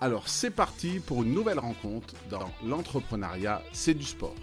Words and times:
Alors 0.00 0.28
c'est 0.28 0.50
parti 0.50 1.00
pour 1.00 1.22
une 1.22 1.32
nouvelle 1.32 1.58
rencontre 1.58 2.14
dans 2.28 2.50
l'entrepreneuriat, 2.66 3.62
c'est 3.72 3.94
du 3.94 4.04
sport. 4.04 4.34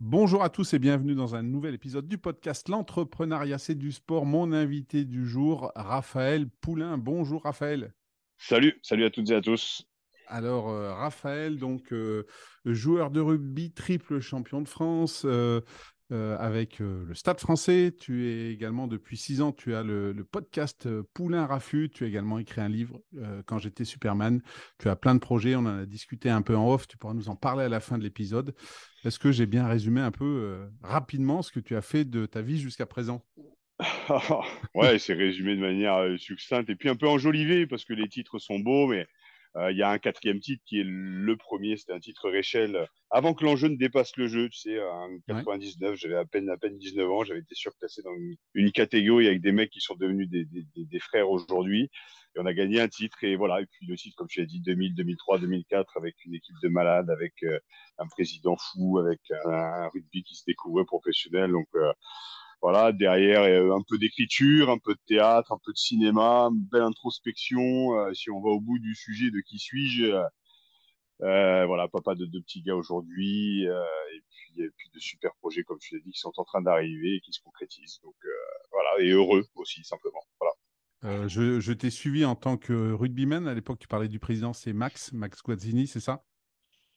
Bonjour 0.00 0.42
à 0.42 0.48
tous 0.48 0.72
et 0.72 0.78
bienvenue 0.78 1.14
dans 1.14 1.34
un 1.34 1.42
nouvel 1.42 1.74
épisode 1.74 2.08
du 2.08 2.16
podcast 2.16 2.70
L'entrepreneuriat, 2.70 3.58
c'est 3.58 3.74
du 3.74 3.92
sport. 3.92 4.24
Mon 4.24 4.52
invité 4.52 5.04
du 5.04 5.26
jour, 5.26 5.72
Raphaël 5.76 6.48
Poulain. 6.48 6.96
Bonjour 6.96 7.42
Raphaël. 7.42 7.92
Salut, 8.38 8.78
salut 8.82 9.04
à 9.04 9.10
toutes 9.10 9.30
et 9.30 9.34
à 9.34 9.42
tous. 9.42 9.86
Alors, 10.26 10.70
euh, 10.70 10.94
Raphaël, 10.94 11.58
donc 11.58 11.92
euh, 11.92 12.26
joueur 12.64 13.10
de 13.10 13.20
rugby, 13.20 13.72
triple 13.72 14.20
champion 14.20 14.62
de 14.62 14.68
France 14.68 15.22
euh, 15.26 15.60
avec 16.10 16.78
le 16.78 17.14
Stade 17.14 17.40
français. 17.40 17.94
Tu 17.98 18.28
es 18.28 18.52
également, 18.52 18.86
depuis 18.86 19.16
six 19.16 19.40
ans, 19.40 19.52
tu 19.52 19.74
as 19.74 19.82
le, 19.82 20.12
le 20.12 20.24
podcast 20.24 20.88
Poulain 21.14 21.46
Raffut. 21.46 21.90
Tu 21.90 22.04
as 22.04 22.06
également 22.06 22.38
écrit 22.38 22.60
un 22.60 22.68
livre, 22.68 23.00
Quand 23.46 23.58
j'étais 23.58 23.84
Superman. 23.84 24.42
Tu 24.78 24.88
as 24.88 24.96
plein 24.96 25.14
de 25.14 25.20
projets, 25.20 25.56
on 25.56 25.60
en 25.60 25.78
a 25.78 25.86
discuté 25.86 26.30
un 26.30 26.42
peu 26.42 26.56
en 26.56 26.70
off. 26.72 26.86
Tu 26.86 26.96
pourras 26.96 27.14
nous 27.14 27.28
en 27.28 27.36
parler 27.36 27.64
à 27.64 27.68
la 27.68 27.80
fin 27.80 27.98
de 27.98 28.04
l'épisode. 28.04 28.54
Est-ce 29.04 29.18
que 29.18 29.32
j'ai 29.32 29.46
bien 29.46 29.66
résumé 29.66 30.00
un 30.00 30.10
peu 30.10 30.68
rapidement 30.82 31.42
ce 31.42 31.52
que 31.52 31.60
tu 31.60 31.76
as 31.76 31.82
fait 31.82 32.04
de 32.04 32.26
ta 32.26 32.42
vie 32.42 32.58
jusqu'à 32.58 32.86
présent? 32.86 33.24
Ouais, 34.74 34.98
c'est 34.98 35.14
résumé 35.14 35.56
de 35.56 35.60
manière 35.60 35.96
euh, 35.96 36.16
succincte 36.16 36.70
et 36.70 36.76
puis 36.76 36.88
un 36.88 36.96
peu 36.96 37.08
enjolivé 37.08 37.66
parce 37.66 37.84
que 37.84 37.92
les 37.92 38.08
titres 38.08 38.38
sont 38.38 38.58
beaux, 38.58 38.86
mais 38.86 39.00
euh, 39.00 39.04
il 39.70 39.76
y 39.76 39.82
a 39.82 39.90
un 39.90 39.98
quatrième 39.98 40.40
titre 40.40 40.62
qui 40.66 40.80
est 40.80 40.84
le 40.84 41.36
premier, 41.36 41.76
c'était 41.76 41.92
un 41.92 42.00
titre 42.00 42.28
Réchelle. 42.28 42.88
Avant 43.10 43.34
que 43.34 43.44
l'enjeu 43.44 43.68
ne 43.68 43.76
dépasse 43.76 44.16
le 44.16 44.26
jeu, 44.26 44.48
tu 44.48 44.58
sais, 44.58 44.82
en 44.82 45.08
99, 45.28 45.94
j'avais 45.94 46.16
à 46.16 46.24
peine, 46.24 46.50
à 46.50 46.56
peine 46.56 46.76
19 46.76 47.08
ans, 47.08 47.24
j'avais 47.24 47.40
été 47.40 47.54
surclassé 47.54 48.02
dans 48.02 48.14
une, 48.54 48.72
catégorie 48.72 49.28
avec 49.28 49.40
des 49.40 49.52
mecs 49.52 49.70
qui 49.70 49.80
sont 49.80 49.94
devenus 49.94 50.28
des, 50.28 50.44
des, 50.46 50.64
des, 50.74 50.98
frères 50.98 51.30
aujourd'hui. 51.30 51.90
Et 52.34 52.40
on 52.40 52.46
a 52.46 52.52
gagné 52.52 52.80
un 52.80 52.88
titre 52.88 53.22
et 53.22 53.36
voilà. 53.36 53.60
Et 53.60 53.66
puis 53.66 53.86
le 53.86 53.96
titre, 53.96 54.16
comme 54.16 54.26
tu 54.26 54.40
l'as 54.40 54.46
dit, 54.46 54.60
2000, 54.60 54.94
2003, 54.96 55.38
2004, 55.38 55.96
avec 55.96 56.16
une 56.24 56.34
équipe 56.34 56.56
de 56.62 56.68
malades, 56.68 57.10
avec 57.10 57.34
euh, 57.44 57.60
un 57.98 58.08
président 58.08 58.56
fou, 58.56 58.98
avec 58.98 59.20
un, 59.44 59.88
rugby 59.88 60.24
qui 60.24 60.34
se 60.34 60.42
découvrait 60.44 60.84
professionnel. 60.84 61.52
Donc, 61.52 61.68
voilà, 62.64 62.92
derrière 62.92 63.42
un 63.74 63.82
peu 63.86 63.98
d'écriture, 63.98 64.70
un 64.70 64.78
peu 64.78 64.94
de 64.94 65.00
théâtre, 65.06 65.52
un 65.52 65.58
peu 65.62 65.70
de 65.70 65.76
cinéma, 65.76 66.48
belle 66.50 66.80
introspection. 66.80 67.60
Euh, 67.98 68.14
si 68.14 68.30
on 68.30 68.40
va 68.40 68.48
au 68.48 68.58
bout 68.58 68.78
du 68.78 68.94
sujet 68.94 69.30
de 69.30 69.38
qui 69.40 69.58
suis-je, 69.58 70.04
euh, 70.04 70.24
euh, 71.20 71.66
voilà, 71.66 71.88
papa 71.88 72.14
de 72.14 72.24
deux 72.24 72.40
petits 72.40 72.62
gars 72.62 72.74
aujourd'hui, 72.74 73.64
et, 73.64 74.70
puis, 74.78 74.90
de 74.94 74.98
super 74.98 75.34
projets, 75.40 75.62
comme 75.62 75.76
je 75.82 75.94
l'ai 75.94 76.00
dit, 76.00 76.12
qui 76.12 76.18
sont 76.18 76.32
en 76.38 76.44
train 76.44 76.62
d'arriver 76.62 77.16
et 77.16 77.20
qui 77.20 77.34
se 77.34 77.42
concrétisent. 77.42 78.00
Donc 78.02 78.16
voilà, 78.72 78.98
et 78.98 79.10
heureux 79.10 79.44
aussi, 79.56 79.84
simplement. 79.84 80.22
Voilà. 80.40 81.28
je, 81.28 81.60
je 81.60 81.72
t'ai 81.74 81.90
suivi 81.90 82.24
en 82.24 82.34
tant 82.34 82.56
que 82.56 82.92
rugbyman. 82.92 83.46
À 83.46 83.52
l'époque, 83.52 83.78
tu 83.78 83.88
parlais 83.88 84.08
du 84.08 84.20
président, 84.20 84.54
c'est 84.54 84.72
Max, 84.72 85.12
Max 85.12 85.42
Guazzini, 85.42 85.86
c'est 85.86 86.00
ça? 86.00 86.24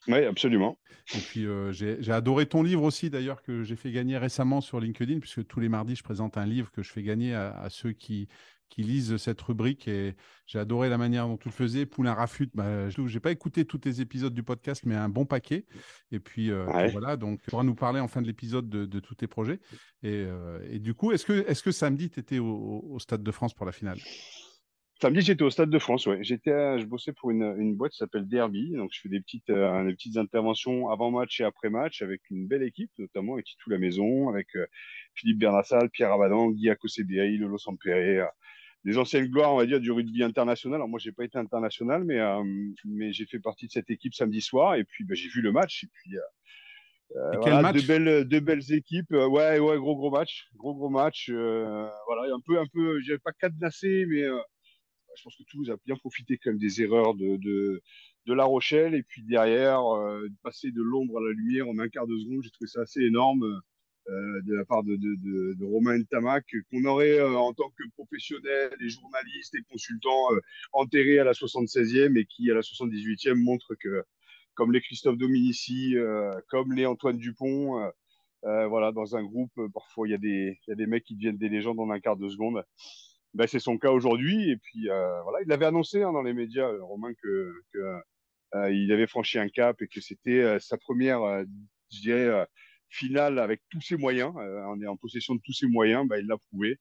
Oui, 0.07 0.23
absolument. 0.25 0.77
Et 1.15 1.19
puis, 1.19 1.45
euh, 1.45 1.71
j'ai 1.71 2.11
adoré 2.11 2.45
ton 2.45 2.63
livre 2.63 2.83
aussi, 2.83 3.09
d'ailleurs, 3.09 3.41
que 3.41 3.63
j'ai 3.63 3.75
fait 3.75 3.91
gagner 3.91 4.17
récemment 4.17 4.61
sur 4.61 4.79
LinkedIn, 4.79 5.19
puisque 5.19 5.45
tous 5.47 5.59
les 5.59 5.69
mardis, 5.69 5.95
je 5.95 6.03
présente 6.03 6.37
un 6.37 6.45
livre 6.45 6.71
que 6.71 6.81
je 6.81 6.91
fais 6.91 7.03
gagner 7.03 7.33
à, 7.33 7.67
ceux 7.69 7.91
qui, 7.93 8.27
qui 8.69 8.83
lisent 8.83 9.17
cette 9.17 9.41
rubrique. 9.41 9.87
Et 9.87 10.15
j'ai 10.45 10.59
adoré 10.59 10.89
la 10.89 10.97
manière 10.97 11.27
dont 11.27 11.37
tu 11.37 11.49
le 11.49 11.53
faisais. 11.53 11.85
Poulain 11.85 12.13
Rafut, 12.13 12.49
bah, 12.53 12.89
je 12.89 13.01
n'ai 13.01 13.19
pas 13.19 13.31
écouté 13.31 13.65
tous 13.65 13.79
tes 13.79 14.01
épisodes 14.01 14.33
du 14.33 14.43
podcast, 14.43 14.83
mais 14.85 14.95
un 14.95 15.09
bon 15.09 15.25
paquet. 15.25 15.65
Et 16.11 16.19
puis, 16.19 16.51
euh, 16.51 16.65
voilà, 16.91 17.17
donc 17.17 17.41
tu 17.41 17.49
pourras 17.49 17.63
nous 17.63 17.75
parler 17.75 17.99
en 17.99 18.07
fin 18.07 18.21
de 18.21 18.27
l'épisode 18.27 18.69
de, 18.69 18.99
tous 18.99 19.15
tes 19.15 19.27
projets. 19.27 19.59
Et, 20.03 20.25
euh, 20.27 20.59
et 20.69 20.79
du 20.79 20.93
coup, 20.93 21.11
est-ce 21.11 21.25
que, 21.25 21.33
est 21.33 21.53
-ce 21.53 21.63
que 21.63 21.71
samedi, 21.71 22.09
tu 22.09 22.19
étais 22.19 22.39
au 22.39 22.97
Stade 22.99 23.23
de 23.23 23.31
France 23.31 23.53
pour 23.53 23.65
la 23.65 23.71
finale? 23.71 23.99
Samedi, 24.99 25.21
j'étais 25.21 25.43
au 25.43 25.51
Stade 25.51 25.69
de 25.69 25.77
France. 25.77 26.07
Ouais. 26.07 26.23
J'étais, 26.23 26.79
je 26.79 26.85
bossais 26.85 27.13
pour 27.13 27.29
une, 27.29 27.55
une 27.59 27.75
boîte 27.75 27.91
qui 27.91 27.97
s'appelle 27.97 28.27
Derby. 28.27 28.71
Donc, 28.71 28.89
je 28.91 28.99
fais 28.99 29.09
des 29.09 29.19
petites, 29.19 29.51
euh, 29.51 29.85
des 29.85 29.93
petites 29.93 30.17
interventions 30.17 30.89
avant 30.89 31.11
match 31.11 31.39
et 31.39 31.43
après 31.43 31.69
match 31.69 32.01
avec 32.01 32.21
une 32.31 32.47
belle 32.47 32.63
équipe, 32.63 32.89
notamment 32.97 33.33
avec 33.33 33.45
Titou 33.45 33.69
La 33.69 33.77
Maison, 33.77 34.29
avec 34.29 34.47
euh, 34.55 34.65
Philippe 35.13 35.37
Bernassal, 35.37 35.91
Pierre 35.91 36.11
Abadan, 36.13 36.49
Guy 36.49 36.71
Akosebiri, 36.71 37.37
Lolo 37.37 37.59
Sampere, 37.59 38.23
euh, 38.23 38.25
des 38.85 38.97
anciennes 38.97 39.27
gloires, 39.27 39.53
on 39.53 39.57
va 39.57 39.67
dire, 39.67 39.79
du 39.79 39.91
rugby 39.91 40.23
international. 40.23 40.77
Alors 40.77 40.87
moi, 40.87 40.97
j'ai 40.97 41.11
pas 41.11 41.25
été 41.25 41.37
international, 41.37 42.03
mais 42.03 42.19
mais 42.85 43.11
j'ai 43.11 43.25
fait 43.25 43.39
partie 43.39 43.67
de 43.67 43.71
cette 43.71 43.89
équipe 43.91 44.13
samedi 44.15 44.41
soir. 44.41 44.75
Et 44.75 44.83
puis, 44.83 45.03
bah, 45.03 45.13
j'ai 45.13 45.29
vu 45.29 45.41
le 45.41 45.51
match. 45.51 45.83
Et 45.83 45.87
puis, 45.93 46.17
euh, 46.17 47.37
voilà, 47.39 47.61
match? 47.61 47.75
deux 47.75 47.87
belles, 47.87 48.23
deux 48.25 48.39
belles 48.39 48.71
équipes. 48.71 49.11
ouais, 49.11 49.59
ouais, 49.59 49.77
gros, 49.77 49.95
gros 49.95 50.09
match, 50.09 50.47
gros, 50.55 50.73
gros 50.73 50.89
match. 50.89 51.29
voilà, 51.29 52.33
un 52.33 52.39
peu, 52.45 52.59
un 52.59 52.65
peu, 52.65 52.99
j'avais 53.01 53.19
pas 53.19 53.33
cadenassé, 53.33 54.05
mais 54.07 54.23
je 55.17 55.23
pense 55.23 55.35
que 55.35 55.43
Toulouse 55.43 55.69
a 55.71 55.77
bien 55.85 55.95
profité 55.95 56.37
quand 56.37 56.51
même 56.51 56.59
des 56.59 56.81
erreurs 56.81 57.15
de, 57.15 57.37
de, 57.37 58.33
La 58.33 58.45
Rochelle. 58.45 58.93
Et 58.93 59.03
puis 59.03 59.23
derrière, 59.23 59.81
euh, 59.95 60.27
passer 60.43 60.71
de 60.71 60.81
l'ombre 60.81 61.17
à 61.17 61.21
la 61.21 61.31
lumière 61.31 61.67
en 61.67 61.79
un 61.79 61.89
quart 61.89 62.07
de 62.07 62.17
seconde, 62.17 62.43
j'ai 62.43 62.51
trouvé 62.51 62.67
ça 62.67 62.81
assez 62.81 63.01
énorme 63.01 63.43
euh, 64.09 64.41
de 64.43 64.53
la 64.53 64.65
part 64.65 64.83
de, 64.83 64.95
de, 64.95 65.53
de, 65.55 65.65
Romain 65.65 66.01
Tamac, 66.03 66.45
qu'on 66.71 66.85
aurait 66.85 67.19
euh, 67.19 67.35
en 67.35 67.53
tant 67.53 67.69
que 67.71 67.83
professionnels 67.95 68.75
et 68.79 68.89
journalistes 68.89 69.55
et 69.55 69.63
consultants 69.69 70.29
enterrés 70.73 71.19
à 71.19 71.23
la 71.23 71.33
76e 71.33 72.17
et 72.17 72.25
qui 72.25 72.49
à 72.51 72.53
la 72.53 72.61
78e 72.61 73.35
montre 73.35 73.75
que, 73.75 74.03
comme 74.53 74.71
les 74.71 74.81
Christophe 74.81 75.17
Dominici, 75.17 75.95
comme 76.49 76.73
les 76.73 76.85
Antoine 76.85 77.17
Dupont, 77.17 77.91
voilà, 78.43 78.91
dans 78.91 79.15
un 79.15 79.23
groupe, 79.23 79.51
parfois 79.73 80.07
il 80.07 80.11
y, 80.11 80.13
a 80.13 80.53
y 80.67 80.71
a 80.71 80.75
des 80.75 80.87
mecs 80.87 81.03
qui 81.03 81.15
deviennent 81.15 81.37
des 81.37 81.49
légendes 81.49 81.79
en 81.79 81.89
un 81.91 81.99
quart 81.99 82.17
de 82.17 82.29
seconde. 82.29 82.63
Ben, 83.33 83.47
c'est 83.47 83.59
son 83.59 83.77
cas 83.77 83.91
aujourd'hui. 83.91 84.49
Et 84.49 84.57
puis 84.57 84.89
euh, 84.89 85.21
voilà, 85.23 85.39
il 85.45 85.51
avait 85.51 85.65
annoncé 85.65 86.01
hein, 86.01 86.11
dans 86.11 86.23
les 86.23 86.33
médias, 86.33 86.67
euh, 86.67 86.83
Romain, 86.83 87.13
que, 87.13 87.53
que 87.73 87.79
euh, 88.55 88.71
il 88.71 88.91
avait 88.91 89.07
franchi 89.07 89.39
un 89.39 89.49
cap 89.49 89.81
et 89.81 89.87
que 89.87 90.01
c'était 90.01 90.59
sa 90.59 90.77
première, 90.77 91.19
je 91.91 92.01
dirais, 92.01 92.47
finale 92.89 93.39
avec 93.39 93.61
tous 93.69 93.81
ses 93.81 93.97
moyens. 93.97 94.33
on 94.35 94.81
est 94.81 94.87
en 94.87 94.97
possession 94.97 95.35
de 95.35 95.41
tous 95.43 95.53
ses 95.53 95.67
moyens, 95.67 96.07
ben, 96.07 96.17
il 96.17 96.27
l'a 96.27 96.37
prouvé. 96.37 96.79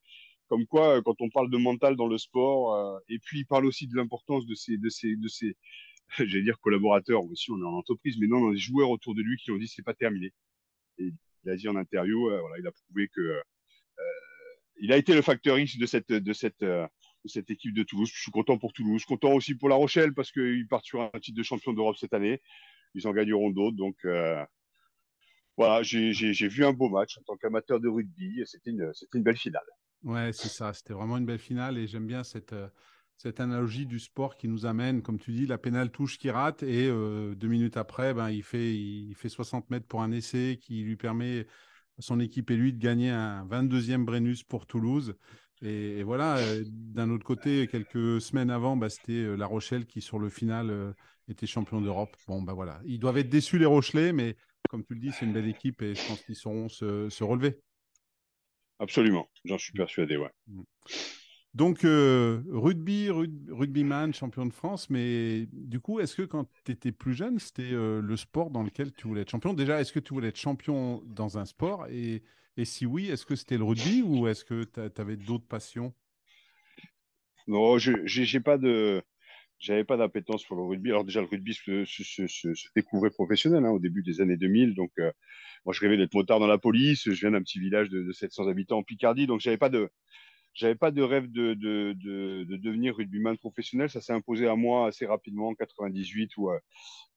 Comme 0.49 0.67
quoi, 0.67 1.03
quand 1.03 1.21
on 1.21 1.29
parle 1.29 1.51
de 1.51 1.59
mental 1.59 1.97
dans 1.97 2.07
le 2.07 2.19
sport, 2.19 3.01
et 3.09 3.19
puis 3.19 3.41
il 3.41 3.47
parle 3.47 3.67
aussi 3.67 3.89
de 3.89 3.97
l'importance 3.97 4.47
de 4.47 4.55
ces, 4.55 4.79
de 4.79 4.89
ces, 4.89 5.17
de 5.17 5.29
ces, 5.29 5.57
j'allais 6.19 6.43
dire 6.45 6.61
collaborateurs 6.61 7.25
aussi, 7.25 7.51
on 7.51 7.59
est 7.61 7.65
en 7.65 7.75
entreprise, 7.75 8.17
mais 8.21 8.29
non, 8.29 8.41
dans 8.41 8.51
les 8.51 8.59
joueurs 8.59 8.91
autour 8.91 9.15
de 9.17 9.23
lui 9.23 9.37
qui 9.39 9.51
ont 9.51 9.57
dit 9.57 9.69
c'est 9.69 9.83
pas 9.83 9.95
terminé. 9.95 10.33
Et 10.99 11.13
il 11.45 11.51
a 11.51 11.57
dit 11.57 11.69
en 11.69 11.77
interview, 11.77 12.31
voilà, 12.31 12.59
il 12.61 12.67
a 12.67 12.73
prouvé 12.73 13.09
que 13.09 13.43
il 14.79 14.93
a 14.93 14.97
été 14.97 15.15
le 15.15 15.23
facteur 15.23 15.59
X 15.59 15.79
de 15.79 15.87
cette, 15.87 16.13
de 16.13 16.33
cette, 16.33 16.63
euh, 16.63 16.87
de 17.25 17.29
cette 17.29 17.51
équipe 17.51 17.75
de 17.75 17.83
Toulouse. 17.83 18.11
Je 18.13 18.21
suis 18.21 18.31
content 18.31 18.59
pour 18.59 18.73
Toulouse, 18.73 19.05
content 19.05 19.33
aussi 19.33 19.55
pour 19.55 19.69
La 19.69 19.75
Rochelle 19.75 20.15
parce 20.15 20.31
qu'ils 20.31 20.67
partent 20.69 20.85
sur 20.85 21.01
un 21.01 21.21
titre 21.21 21.37
de 21.37 21.43
champion 21.43 21.73
d'Europe 21.73 21.97
cette 21.99 22.15
année. 22.15 22.41
Ils 22.95 23.07
en 23.07 23.13
gagneront 23.13 23.51
d'autres. 23.51 23.77
Donc 23.77 23.97
euh, 24.05 24.45
voilà, 25.57 25.83
j'ai 25.83 26.13
vu 26.49 26.65
un 26.65 26.73
beau 26.73 26.89
match 26.89 27.19
en 27.19 27.23
tant 27.23 27.37
qu'amateur 27.37 27.81
de 27.81 27.89
rugby. 27.89 28.43
C'était 28.45 28.71
une, 28.71 28.93
une 29.15 29.23
belle 29.23 29.37
finale. 29.37 29.65
Ouais, 30.03 30.33
c'est 30.33 30.49
ça. 30.49 30.73
C'était 30.73 30.95
vraiment 30.95 31.17
une 31.17 31.27
belle 31.27 31.39
finale 31.39 31.79
et 31.79 31.87
j'aime 31.87 32.07
bien 32.07 32.23
cette, 32.23 32.53
euh, 32.53 32.69
cette 33.17 33.41
analogie 33.41 33.87
du 33.87 33.99
sport 33.99 34.37
qui 34.37 34.47
nous 34.47 34.67
amène, 34.67 35.03
comme 35.03 35.19
tu 35.19 35.33
dis, 35.33 35.47
la 35.47 35.59
pénale 35.59 35.91
touche 35.91 36.19
qui 36.19 36.31
rate 36.31 36.63
et 36.63 36.89
deux 36.89 37.49
minutes 37.49 37.79
après, 37.79 38.13
ben, 38.13 38.29
il, 38.29 38.43
fait, 38.43 38.75
il 38.75 39.15
fait 39.15 39.31
60 39.31 39.71
mètres 39.71 39.87
pour 39.87 40.03
un 40.03 40.13
essai 40.13 40.59
qui 40.61 40.83
lui 40.83 40.97
permet 40.97 41.47
son 41.99 42.21
équipe 42.21 42.51
et 42.51 42.57
lui 42.57 42.73
de 42.73 42.79
gagner 42.79 43.11
un 43.11 43.47
22e 43.47 44.05
Brennus 44.05 44.43
pour 44.43 44.67
Toulouse. 44.67 45.17
Et, 45.63 46.03
voilà, 46.03 46.39
d'un 46.67 47.11
autre 47.11 47.25
côté, 47.25 47.67
quelques 47.67 48.21
semaines 48.21 48.51
avant, 48.51 48.77
bah, 48.77 48.91
c'était 48.91 49.37
La 49.37 49.47
Rochelle 49.47 49.87
qui, 49.87 50.03
sur 50.03 50.19
le 50.19 50.29
final, 50.29 50.95
était 51.29 51.47
champion 51.47 51.81
d'Europe. 51.81 52.17
Bon, 52.27 52.43
bah 52.43 52.53
voilà, 52.53 52.81
ils 52.85 52.99
doivent 52.99 53.19
être 53.19 53.29
déçus, 53.29 53.59
les 53.59 53.67
Rochelais, 53.67 54.13
mais 54.13 54.37
comme 54.69 54.85
tu 54.85 54.95
le 54.95 55.01
dis, 55.01 55.13
c'est 55.13 55.25
une 55.25 55.33
belle 55.33 55.49
équipe 55.49 55.83
et 55.83 55.95
je 55.95 56.07
pense 56.07 56.23
qu'ils 56.23 56.37
sauront 56.37 56.69
se, 56.69 57.23
relever. 57.23 57.61
Absolument, 58.79 59.29
j'en 59.45 59.59
suis 59.59 59.73
persuadé, 59.73 60.17
ouais. 60.17 60.31
Mm. 60.49 60.63
Donc, 61.57 61.87
euh, 61.87 62.43
rugby, 62.51 63.09
rugbyman, 63.09 64.13
champion 64.13 64.45
de 64.45 64.53
France, 64.53 64.91
mais 64.91 65.47
du 65.53 65.81
coup, 65.81 66.01
est-ce 66.01 66.15
que 66.15 66.21
quand 66.21 66.47
tu 66.67 66.73
étais 66.73 66.93
plus 66.93 67.15
jeune, 67.15 67.39
c'était 67.39 67.73
euh, 67.73 68.03
le 68.03 68.17
sport 68.19 68.51
dans 68.51 68.63
lequel 68.63 68.93
tu 68.93 69.09
voulais 69.09 69.23
être 69.23 69.31
champion? 69.31 69.55
Déjà, 69.55 69.81
est-ce 69.81 69.91
que 69.91 69.99
tu 69.99 70.13
voulais 70.13 70.29
être 70.29 70.39
champion 70.39 71.03
dans 71.07 71.39
un 71.39 71.47
sport? 71.47 71.87
Et, 71.91 72.23
si 72.65 72.85
oui, 72.85 73.09
est-ce 73.09 73.25
que 73.25 73.35
c'était 73.35 73.57
le 73.57 73.65
rugby 73.65 74.03
ou 74.03 74.29
est-ce 74.29 74.45
que 74.45 74.65
tu 74.65 75.01
avais 75.01 75.17
d'autres 75.17 75.47
passions? 75.47 75.95
Non, 77.47 77.79
je 77.79 77.93
n'ai 78.35 78.41
pas 78.41 78.59
de. 78.59 79.03
J'avais 79.59 79.85
pas 79.85 79.97
d'appétence 79.97 80.45
pour 80.45 80.59
le 80.59 80.63
rugby. 80.63 80.91
Alors 80.91 81.07
déjà, 81.07 81.23
le 81.23 81.27
rugby 81.27 81.55
se, 81.55 82.69
découvrait 82.75 83.09
professionnel 83.09 83.65
hein, 83.65 83.71
au 83.71 83.79
début 83.79 84.03
des 84.03 84.21
années 84.21 84.37
2000. 84.37 84.75
Donc, 84.75 84.91
euh, 84.99 85.11
moi, 85.65 85.73
je 85.73 85.81
rêvais 85.81 85.97
d'être 85.97 86.13
motard 86.13 86.39
dans 86.39 86.47
la 86.47 86.59
police. 86.59 87.05
Je 87.11 87.19
viens 87.19 87.31
d'un 87.31 87.41
petit 87.41 87.61
village 87.61 87.89
de, 87.89 88.03
de 88.03 88.13
700 88.13 88.47
habitants 88.49 88.77
en 88.77 88.83
Picardie, 88.83 89.27
donc 89.27 89.41
j'avais 89.41 89.57
pas 89.57 89.71
de, 89.71 89.89
j'avais 90.57 90.75
pas 90.75 90.91
de 90.91 91.03
rêve 91.03 91.31
de, 91.31 91.55
de, 91.55 91.95
de, 92.03 92.45
de, 92.45 92.57
devenir 92.57 92.97
rugbyman 92.97 93.37
professionnel. 93.37 93.91
Ça 93.91 94.01
s'est 94.01 94.15
imposé 94.15 94.49
à 94.49 94.57
moi 94.57 94.89
assez 94.89 95.05
rapidement 95.05 95.49
en 95.49 95.55
98 95.55 96.37
où, 96.39 96.51
euh, 96.51 96.59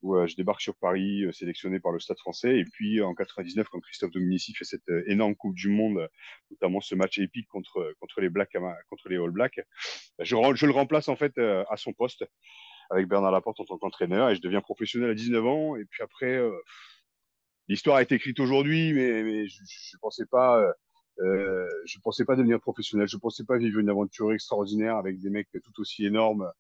où 0.01 0.15
euh, 0.15 0.27
je 0.27 0.35
débarque 0.35 0.61
sur 0.61 0.75
Paris, 0.75 1.23
euh, 1.23 1.31
sélectionné 1.31 1.79
par 1.79 1.93
le 1.93 1.99
Stade 1.99 2.19
français. 2.19 2.59
Et 2.59 2.65
puis 2.65 3.01
en 3.01 3.15
99, 3.15 3.69
quand 3.69 3.79
Christophe 3.79 4.11
Dominici 4.11 4.53
fait 4.53 4.65
cette 4.65 4.89
énorme 5.07 5.35
Coupe 5.35 5.55
du 5.55 5.69
Monde, 5.69 6.09
notamment 6.51 6.81
ce 6.81 6.95
match 6.95 7.17
épique 7.17 7.47
contre, 7.47 7.93
contre, 8.01 8.19
les, 8.19 8.29
Black, 8.29 8.51
contre 8.89 9.07
les 9.07 9.15
All 9.15 9.31
Blacks, 9.31 9.61
bah, 10.17 10.25
je, 10.25 10.35
le 10.35 10.71
remplace 10.71 11.07
en 11.07 11.15
fait 11.15 11.37
à 11.37 11.77
son 11.77 11.93
poste 11.93 12.25
avec 12.89 13.07
Bernard 13.07 13.31
Laporte 13.31 13.59
en 13.61 13.65
tant 13.65 13.77
qu'entraîneur 13.77 14.29
et 14.29 14.35
je 14.35 14.41
deviens 14.41 14.61
professionnel 14.61 15.11
à 15.11 15.13
19 15.13 15.45
ans. 15.45 15.75
Et 15.77 15.85
puis 15.85 16.03
après, 16.03 16.41
l'histoire 17.69 17.97
a 17.97 18.01
été 18.01 18.15
écrite 18.15 18.39
aujourd'hui, 18.41 18.91
mais, 18.93 19.47
je 19.47 19.61
ne 19.61 19.99
pensais 20.01 20.25
pas 20.25 20.59
euh, 20.59 20.73
je 21.19 21.99
pensais 21.99 22.25
pas 22.25 22.35
devenir 22.35 22.59
professionnel. 22.59 23.07
Je 23.07 23.17
pensais 23.17 23.43
pas 23.43 23.57
vivre 23.57 23.79
une 23.79 23.89
aventure 23.89 24.33
extraordinaire 24.33 24.95
avec 24.95 25.19
des 25.19 25.29
mecs 25.29 25.49
tout 25.63 25.81
aussi 25.81 26.05
énormes, 26.05 26.51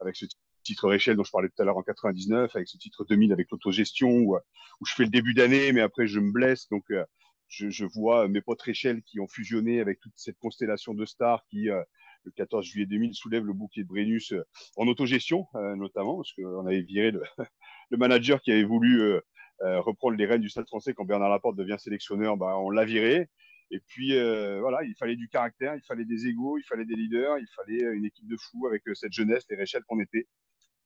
avec 0.00 0.16
ce 0.16 0.26
titre 0.66 0.88
Réchelle 0.88 1.16
dont 1.16 1.24
je 1.24 1.30
parlais 1.30 1.48
tout 1.48 1.62
à 1.62 1.64
l'heure 1.64 1.76
en 1.76 1.82
99, 1.82 2.54
avec 2.54 2.68
ce 2.68 2.76
titre 2.76 3.04
2000 3.04 3.32
avec 3.32 3.50
l'autogestion 3.50 4.10
où, 4.10 4.36
où 4.36 4.86
je 4.86 4.94
fais 4.94 5.04
le 5.04 5.10
début 5.10 5.32
d'année, 5.32 5.72
mais 5.72 5.80
après 5.80 6.06
je 6.06 6.20
me 6.20 6.32
blesse. 6.32 6.68
Donc, 6.68 6.84
euh, 6.90 7.04
je, 7.48 7.70
je, 7.70 7.84
vois 7.84 8.26
mes 8.26 8.40
potes 8.40 8.60
Réchelle 8.62 9.02
qui 9.02 9.20
ont 9.20 9.28
fusionné 9.28 9.80
avec 9.80 10.00
toute 10.00 10.12
cette 10.16 10.38
constellation 10.38 10.94
de 10.94 11.04
stars 11.06 11.44
qui, 11.48 11.70
euh, 11.70 11.82
le 12.24 12.32
14 12.32 12.66
juillet 12.66 12.86
2000, 12.86 13.14
soulève 13.14 13.44
le 13.44 13.52
bouquet 13.52 13.82
de 13.82 13.88
Brennus 13.88 14.34
en 14.76 14.88
autogestion, 14.88 15.46
notamment, 15.76 16.16
parce 16.16 16.32
qu'on 16.32 16.66
avait 16.66 16.80
viré 16.80 17.12
le, 17.12 17.22
le, 17.90 17.96
manager 17.96 18.42
qui 18.42 18.50
avait 18.50 18.64
voulu 18.64 19.20
reprendre 19.60 20.16
les 20.16 20.26
rênes 20.26 20.40
du 20.40 20.48
Stade 20.48 20.66
français 20.66 20.92
quand 20.92 21.04
Bernard 21.04 21.30
Laporte 21.30 21.54
devient 21.54 21.76
sélectionneur, 21.78 22.36
bah, 22.36 22.58
on 22.58 22.70
l'a 22.70 22.84
viré. 22.84 23.28
Et 23.70 23.80
puis 23.80 24.16
euh, 24.16 24.60
voilà, 24.60 24.84
il 24.84 24.94
fallait 24.94 25.16
du 25.16 25.28
caractère, 25.28 25.74
il 25.74 25.82
fallait 25.82 26.04
des 26.04 26.26
égaux, 26.28 26.58
il 26.58 26.62
fallait 26.62 26.84
des 26.84 26.94
leaders, 26.94 27.38
il 27.38 27.48
fallait 27.48 27.82
une 27.96 28.04
équipe 28.04 28.28
de 28.28 28.36
fous 28.36 28.66
avec 28.66 28.86
euh, 28.86 28.94
cette 28.94 29.12
jeunesse, 29.12 29.44
les 29.50 29.56
Réchelles 29.56 29.82
qu'on 29.84 30.00
était, 30.00 30.28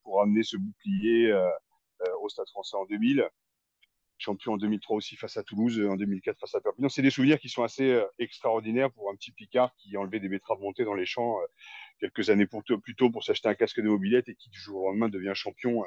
pour 0.02 0.22
amener 0.22 0.42
ce 0.42 0.56
bouclier 0.56 1.30
euh, 1.30 1.46
au 2.22 2.28
Stade 2.28 2.48
français 2.48 2.76
en 2.76 2.86
2000. 2.86 3.28
Champion 4.16 4.52
en 4.54 4.56
2003 4.58 4.96
aussi 4.96 5.16
face 5.16 5.38
à 5.38 5.42
Toulouse, 5.42 5.80
en 5.88 5.96
2004 5.96 6.38
face 6.38 6.54
à 6.54 6.60
Perpignan. 6.60 6.90
C'est 6.90 7.00
des 7.00 7.10
souvenirs 7.10 7.38
qui 7.38 7.48
sont 7.48 7.62
assez 7.62 7.98
extraordinaires 8.18 8.92
pour 8.92 9.10
un 9.10 9.14
petit 9.14 9.32
Picard 9.32 9.74
qui 9.76 9.96
enlevait 9.96 10.20
des 10.20 10.28
betteraves 10.28 10.60
montées 10.60 10.84
dans 10.84 10.92
les 10.92 11.06
champs 11.06 11.38
quelques 12.00 12.28
années 12.28 12.46
plus 12.46 12.94
tôt 12.96 13.08
pour 13.08 13.24
s'acheter 13.24 13.48
un 13.48 13.54
casque 13.54 13.80
de 13.80 13.88
mobilette 13.88 14.28
et 14.28 14.34
qui 14.34 14.50
du 14.50 14.58
jour 14.58 14.82
au 14.82 14.88
lendemain 14.90 15.08
devient 15.08 15.32
champion. 15.32 15.84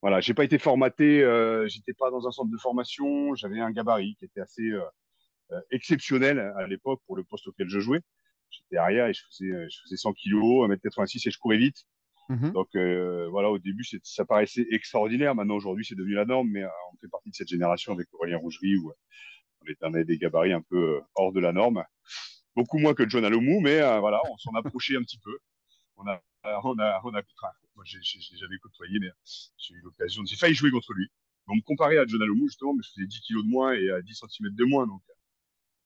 Voilà, 0.00 0.20
j'ai 0.20 0.32
pas 0.32 0.44
été 0.44 0.60
formaté, 0.60 1.26
j'étais 1.66 1.94
pas 1.94 2.12
dans 2.12 2.28
un 2.28 2.30
centre 2.30 2.52
de 2.52 2.58
formation, 2.58 3.34
j'avais 3.34 3.58
un 3.58 3.72
gabarit 3.72 4.14
qui 4.20 4.26
était 4.26 4.40
assez 4.40 4.70
euh, 4.70 4.84
exceptionnel 5.70 6.38
à 6.56 6.66
l'époque 6.66 7.00
pour 7.06 7.16
le 7.16 7.24
poste 7.24 7.46
auquel 7.48 7.68
je 7.68 7.80
jouais. 7.80 8.00
J'étais 8.50 8.76
arrière 8.76 9.06
et 9.06 9.12
je 9.12 9.22
faisais, 9.28 9.50
euh, 9.50 9.66
je 9.68 9.80
faisais 9.82 9.96
100 9.96 10.12
kilos, 10.14 10.68
1m86 10.68 11.28
et 11.28 11.30
je 11.30 11.38
courais 11.38 11.56
vite. 11.56 11.84
Mhm. 12.28 12.52
Donc 12.52 12.68
euh, 12.76 13.28
voilà, 13.30 13.50
au 13.50 13.58
début, 13.58 13.84
ça 14.02 14.24
paraissait 14.24 14.66
extraordinaire. 14.70 15.34
Maintenant, 15.34 15.56
aujourd'hui, 15.56 15.84
c'est 15.84 15.94
devenu 15.94 16.14
la 16.14 16.24
norme, 16.24 16.48
mais 16.50 16.64
on 16.64 16.96
fait 17.00 17.08
partie 17.08 17.30
de 17.30 17.34
cette 17.34 17.48
génération 17.48 17.92
avec 17.92 18.06
Aurélien 18.14 18.38
Rougerie 18.38 18.76
où 18.76 18.92
on 19.62 19.66
est 19.66 19.82
un 19.82 20.04
des 20.04 20.18
gabarits 20.18 20.52
un 20.52 20.62
peu 20.62 21.00
hors 21.14 21.32
de 21.32 21.40
la 21.40 21.52
norme. 21.52 21.84
Beaucoup 22.56 22.78
moins 22.78 22.94
que 22.94 23.08
John 23.08 23.24
Alomou, 23.24 23.60
mais 23.60 23.80
voilà, 23.98 24.20
on 24.30 24.36
s'en 24.38 24.54
approchait 24.54 24.96
un 24.96 25.02
petit 25.02 25.18
peu. 25.18 25.36
On 25.96 26.06
a, 26.06 26.22
on 26.44 26.78
a, 26.78 27.00
on 27.04 27.14
a, 27.14 27.22
moi, 27.74 27.84
j'ai 27.84 28.00
jamais 28.02 28.58
côtoyé, 28.58 28.98
mais 29.00 29.10
j'ai 29.58 29.74
eu 29.74 29.80
l'occasion, 29.80 30.22
j'ai 30.24 30.36
failli 30.36 30.54
jouer 30.54 30.70
contre 30.70 30.92
lui. 30.92 31.08
On 31.48 31.56
me 31.56 31.62
comparait 31.62 31.98
à 31.98 32.06
John 32.06 32.22
Alomou, 32.22 32.46
justement, 32.46 32.74
mais 32.74 32.82
je 32.82 32.90
faisais 32.94 33.06
10 33.06 33.20
kilos 33.20 33.44
de 33.44 33.50
moins 33.50 33.72
et 33.74 33.90
à 33.90 34.00
10 34.00 34.14
cm 34.14 34.54
de 34.54 34.64
moins, 34.64 34.86
donc 34.86 35.02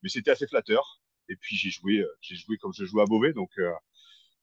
mais 0.02 0.08
c'était 0.08 0.30
assez 0.30 0.46
flatteur. 0.46 1.00
Et 1.28 1.36
puis 1.36 1.56
j'ai 1.56 1.70
joué, 1.70 1.98
euh, 1.98 2.08
j'ai 2.20 2.36
joué 2.36 2.56
comme 2.58 2.72
je 2.72 2.84
jouais 2.84 3.02
à 3.02 3.04
Beauvais, 3.06 3.32
donc 3.32 3.50
euh, 3.58 3.70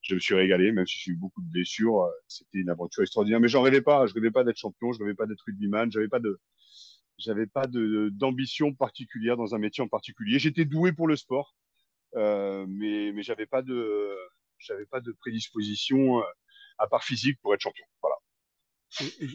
je 0.01 0.15
me 0.15 0.19
suis 0.19 0.35
régalé, 0.35 0.71
même 0.71 0.85
si 0.85 0.99
j'ai 0.99 1.11
eu 1.11 1.15
beaucoup 1.15 1.41
de 1.41 1.49
blessures. 1.49 2.03
Euh, 2.03 2.11
c'était 2.27 2.59
une 2.59 2.69
aventure 2.69 3.03
extraordinaire, 3.03 3.39
mais 3.39 3.47
j'en 3.47 3.61
rêvais 3.63 3.81
pas. 3.81 4.05
Je 4.07 4.13
rêvais 4.13 4.31
pas 4.31 4.43
d'être 4.43 4.57
champion, 4.57 4.93
je 4.93 4.99
rêvais 4.99 5.15
pas 5.15 5.25
d'être 5.25 5.41
rugbyman, 5.45 5.91
j'avais 5.91 6.07
pas 6.07 6.19
de, 6.19 6.39
j'avais 7.17 7.47
pas 7.47 7.67
de 7.67 8.09
d'ambition 8.13 8.73
particulière 8.73 9.37
dans 9.37 9.55
un 9.55 9.57
métier 9.59 9.83
en 9.83 9.87
particulier. 9.87 10.39
J'étais 10.39 10.65
doué 10.65 10.93
pour 10.93 11.07
le 11.07 11.15
sport, 11.15 11.55
euh, 12.15 12.65
mais 12.69 13.11
mais 13.13 13.23
j'avais 13.23 13.47
pas 13.47 13.61
de, 13.63 14.15
j'avais 14.59 14.85
pas 14.85 15.01
de 15.01 15.11
prédisposition 15.13 16.21
à 16.77 16.87
part 16.87 17.03
physique 17.03 17.39
pour 17.41 17.53
être 17.53 17.61
champion. 17.61 17.85
Voilà. 18.01 18.15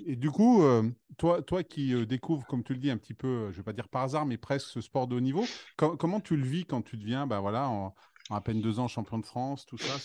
Et, 0.06 0.17
du 0.17 0.31
coup, 0.31 0.62
euh, 0.62 0.88
toi, 1.19 1.43
toi 1.43 1.62
qui 1.62 1.94
euh, 1.94 2.06
découvres, 2.06 2.47
comme 2.47 2.64
tu 2.64 2.73
le 2.73 2.79
dis, 2.79 2.91
un 2.91 2.97
petit 2.97 3.14
peu, 3.14 3.26
euh, 3.26 3.44
je 3.47 3.50
ne 3.50 3.56
vais 3.56 3.62
pas 3.62 3.73
dire 3.73 3.88
par 3.88 4.02
hasard, 4.02 4.25
mais 4.25 4.38
presque 4.38 4.69
ce 4.69 4.81
sport 4.81 5.06
de 5.06 5.17
haut 5.17 5.20
niveau, 5.20 5.44
comment 5.76 6.20
tu 6.20 6.37
le 6.37 6.44
vis 6.44 6.64
quand 6.64 6.82
tu 6.82 6.97
deviens, 6.97 7.26
bah 7.26 7.41
voilà, 7.41 7.69
en, 7.69 7.94
à 8.31 8.41
peine 8.41 8.62
deux 8.62 8.79
ans 8.79 8.88
champion 8.88 9.19
de 9.19 9.26
France, 9.26 9.67
tout 9.67 9.76
ça, 9.76 9.99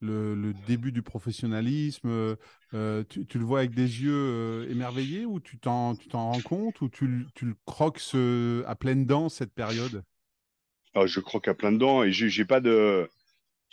le, 0.00 0.52
début 0.66 0.92
du 0.92 1.02
professionnalisme, 1.02 2.36
tu, 2.70 3.38
le 3.38 3.44
vois 3.44 3.60
avec 3.60 3.74
des 3.74 4.02
yeux 4.02 4.66
émerveillés 4.70 5.24
ou 5.24 5.40
tu 5.40 5.58
t'en, 5.58 5.96
rends 6.12 6.40
compte 6.40 6.80
ou 6.80 6.88
tu, 6.88 7.26
tu 7.34 7.46
le 7.46 7.56
croques 7.64 8.02
à 8.66 8.76
pleines 8.76 9.06
dents 9.06 9.28
cette 9.28 9.54
période? 9.54 10.04
Ah, 10.94 11.06
Je 11.06 11.20
croque 11.20 11.48
à 11.48 11.54
pleines 11.54 11.78
dents 11.78 12.04
et 12.04 12.12
j'ai 12.12 12.44
pas 12.44 12.60
de. 12.60 13.08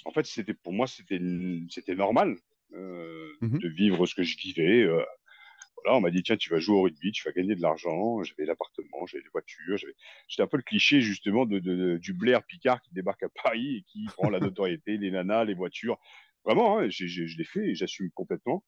En 0.06 0.12
fait, 0.12 0.26
pour 0.64 0.74
moi, 0.74 0.88
c'était 0.88 1.20
normal. 1.96 2.38
Euh, 2.74 3.28
mmh 3.42 3.58
de 3.58 3.68
vivre 3.70 4.06
ce 4.06 4.16
que 4.16 4.24
je 4.24 4.38
vivais. 4.38 4.84
Euh, 4.84 5.04
voilà, 5.78 5.98
on 5.98 6.02
m'a 6.02 6.12
dit 6.12 6.22
tiens, 6.24 6.38
tu 6.38 6.50
vas 6.50 6.60
jouer 6.60 6.76
au 6.76 6.82
rugby, 6.84 7.12
tu 7.12 7.24
vas 7.24 7.32
gagner 7.32 7.56
de 7.56 7.62
l'argent. 7.62 8.22
J'avais 8.24 8.46
l'appartement, 8.46 9.06
j'avais 9.08 9.24
des 9.24 9.30
voitures. 9.30 9.78
J'étais 10.28 10.44
un 10.44 10.48
peu 10.48 10.58
le 10.58 10.64
cliché 10.64 11.02
justement 11.02 11.46
de, 11.46 11.98
du 11.98 12.14
Blair 12.14 12.44
Picard 12.44 12.82
qui 12.82 12.94
débarque 12.94 13.24
à 13.24 13.30
Paris 13.44 13.78
et 13.78 13.84
qui 13.84 14.06
prend 14.06 14.30
la 14.30 14.40
notoriété, 14.40 14.98
les 14.98 15.12
nanas, 15.12 15.46
les 15.46 15.54
voitures. 15.54 15.98
Vraiment, 16.46 16.80
hein, 16.80 16.90
je 16.90 17.38
l'ai 17.38 17.44
fait 17.44 17.70
et 17.70 17.76
j'assume 17.76 18.10
complètement. 18.12 18.64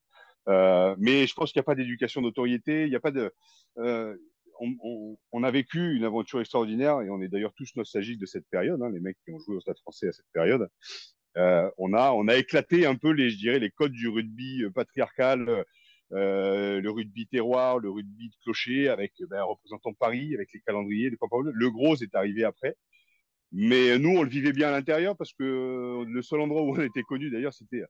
Euh, 0.50 0.96
mais 0.98 1.26
je 1.28 1.34
pense 1.34 1.52
qu'il 1.52 1.60
n'y 1.60 1.64
a 1.64 1.66
pas 1.66 1.76
d'éducation 1.76 2.22
notoriété, 2.22 2.84
il 2.84 2.90
n'y 2.90 2.96
a 2.96 3.00
pas 3.00 3.12
de. 3.12 3.32
Euh, 3.78 4.16
on, 4.60 5.18
on, 5.32 5.44
a 5.44 5.52
vécu 5.52 5.96
une 5.96 6.04
aventure 6.04 6.40
extraordinaire 6.40 7.02
et 7.02 7.10
on 7.10 7.22
est 7.22 7.28
d'ailleurs 7.28 7.54
tous 7.56 7.76
nostalgiques 7.76 8.20
de 8.20 8.26
cette 8.26 8.48
période, 8.50 8.82
hein, 8.82 8.90
les 8.92 9.00
mecs 9.00 9.18
qui 9.26 9.32
ont 9.32 9.40
joué 9.40 9.56
au 9.56 9.60
Stade 9.62 9.80
français 9.80 10.08
à 10.08 10.12
cette 10.12 10.30
période. 10.32 10.70
Euh, 11.38 11.70
on 11.78 11.94
a 11.94 12.12
on 12.12 12.28
a 12.28 12.36
éclaté 12.36 12.86
un 12.86 12.96
peu 12.96 13.12
les 13.12 13.32
je 13.32 13.38
dirais 13.38 13.60
les 13.60 13.72
codes 13.72 13.92
du 13.92 14.08
rugby 14.08 14.64
euh, 14.64 14.70
patriarcal, 14.70 15.66
euh, 16.12 16.80
le 16.80 16.92
rugby 16.92 17.28
terroir, 17.28 17.80
le 17.80 17.90
rugby 17.90 18.30
de 18.30 18.36
clocher 18.44 18.90
avec 18.90 19.14
ben, 19.30 19.44
représentant 19.44 19.94
Paris, 19.94 20.36
avec 20.36 20.50
les 20.54 20.62
calendriers, 20.62 21.10
les 21.10 21.18
Le 21.20 21.72
gros 21.72 21.96
est 21.96 22.16
arrivé 22.16 22.44
après. 22.44 22.76
Mais 23.52 24.00
nous, 24.00 24.10
on 24.18 24.24
le 24.24 24.30
vivait 24.30 24.52
bien 24.54 24.70
à 24.70 24.72
l'intérieur 24.72 25.16
parce 25.16 25.34
que 25.34 26.04
le 26.08 26.22
seul 26.24 26.42
endroit 26.42 26.64
où 26.64 26.76
on 26.76 26.82
était 26.82 27.04
connu, 27.04 27.30
d'ailleurs, 27.30 27.54
c'était 27.54 27.84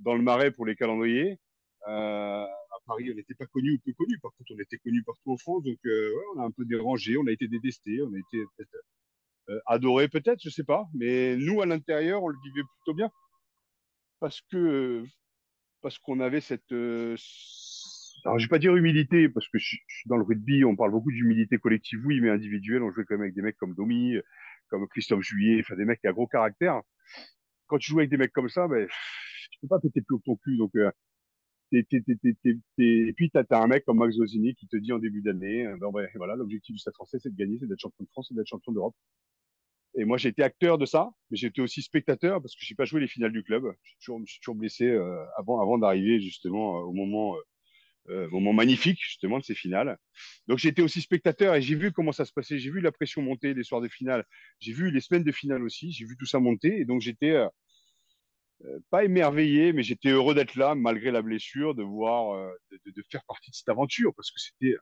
dans 0.00 0.14
le 0.14 0.22
Marais 0.22 0.50
pour 0.50 0.66
les 0.66 0.76
calendriers. 0.76 1.38
Euh, 1.88 2.44
à 2.44 2.78
Paris, 2.86 3.10
on 3.12 3.14
n'était 3.14 3.34
pas 3.34 3.46
connu 3.46 3.72
ou 3.72 3.78
peu 3.84 3.92
connu. 3.92 4.18
Par 4.20 4.32
contre, 4.36 4.52
on 4.54 4.60
était 4.60 4.78
connu 4.78 5.02
partout 5.04 5.32
en 5.32 5.36
France. 5.38 5.64
Donc, 5.64 5.78
euh, 5.86 6.10
ouais, 6.14 6.24
on 6.36 6.40
a 6.40 6.44
un 6.44 6.50
peu 6.50 6.64
dérangé, 6.64 7.16
on 7.16 7.26
a 7.26 7.32
été 7.32 7.48
détesté, 7.48 8.02
on 8.02 8.12
a 8.12 8.18
été 8.18 8.44
peut-être 8.56 8.76
adoré 9.66 10.08
peut-être, 10.08 10.40
je 10.42 10.50
sais 10.50 10.64
pas. 10.64 10.86
Mais 10.94 11.36
nous, 11.36 11.62
à 11.62 11.66
l'intérieur, 11.66 12.22
on 12.22 12.28
le 12.28 12.36
vivait 12.44 12.66
plutôt 12.78 12.94
bien. 12.94 13.10
Parce 14.20 14.40
que 14.50 15.04
parce 15.86 15.98
qu'on 15.98 16.18
avait 16.18 16.40
cette... 16.40 16.72
Euh, 16.72 17.16
alors, 18.24 18.40
je 18.40 18.46
vais 18.46 18.50
pas 18.50 18.58
dire 18.58 18.74
humilité, 18.74 19.28
parce 19.28 19.46
que 19.48 19.56
je, 19.56 19.76
suis 19.86 20.08
dans 20.08 20.16
le 20.16 20.24
rugby, 20.24 20.64
on 20.64 20.74
parle 20.74 20.90
beaucoup 20.90 21.12
d'humilité 21.12 21.58
collective, 21.58 22.04
oui, 22.04 22.20
mais 22.20 22.28
individuelle. 22.28 22.82
On 22.82 22.90
jouait 22.90 23.04
quand 23.04 23.14
même 23.14 23.22
avec 23.22 23.34
des 23.34 23.42
mecs 23.42 23.56
comme 23.56 23.74
Domi, 23.74 24.16
comme 24.68 24.88
Christophe 24.88 25.22
Juillet, 25.22 25.60
enfin 25.60 25.76
des 25.76 25.84
mecs 25.84 26.00
qui 26.00 26.08
ont 26.08 26.12
gros 26.12 26.26
caractère. 26.26 26.82
Quand 27.68 27.78
tu 27.78 27.90
joues 27.90 27.98
avec 28.00 28.10
des 28.10 28.16
mecs 28.16 28.32
comme 28.32 28.48
ça, 28.48 28.66
ben, 28.66 28.88
tu 29.52 29.58
peux 29.60 29.68
pas 29.68 29.78
péter 29.78 30.00
plus 30.00 30.16
ton 30.24 30.34
cul. 30.34 30.56
Donc, 30.56 30.74
euh, 30.74 30.90
et 31.70 31.84
puis, 31.84 33.30
tu 33.30 33.38
as, 33.38 33.46
un 33.50 33.66
mec 33.68 33.84
comme 33.84 33.98
Max 33.98 34.16
Zosini 34.16 34.56
qui 34.56 34.66
te 34.66 34.76
dit 34.76 34.92
en 34.92 34.98
début 34.98 35.22
d'année, 35.22 35.64
ben, 35.80 35.90
voilà, 36.16 36.34
l'objectif 36.34 36.74
du 36.74 36.80
Stade 36.80 36.94
français, 36.94 37.18
c'est 37.20 37.30
de 37.30 37.36
gagner, 37.36 37.58
c'est 37.60 37.68
d'être 37.68 37.78
champion 37.78 38.02
de 38.02 38.10
France, 38.10 38.26
c'est 38.28 38.34
d'être 38.34 38.48
champion 38.48 38.72
d'Europe. 38.72 38.96
Et 39.96 40.04
moi, 40.04 40.18
j'ai 40.18 40.28
été 40.28 40.42
acteur 40.42 40.76
de 40.76 40.84
ça, 40.84 41.10
mais 41.30 41.38
j'étais 41.38 41.62
aussi 41.62 41.80
spectateur 41.80 42.42
parce 42.42 42.54
que 42.54 42.60
je 42.64 42.72
n'ai 42.72 42.76
pas 42.76 42.84
joué 42.84 43.00
les 43.00 43.08
finales 43.08 43.32
du 43.32 43.42
club. 43.42 43.64
Je 43.98 44.12
suis 44.26 44.40
toujours, 44.40 44.54
blessé 44.54 44.84
euh, 44.84 45.24
avant, 45.38 45.78
d'arriver 45.78 46.20
justement 46.20 46.80
euh, 46.80 46.82
au 46.82 46.92
moment, 46.92 47.34
euh, 48.10 48.28
moment 48.28 48.52
magnifique 48.52 48.98
justement 49.02 49.38
de 49.38 49.44
ces 49.44 49.54
finales. 49.54 49.96
Donc 50.48 50.58
j'étais 50.58 50.82
aussi 50.82 51.00
spectateur 51.00 51.54
et 51.54 51.62
j'ai 51.62 51.74
vu 51.76 51.92
comment 51.92 52.12
ça 52.12 52.26
se 52.26 52.32
passait. 52.32 52.58
J'ai 52.58 52.70
vu 52.70 52.80
la 52.80 52.92
pression 52.92 53.22
monter 53.22 53.54
les 53.54 53.64
soirs 53.64 53.80
de 53.80 53.88
finale. 53.88 54.26
J'ai 54.60 54.74
vu 54.74 54.90
les 54.90 55.00
semaines 55.00 55.24
de 55.24 55.32
finale 55.32 55.62
aussi. 55.62 55.92
J'ai 55.92 56.04
vu 56.04 56.16
tout 56.18 56.26
ça 56.26 56.40
monter 56.40 56.78
et 56.78 56.84
donc 56.84 57.00
j'étais 57.00 57.34
pas 58.90 59.04
émerveillé, 59.04 59.72
mais 59.72 59.82
j'étais 59.82 60.10
heureux 60.10 60.34
d'être 60.34 60.56
là 60.56 60.74
malgré 60.74 61.10
la 61.10 61.22
blessure, 61.22 61.74
de 61.74 61.82
voir, 61.82 62.50
de, 62.70 63.02
faire 63.10 63.24
partie 63.26 63.50
de 63.50 63.56
cette 63.56 63.68
aventure 63.70 64.12
parce 64.14 64.30
que 64.30 64.40
c'était 64.40 64.76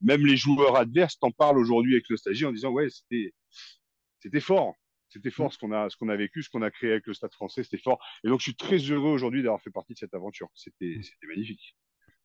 même 0.00 0.24
les 0.24 0.36
joueurs 0.36 0.76
adverses 0.76 1.18
t'en 1.18 1.30
parlent 1.30 1.58
aujourd'hui 1.58 1.94
avec 1.94 2.08
le 2.08 2.16
stagiaire 2.16 2.48
en 2.48 2.52
disant 2.52 2.70
ouais 2.70 2.88
c'était 2.90 3.32
c'était 4.22 4.40
fort. 4.40 4.74
C'était 5.08 5.30
fort 5.30 5.48
mm. 5.48 5.52
ce 5.52 5.58
qu'on 5.58 5.72
a, 5.72 5.90
ce 5.90 5.96
qu'on 5.96 6.08
a 6.08 6.16
vécu, 6.16 6.42
ce 6.42 6.48
qu'on 6.48 6.62
a 6.62 6.70
créé 6.70 6.92
avec 6.92 7.06
le 7.06 7.14
Stade 7.14 7.32
français, 7.32 7.64
c'était 7.64 7.82
fort. 7.82 7.98
Et 8.24 8.28
donc, 8.28 8.40
je 8.40 8.44
suis 8.44 8.56
très 8.56 8.78
heureux 8.78 9.10
aujourd'hui 9.10 9.42
d'avoir 9.42 9.60
fait 9.60 9.70
partie 9.70 9.92
de 9.92 9.98
cette 9.98 10.14
aventure. 10.14 10.48
C'était, 10.54 10.96
mm. 10.98 11.02
c'était 11.02 11.26
magnifique. 11.26 11.76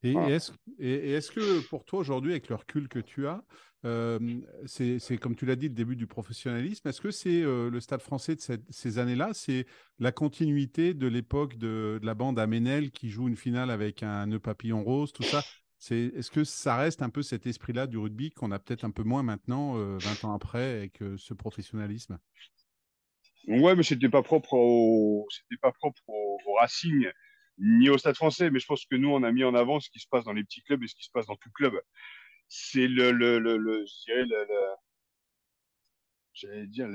Et, 0.03 0.13
est-ce, 0.13 0.51
et, 0.77 1.13
est-ce 1.13 1.31
que 1.31 1.67
pour 1.69 1.83
toi 1.83 1.99
aujourd'hui, 1.99 2.31
avec 2.31 2.49
le 2.49 2.55
recul 2.55 2.87
que 2.87 2.99
tu 2.99 3.25
as, 3.25 3.43
euh, 3.83 4.19
c'est, 4.65 4.99
c'est 4.99 5.17
comme 5.17 5.35
tu 5.35 5.47
l'as 5.47 5.55
dit, 5.55 5.69
le 5.69 5.73
début 5.73 5.95
du 5.95 6.05
professionnalisme. 6.05 6.87
Est-ce 6.87 7.01
que 7.01 7.09
c'est 7.09 7.41
euh, 7.41 7.71
le 7.71 7.79
Stade 7.79 8.01
français 8.01 8.35
de 8.35 8.61
ces 8.69 8.99
années-là 8.99 9.31
C'est 9.33 9.65
la 9.97 10.11
continuité 10.11 10.93
de 10.93 11.07
l'époque 11.07 11.57
de, 11.57 11.97
de, 11.99 12.05
la 12.05 12.13
bande 12.13 12.37
Amenel 12.37 12.91
qui 12.91 13.09
joue 13.09 13.27
une 13.27 13.35
finale 13.35 13.71
avec 13.71 14.03
un 14.03 14.27
nœud 14.27 14.39
papillon 14.39 14.83
rose, 14.83 15.13
tout 15.13 15.23
ça? 15.23 15.43
Est-ce 15.79 16.31
que 16.31 16.43
ça 16.43 16.77
reste 16.77 17.01
un 17.01 17.09
peu 17.09 17.21
cet 17.21 17.45
esprit-là 17.45 17.87
du 17.87 17.97
rugby 17.97 18.31
qu'on 18.31 18.51
a 18.51 18.59
peut-être 18.59 18.83
un 18.83 18.91
peu 18.91 19.03
moins 19.03 19.23
maintenant, 19.23 19.73
20 19.73 19.79
euh, 19.79 20.27
ans 20.27 20.33
après, 20.33 20.77
avec 20.77 21.01
euh, 21.01 21.15
ce 21.17 21.33
professionnalisme? 21.33 22.19
Ouais, 23.47 23.75
mais 23.75 23.83
c'était 23.83 24.09
pas 24.09 24.23
propre 24.23 24.53
au, 24.53 25.25
c'était 25.29 25.59
pas 25.61 25.71
propre 25.71 26.01
au, 26.07 26.37
Racing 26.59 27.07
ni 27.59 27.89
au 27.89 27.97
Stade 27.97 28.15
Français. 28.15 28.49
Mais 28.49 28.59
je 28.59 28.65
pense 28.65 28.85
que 28.85 28.95
nous, 28.95 29.09
on 29.09 29.23
a 29.23 29.31
mis 29.31 29.43
en 29.43 29.55
avant 29.55 29.79
ce 29.79 29.89
qui 29.89 29.99
se 29.99 30.07
passe 30.09 30.25
dans 30.25 30.33
les 30.33 30.43
petits 30.43 30.63
clubs 30.63 30.83
et 30.83 30.87
ce 30.87 30.95
qui 30.95 31.05
se 31.05 31.11
passe 31.11 31.27
dans 31.27 31.35
tout 31.35 31.51
club. 31.51 31.79
C'est 32.49 32.87
le, 32.87 33.11
le, 33.11 33.39
le, 33.39 33.85
j'allais 36.33 36.67
dire 36.67 36.87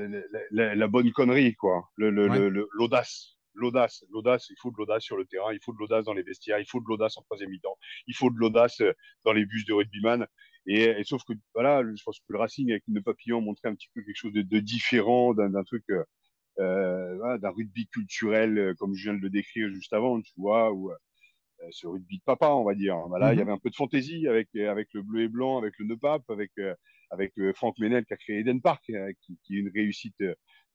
la, 0.51 0.89
bonne 0.89 1.13
connerie, 1.13 1.55
quoi. 1.55 1.91
L'audace 1.97 3.37
l'audace. 3.55 4.05
L'audace, 4.11 4.49
il 4.51 4.57
faut 4.61 4.71
de 4.71 4.77
l'audace 4.79 5.03
sur 5.03 5.17
le 5.17 5.25
terrain, 5.25 5.53
il 5.53 5.61
faut 5.63 5.73
de 5.73 5.79
l'audace 5.79 6.05
dans 6.05 6.15
les 6.15 6.23
vestiaires, 6.23 6.59
il 6.59 6.67
faut 6.67 6.81
de 6.81 6.87
l'audace 6.89 7.17
en 7.17 7.23
troisième 7.23 7.51
mi-temps, 7.51 7.77
il 8.07 8.15
faut 8.15 8.31
de 8.31 8.37
l'audace 8.37 8.81
euh, 8.81 8.93
dans 9.25 9.33
les 9.33 9.45
bus 9.45 9.65
de 9.67 9.73
rugbyman. 9.73 10.27
Et, 10.67 10.85
et, 10.85 11.05
sauf 11.05 11.23
que 11.25 11.33
voilà, 11.55 11.83
je 11.83 12.03
pense 12.05 12.19
que 12.21 12.25
le 12.29 12.39
Racing 12.39 12.71
avec 12.71 12.85
le 12.87 13.03
papillon 13.03 13.41
montrait 13.41 13.69
un 13.69 13.75
petit 13.75 13.91
peu 13.95 14.03
quelque 14.03 14.17
chose 14.17 14.33
de, 14.33 14.43
de 14.43 14.61
différent 14.61 15.35
d'un 15.35 15.65
truc, 15.65 15.85
euh, 15.91 16.05
euh 16.61 17.39
d'un 17.39 17.51
rugby 17.51 17.89
culturel 17.89 18.59
euh, 18.59 18.75
comme 18.75 18.95
je 18.95 19.05
viens 19.05 19.15
de 19.15 19.23
le 19.23 19.31
décrire 19.31 19.69
juste 19.73 19.93
avant, 19.93 20.21
tu 20.21 20.33
vois, 20.37 20.73
ou 20.73 20.93
ce 21.71 21.87
rugby 21.87 22.19
de 22.19 22.23
papa, 22.25 22.51
on 22.51 22.65
va 22.65 22.75
dire. 22.75 22.97
Voilà, 23.09 23.33
il 23.33 23.37
y 23.37 23.37
mhm. 23.37 23.43
avait 23.43 23.53
un 23.53 23.59
peu 23.59 23.71
de 23.71 23.77
fantaisie 23.77 24.29
avec 24.29 24.55
avec 24.57 24.89
le 24.93 25.03
bleu 25.03 25.23
et 25.23 25.29
blanc, 25.29 25.59
avec 25.59 25.79
le 25.79 25.87
nœud 25.87 25.97
pape, 25.97 26.29
avec 26.31 26.53
avec 27.11 27.33
Franck 27.55 27.79
Menel 27.79 28.05
qui 28.05 28.15
a 28.15 28.17
créé 28.17 28.39
Eden 28.39 28.61
Park, 28.61 28.85
qui, 29.21 29.39
qui, 29.45 29.57
est 29.57 29.61
une 29.61 29.71
réussite 29.73 30.23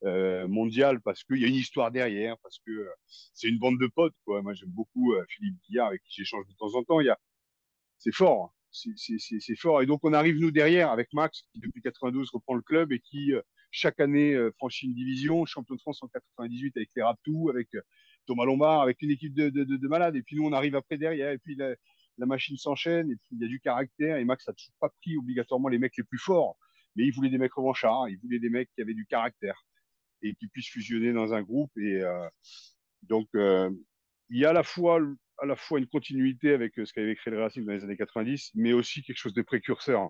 euh, 0.03 0.47
mondial 0.47 1.01
parce 1.01 1.23
qu'il 1.23 1.37
y 1.37 1.45
a 1.45 1.47
une 1.47 1.55
histoire 1.55 1.91
derrière, 1.91 2.37
parce 2.43 2.59
que 2.63 2.71
euh, 2.71 2.89
c'est 3.33 3.47
une 3.47 3.57
bande 3.57 3.79
de 3.79 3.87
potes. 3.87 4.13
Quoi. 4.25 4.43
Moi, 4.43 4.53
j'aime 4.53 4.69
beaucoup 4.69 5.13
euh, 5.13 5.25
Philippe 5.27 5.57
Guillard 5.67 5.87
avec 5.87 6.03
qui 6.03 6.13
j'échange 6.13 6.45
de 6.47 6.53
temps 6.53 6.75
en 6.75 6.83
temps. 6.83 7.01
Y 7.01 7.09
a... 7.09 7.19
C'est 7.97 8.13
fort, 8.13 8.53
hein. 8.53 8.91
c'est 8.95 9.55
fort. 9.55 9.81
Et 9.81 9.87
donc, 9.87 10.01
on 10.03 10.13
arrive, 10.13 10.37
nous, 10.37 10.51
derrière, 10.51 10.91
avec 10.91 11.11
Max, 11.13 11.41
qui 11.51 11.59
depuis 11.61 11.81
92 11.81 12.29
reprend 12.31 12.53
le 12.53 12.61
club 12.61 12.91
et 12.91 12.99
qui, 12.99 13.31
chaque 13.71 13.99
année, 13.99 14.37
franchit 14.57 14.85
une 14.85 14.93
division, 14.93 15.45
champion 15.45 15.73
de 15.73 15.81
France 15.81 16.03
en 16.03 16.07
98 16.07 16.77
avec 16.77 16.89
les 16.95 17.01
Raptous, 17.01 17.49
avec 17.49 17.69
Thomas 18.27 18.45
Lombard, 18.45 18.81
avec 18.83 19.01
une 19.01 19.09
équipe 19.09 19.33
de, 19.33 19.49
de, 19.49 19.63
de, 19.63 19.87
malades. 19.87 20.15
Et 20.15 20.21
puis, 20.21 20.35
nous, 20.35 20.45
on 20.45 20.53
arrive 20.53 20.75
après 20.75 20.99
derrière. 20.99 21.31
Et 21.31 21.39
puis, 21.39 21.55
la, 21.55 21.73
la 22.19 22.27
machine 22.27 22.55
s'enchaîne. 22.57 23.09
Et 23.09 23.15
puis, 23.15 23.29
il 23.31 23.41
y 23.41 23.45
a 23.45 23.47
du 23.47 23.59
caractère. 23.59 24.17
Et 24.17 24.25
Max 24.25 24.47
a 24.47 24.53
toujours 24.53 24.75
pas 24.79 24.89
pris 25.01 25.17
obligatoirement 25.17 25.69
les 25.69 25.79
mecs 25.79 25.97
les 25.97 26.03
plus 26.03 26.19
forts. 26.19 26.55
Mais 26.95 27.03
il 27.03 27.11
voulait 27.11 27.31
des 27.31 27.39
mecs 27.39 27.53
revanchards. 27.53 28.09
Il 28.09 28.19
voulait 28.19 28.37
des 28.37 28.49
mecs 28.49 28.69
qui 28.75 28.81
avaient 28.81 28.93
du 28.93 29.07
caractère 29.07 29.65
et 30.21 30.33
qui 30.35 30.47
puissent 30.47 30.69
fusionner 30.69 31.13
dans 31.13 31.33
un 31.33 31.41
groupe. 31.41 31.71
Et 31.77 32.01
euh, 32.01 32.27
donc, 33.03 33.27
euh, 33.35 33.69
il 34.29 34.39
y 34.39 34.45
a 34.45 34.51
à 34.51 34.53
la 34.53 34.63
fois 34.63 34.99
à 35.39 35.45
la 35.45 35.55
fois 35.55 35.79
une 35.79 35.87
continuité 35.87 36.51
avec 36.51 36.73
ce 36.75 36.91
qu'avait 36.93 37.15
créé 37.15 37.31
le 37.31 37.39
Racing 37.39 37.63
dans 37.63 37.73
les 37.73 37.83
années 37.83 37.97
90, 37.97 38.51
mais 38.55 38.73
aussi 38.73 39.03
quelque 39.03 39.17
chose 39.17 39.35
de 39.35 39.43
précurseur. 39.43 40.09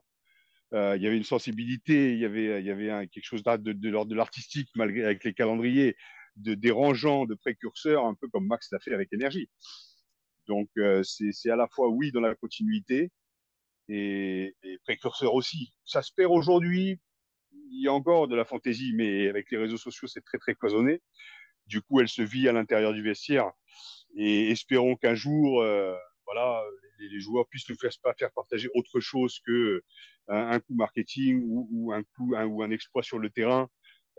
Euh, 0.74 0.96
il 0.98 1.04
y 1.04 1.08
avait 1.08 1.18
une 1.18 1.24
sensibilité, 1.24 2.14
il 2.14 2.20
y 2.20 2.26
avait, 2.26 2.62
il 2.62 2.66
y 2.66 2.72
avait 2.72 3.08
quelque 3.08 3.26
chose 3.26 3.44
de, 3.44 3.74
de 3.74 4.16
l'artistique, 4.16 4.70
malgré 4.76 5.04
avec 5.04 5.24
les 5.24 5.34
calendriers, 5.34 5.98
de 6.38 6.54
dérangeant, 6.54 7.26
de 7.26 7.36
précurseur, 7.36 8.06
un 8.06 8.14
peu 8.14 8.28
comme 8.30 8.48
Max 8.48 8.72
l'a 8.72 8.80
fait 8.80 8.94
avec 8.94 9.12
Énergie. 9.12 9.50
Donc, 10.48 10.70
euh, 10.78 11.04
c'est 11.04 11.50
à 11.50 11.56
la 11.56 11.68
fois, 11.68 11.90
oui, 11.90 12.12
dans 12.12 12.22
la 12.22 12.36
continuité 12.36 13.12
et 13.90 14.56
précurseur 14.84 15.34
aussi. 15.34 15.74
Ça 15.86 16.02
se 16.02 16.12
perd 16.14 16.32
aujourd'hui 16.32 17.00
il 17.72 17.84
y 17.84 17.88
a 17.88 17.94
encore 17.94 18.28
de 18.28 18.36
la 18.36 18.46
fantaisie, 18.46 18.94
mais 18.96 19.28
avec 19.28 19.52
les 19.52 19.58
réseaux 19.58 19.78
sociaux, 19.78 20.08
c'est 20.08 20.24
très, 20.24 20.38
très 20.38 20.56
cloisonné. 20.56 21.02
Du 21.66 21.82
coup, 21.82 22.00
elle 22.00 22.08
se 22.08 22.22
vit 22.22 22.48
à 22.48 22.54
l'intérieur 22.54 22.94
du 22.94 23.04
vestiaire. 23.04 23.52
Et 24.16 24.50
espérons 24.50 24.96
qu'un 24.96 25.16
jour, 25.16 25.62
euh, 25.62 25.96
voilà, 26.26 26.64
les, 27.00 27.20
joueurs 27.20 27.48
puissent 27.48 27.70
nous 27.70 27.76
faire, 27.76 27.92
faire 28.18 28.32
partager 28.32 28.70
autre 28.74 29.00
chose 29.00 29.40
que 29.46 29.52
euh, 29.52 29.82
un, 30.28 30.60
coup 30.60 30.74
marketing 30.74 31.42
ou, 31.46 31.92
un 31.94 32.04
coup 32.04 32.34
ou 32.36 32.64
un 32.64 32.72
exploit 32.72 33.04
sur 33.04 33.20
le 33.20 33.30
terrain. 33.30 33.70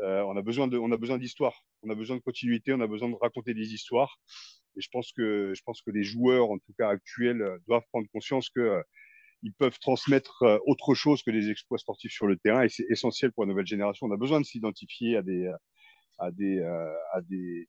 Euh, 0.00 0.22
on 0.22 0.36
a 0.36 0.42
besoin 0.42 0.68
de, 0.68 0.78
on 0.78 0.92
a 0.92 0.96
besoin 0.96 1.18
d'histoire, 1.18 1.64
on 1.82 1.90
a 1.90 1.94
besoin 1.94 2.16
de 2.16 2.22
continuité, 2.22 2.72
on 2.72 2.80
a 2.80 2.86
besoin 2.86 3.08
de 3.08 3.16
raconter 3.20 3.54
des 3.54 3.74
histoires. 3.74 4.20
Et 4.76 4.80
je 4.80 4.88
pense 4.92 5.10
que, 5.12 5.52
je 5.54 5.62
pense 5.64 5.82
que 5.82 5.90
les 5.90 6.04
joueurs, 6.04 6.50
en 6.50 6.58
tout 6.58 6.72
cas 6.78 6.88
actuels, 6.88 7.58
doivent 7.66 7.86
prendre 7.90 8.06
conscience 8.12 8.48
que 8.50 8.82
ils 9.42 9.52
peuvent 9.52 9.78
transmettre 9.78 10.42
euh, 10.42 10.58
autre 10.66 10.94
chose 10.94 11.22
que 11.22 11.30
des 11.30 11.50
exploits 11.50 11.78
sportifs 11.78 12.12
sur 12.12 12.26
le 12.26 12.36
terrain 12.36 12.62
et 12.62 12.68
c'est 12.68 12.86
essentiel 12.90 13.32
pour 13.32 13.44
la 13.44 13.50
nouvelle 13.50 13.66
génération. 13.66 14.06
On 14.06 14.12
a 14.12 14.16
besoin 14.16 14.40
de 14.40 14.46
s'identifier 14.46 15.16
à 15.16 15.22
des, 15.22 15.50
à 16.18 16.30
des, 16.30 16.58
euh, 16.58 16.94
à 17.12 17.20
des, 17.22 17.68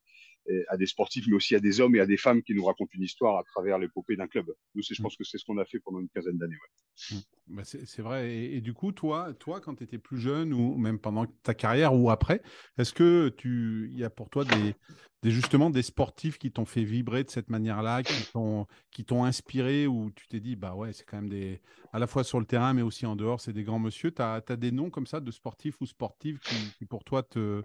à 0.67 0.77
des 0.77 0.85
sportifs, 0.85 1.25
mais 1.27 1.35
aussi 1.35 1.55
à 1.55 1.59
des 1.59 1.79
hommes 1.81 1.95
et 1.95 1.99
à 1.99 2.05
des 2.05 2.17
femmes 2.17 2.41
qui 2.41 2.53
nous 2.53 2.65
racontent 2.65 2.91
une 2.93 3.03
histoire 3.03 3.37
à 3.37 3.43
travers 3.43 3.77
l'épopée 3.77 4.15
d'un 4.15 4.27
club. 4.27 4.47
Nous, 4.75 4.83
je 4.83 4.93
mm. 4.93 5.03
pense 5.03 5.15
que 5.15 5.23
c'est 5.23 5.37
ce 5.37 5.45
qu'on 5.45 5.57
a 5.57 5.65
fait 5.65 5.79
pendant 5.79 5.99
une 5.99 6.09
quinzaine 6.09 6.37
d'années. 6.37 6.55
Ouais. 6.55 7.17
Mm. 7.17 7.21
Bah 7.47 7.63
c'est 7.63 8.01
vrai. 8.01 8.35
Et, 8.35 8.61
du 8.61 8.73
coup, 8.73 8.91
toi, 8.91 9.33
toi 9.33 9.59
quand 9.59 9.75
tu 9.75 9.83
étais 9.83 9.97
plus 9.97 10.19
jeune 10.19 10.53
ou 10.53 10.77
même 10.77 10.99
pendant 10.99 11.25
ta 11.43 11.53
carrière 11.53 11.95
ou 11.95 12.09
après, 12.11 12.41
est-ce 12.77 12.93
que 12.93 13.29
tu, 13.29 13.89
il 13.91 13.97
y 13.97 14.03
a 14.03 14.09
pour 14.09 14.29
toi 14.29 14.45
des, 14.45 14.75
des 15.23 15.31
justement 15.31 15.69
des 15.69 15.81
sportifs 15.81 16.37
qui 16.37 16.51
t'ont 16.51 16.65
fait 16.65 16.83
vibrer 16.83 17.23
de 17.23 17.29
cette 17.29 17.49
manière-là, 17.49 18.03
qui 18.03 18.31
t'ont, 18.31 18.67
qui 18.91 19.03
t'ont 19.03 19.23
inspiré 19.23 19.87
ou 19.87 20.11
tu 20.11 20.27
t'es 20.27 20.39
dit, 20.39 20.55
bah 20.55 20.75
ouais, 20.75 20.93
c'est 20.93 21.05
quand 21.05 21.17
même 21.17 21.29
des, 21.29 21.61
à 21.91 21.99
la 21.99 22.05
fois 22.05 22.23
sur 22.23 22.39
le 22.39 22.45
terrain, 22.45 22.73
mais 22.73 22.83
aussi 22.83 23.05
en 23.05 23.15
dehors, 23.15 23.41
c'est 23.41 23.53
des 23.53 23.63
grands 23.63 23.79
monsieur. 23.79 24.11
Tu 24.11 24.21
as, 24.21 24.41
des 24.41 24.71
noms 24.71 24.89
comme 24.89 25.07
ça 25.07 25.19
de 25.19 25.31
sportifs 25.31 25.81
ou 25.81 25.85
sportives 25.85 26.39
qui 26.77 26.85
pour 26.85 27.03
toi 27.03 27.23
te, 27.23 27.63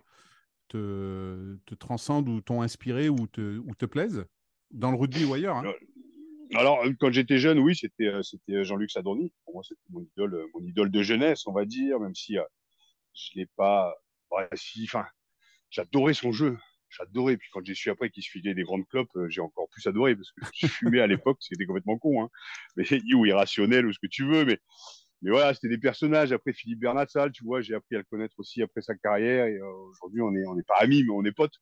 te, 0.75 1.75
transcendent 1.75 2.29
ou 2.29 2.41
t'ont 2.41 2.63
inspiré 2.63 3.09
ou 3.09 3.27
te, 3.27 3.59
ou 3.59 3.75
te 3.75 3.87
plaisent 3.87 4.25
dans 4.71 4.91
le 4.91 4.97
rugby 4.97 5.25
ou 5.25 5.35
ailleurs 5.35 5.57
hein? 5.57 5.73
Alors, 6.55 6.85
quand 7.01 7.11
j'étais 7.11 7.39
jeune, 7.39 7.59
oui, 7.59 7.75
c'était 7.75 8.07
euh, 8.07 8.23
c'était 8.23 8.65
Jean-Luc 8.65 8.91
Sadorni. 8.91 9.33
Pour 9.45 9.55
moi, 9.55 9.63
c'était 9.65 9.81
mon 9.91 10.03
idole, 10.03 10.47
mon 10.55 10.61
idole 10.61 10.91
de 10.91 11.03
jeunesse, 11.03 11.47
on 11.47 11.53
va 11.53 11.65
dire, 11.65 11.99
même 11.99 12.15
si 12.15 12.39
euh, 12.39 12.45
je 13.15 13.31
l'ai 13.35 13.47
pas. 13.57 13.95
enfin, 14.31 15.07
j'adorais 15.71 16.15
son 16.15 16.33
jeu. 16.33 16.57
J'adorais. 16.91 17.37
Puis 17.37 17.49
quand 17.53 17.65
j'ai 17.65 17.75
su 17.75 17.91
après 17.91 18.11
qu'il 18.11 18.23
se 18.23 18.31
filait 18.31 18.55
des 18.55 18.63
grandes 18.63 18.87
clopes, 18.89 19.17
euh, 19.17 19.29
j'ai 19.29 19.41
encore 19.41 19.69
plus 19.71 19.87
adoré 19.87 20.15
parce 20.15 20.31
que 20.31 20.45
je 20.55 20.67
fumais 20.67 21.01
à 21.01 21.07
l'époque, 21.07 21.39
c'était 21.41 21.67
complètement 21.67 21.99
con, 21.99 22.23
hein. 22.23 22.29
Mais 22.77 22.85
ou 23.15 23.27
irrationnel 23.27 23.87
ou 23.87 23.93
ce 23.93 23.99
que 23.99 24.07
tu 24.07 24.25
veux, 24.25 24.45
mais 24.45 24.61
mais 25.25 25.31
voilà, 25.31 25.55
c'était 25.55 25.69
des 25.69 25.79
personnages. 25.79 26.33
Après 26.33 26.53
Philippe 26.53 26.81
Bernatsal, 26.81 27.33
tu 27.33 27.45
vois, 27.45 27.63
j'ai 27.63 27.75
appris 27.75 27.97
à 27.97 27.99
le 27.99 28.05
connaître 28.05 28.35
aussi 28.39 28.61
après 28.61 28.83
sa 28.83 28.95
carrière. 28.95 29.47
Et 29.47 29.57
euh, 29.57 29.73
aujourd'hui, 29.89 30.21
on 30.21 30.31
n'est 30.31 30.47
on 30.47 30.59
est 30.59 30.67
pas 30.67 30.77
amis, 30.81 31.03
mais 31.03 31.13
on 31.13 31.25
est 31.25 31.33
potes. 31.33 31.55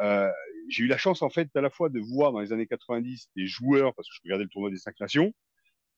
Euh, 0.00 0.30
j'ai 0.68 0.84
eu 0.84 0.88
la 0.88 0.98
chance, 0.98 1.22
en 1.22 1.30
fait, 1.30 1.48
à 1.56 1.62
la 1.62 1.70
fois 1.70 1.88
de 1.88 2.00
voir 2.00 2.32
dans 2.32 2.40
les 2.40 2.52
années 2.52 2.66
90 2.66 3.30
des 3.34 3.46
joueurs, 3.46 3.94
parce 3.94 4.06
que 4.08 4.14
je 4.14 4.20
regardais 4.24 4.44
le 4.44 4.50
tournoi 4.50 4.70
des 4.70 4.76
cinq 4.76 5.00
nations, 5.00 5.32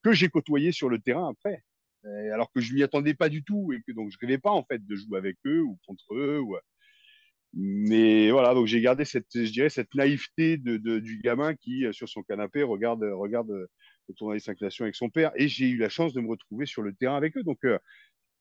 que 0.05 0.13
j'ai 0.13 0.29
côtoyé 0.29 0.71
sur 0.71 0.89
le 0.89 1.01
terrain 1.01 1.29
après. 1.29 1.65
alors 2.33 2.53
que 2.53 2.61
je 2.61 2.73
m'y 2.75 2.83
attendais 2.85 3.15
pas 3.15 3.29
du 3.29 3.43
tout 3.43 3.73
et 3.73 3.83
que 3.83 3.93
donc 3.93 4.13
je 4.13 4.17
rêvais 4.21 4.39
pas, 4.39 4.53
en 4.53 4.63
fait, 4.65 4.87
de 4.87 4.95
jouer 4.95 5.19
avec 5.19 5.37
eux 5.47 5.63
ou 5.63 5.79
contre 5.89 6.15
eux. 6.15 6.39
Ou... 6.39 6.57
Mais 7.55 8.31
voilà, 8.31 8.55
donc 8.55 8.69
j'ai 8.69 8.81
gardé 8.81 9.05
cette, 9.05 9.27
je 9.35 9.51
dirais, 9.51 9.69
cette 9.69 9.93
naïveté 9.97 10.59
du 10.59 11.21
gamin 11.25 11.57
qui, 11.57 11.87
sur 11.91 12.09
son 12.09 12.23
canapé, 12.23 12.63
regarde, 12.63 13.03
regarde 13.03 13.51
le 14.11 14.15
tournoi 14.15 14.35
des 14.37 14.41
cinq 14.41 14.61
nations 14.61 14.85
avec 14.85 14.95
son 14.95 15.09
père, 15.09 15.33
et 15.37 15.49
j'ai 15.49 15.69
eu 15.69 15.77
la 15.77 15.89
chance 15.89 16.13
de 16.13 16.21
me 16.21 16.29
retrouver 16.29 16.67
sur 16.67 16.83
le 16.83 16.95
terrain 16.95 17.17
avec 17.17 17.37
eux. 17.37 17.43
Donc, 17.43 17.65
euh, 17.65 17.79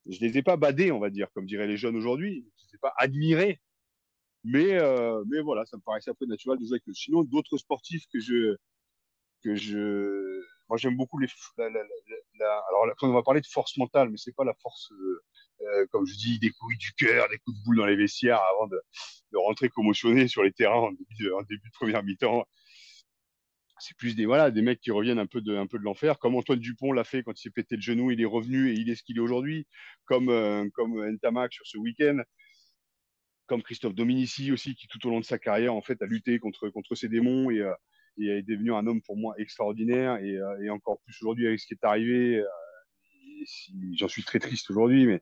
je 0.07 0.19
les 0.19 0.37
ai 0.37 0.43
pas 0.43 0.57
badés, 0.57 0.91
on 0.91 0.99
va 0.99 1.09
dire, 1.09 1.27
comme 1.33 1.45
diraient 1.45 1.67
les 1.67 1.77
jeunes 1.77 1.95
aujourd'hui. 1.95 2.45
Je 2.57 2.65
les 2.65 2.75
ai 2.75 2.77
pas 2.79 2.93
admirés. 2.97 3.59
Mais, 4.43 4.79
euh, 4.79 5.23
mais 5.29 5.41
voilà, 5.41 5.65
ça 5.65 5.77
me 5.77 5.81
paraissait 5.81 6.11
peu 6.17 6.25
naturel 6.25 6.57
de 6.59 6.65
jouer 6.65 6.75
avec 6.75 6.87
eux. 6.87 6.93
Sinon, 6.93 7.23
d'autres 7.23 7.57
sportifs 7.57 8.05
que 8.11 8.19
je, 8.19 8.55
que 9.43 9.55
je, 9.55 10.41
moi 10.69 10.77
j'aime 10.77 10.95
beaucoup 10.95 11.19
les, 11.19 11.27
alors 12.39 12.87
on 13.01 13.13
va 13.13 13.23
parler 13.23 13.41
de 13.41 13.47
force 13.47 13.75
mentale, 13.77 14.09
mais 14.09 14.17
c'est 14.17 14.33
pas 14.33 14.45
la 14.45 14.53
force, 14.61 14.91
euh, 15.61 15.85
comme 15.91 16.05
je 16.05 16.15
dis, 16.15 16.39
des 16.39 16.51
coups 16.51 16.77
du 16.77 16.93
cœur, 16.93 17.27
des 17.29 17.37
coups 17.39 17.57
de 17.59 17.63
boule 17.65 17.77
dans 17.77 17.85
les 17.85 17.95
vestiaires 17.97 18.41
avant 18.53 18.67
de, 18.67 18.81
rentrer 19.33 19.69
commotionné 19.69 20.27
sur 20.27 20.43
les 20.43 20.51
terrains 20.51 20.79
en 20.79 20.91
début 20.91 21.69
de 21.69 21.73
première 21.73 22.03
mi-temps. 22.03 22.45
C'est 23.79 23.97
plus 23.97 24.15
des, 24.15 24.25
voilà, 24.25 24.51
des 24.51 24.61
mecs 24.61 24.79
qui 24.81 24.91
reviennent 24.91 25.19
un 25.19 25.25
peu 25.25 25.41
de, 25.41 25.55
un 25.55 25.67
peu 25.67 25.79
de 25.79 25.83
l'enfer, 25.83 26.19
comme 26.19 26.35
Antoine 26.35 26.59
Dupont 26.59 26.91
l'a 26.91 27.03
fait 27.03 27.23
quand 27.23 27.37
il 27.37 27.41
s'est 27.41 27.49
pété 27.49 27.75
le 27.75 27.81
genou, 27.81 28.11
il 28.11 28.21
est 28.21 28.25
revenu 28.25 28.69
et 28.69 28.73
il 28.73 28.89
est 28.89 28.95
ce 28.95 29.03
qu'il 29.03 29.17
est 29.17 29.21
aujourd'hui, 29.21 29.67
comme, 30.05 30.29
euh, 30.29 30.67
comme 30.73 31.01
Ntamak 31.15 31.53
sur 31.53 31.65
ce 31.65 31.77
week-end, 31.77 32.19
comme 33.47 33.63
Christophe 33.63 33.95
Dominici 33.95 34.51
aussi, 34.51 34.75
qui 34.75 34.87
tout 34.87 35.05
au 35.07 35.09
long 35.09 35.19
de 35.19 35.25
sa 35.25 35.39
carrière, 35.39 35.73
en 35.73 35.81
fait, 35.81 36.01
a 36.01 36.05
lutté 36.05 36.39
contre, 36.39 36.69
contre 36.69 36.95
ses 36.95 37.09
démons 37.09 37.49
et, 37.49 37.59
euh, 37.59 37.73
est 38.19 38.43
devenu 38.43 38.73
un 38.73 38.85
homme 38.85 39.01
pour 39.01 39.15
moi 39.15 39.33
extraordinaire 39.37 40.17
et, 40.17 40.35
euh, 40.35 40.61
et 40.63 40.69
encore 40.69 40.99
plus 41.05 41.15
aujourd'hui 41.21 41.47
avec 41.47 41.59
ce 41.59 41.67
qui 41.67 41.73
est 41.73 41.85
arrivé. 41.85 42.43
Si, 43.45 43.73
J'en 43.97 44.09
suis 44.09 44.23
très 44.23 44.39
triste 44.39 44.69
aujourd'hui, 44.69 45.05
mais 45.05 45.21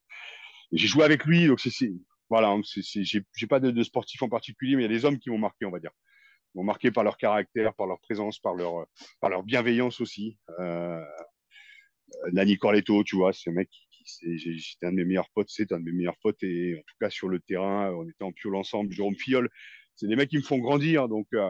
j'ai 0.72 0.88
joué 0.88 1.04
avec 1.04 1.26
lui, 1.26 1.48
donc 1.48 1.60
c'est 1.60 1.92
voilà, 2.30 2.54
j'ai 2.66 3.48
pas 3.48 3.60
de, 3.60 3.72
de, 3.72 3.84
sportif 3.84 4.22
en 4.22 4.30
particulier, 4.30 4.76
mais 4.76 4.84
il 4.84 4.92
y 4.92 4.94
a 4.94 4.98
des 4.98 5.06
hommes 5.06 5.20
qui 5.20 5.30
m'ont 5.30 5.38
marqué, 5.38 5.66
on 5.66 5.72
va 5.72 5.80
dire, 5.80 5.92
m'ont 6.56 6.64
marqué 6.64 6.92
par 6.92 7.04
leur 7.04 7.18
caractère, 7.18 7.74
par 7.76 7.88
leur 7.88 8.00
présence, 8.00 8.40
par 8.40 8.54
leur 8.56 8.88
par 9.20 9.30
leur 9.30 9.44
bienveillance 9.44 10.02
aussi. 10.02 10.38
Euh, 10.60 11.04
Nani 12.32 12.58
Corletto, 12.58 13.04
tu 13.04 13.16
vois, 13.16 13.34
ce 13.34 13.50
mec 13.50 13.70
qui, 13.70 14.04
c'était 14.06 14.86
un 14.86 14.92
de 14.92 14.98
mes 14.98 15.06
meilleurs 15.06 15.30
potes, 15.34 15.50
c'est 15.50 15.72
un 15.72 15.80
de 15.80 15.84
mes 15.84 15.92
meilleurs 15.92 16.18
potes 16.22 16.42
et 16.44 16.76
en 16.76 16.82
tout 16.82 16.96
cas 17.00 17.10
sur 17.10 17.28
le 17.28 17.40
terrain, 17.40 17.92
on 17.94 18.08
était 18.08 18.24
en 18.24 18.32
piole 18.32 18.56
ensemble. 18.56 18.92
Jérôme 18.92 19.16
Fiol, 19.16 19.50
c'est 19.96 20.08
des 20.08 20.16
mecs 20.16 20.30
qui 20.30 20.38
me 20.38 20.44
font 20.44 20.58
grandir, 20.60 21.08
donc 21.08 21.28
euh, 21.34 21.50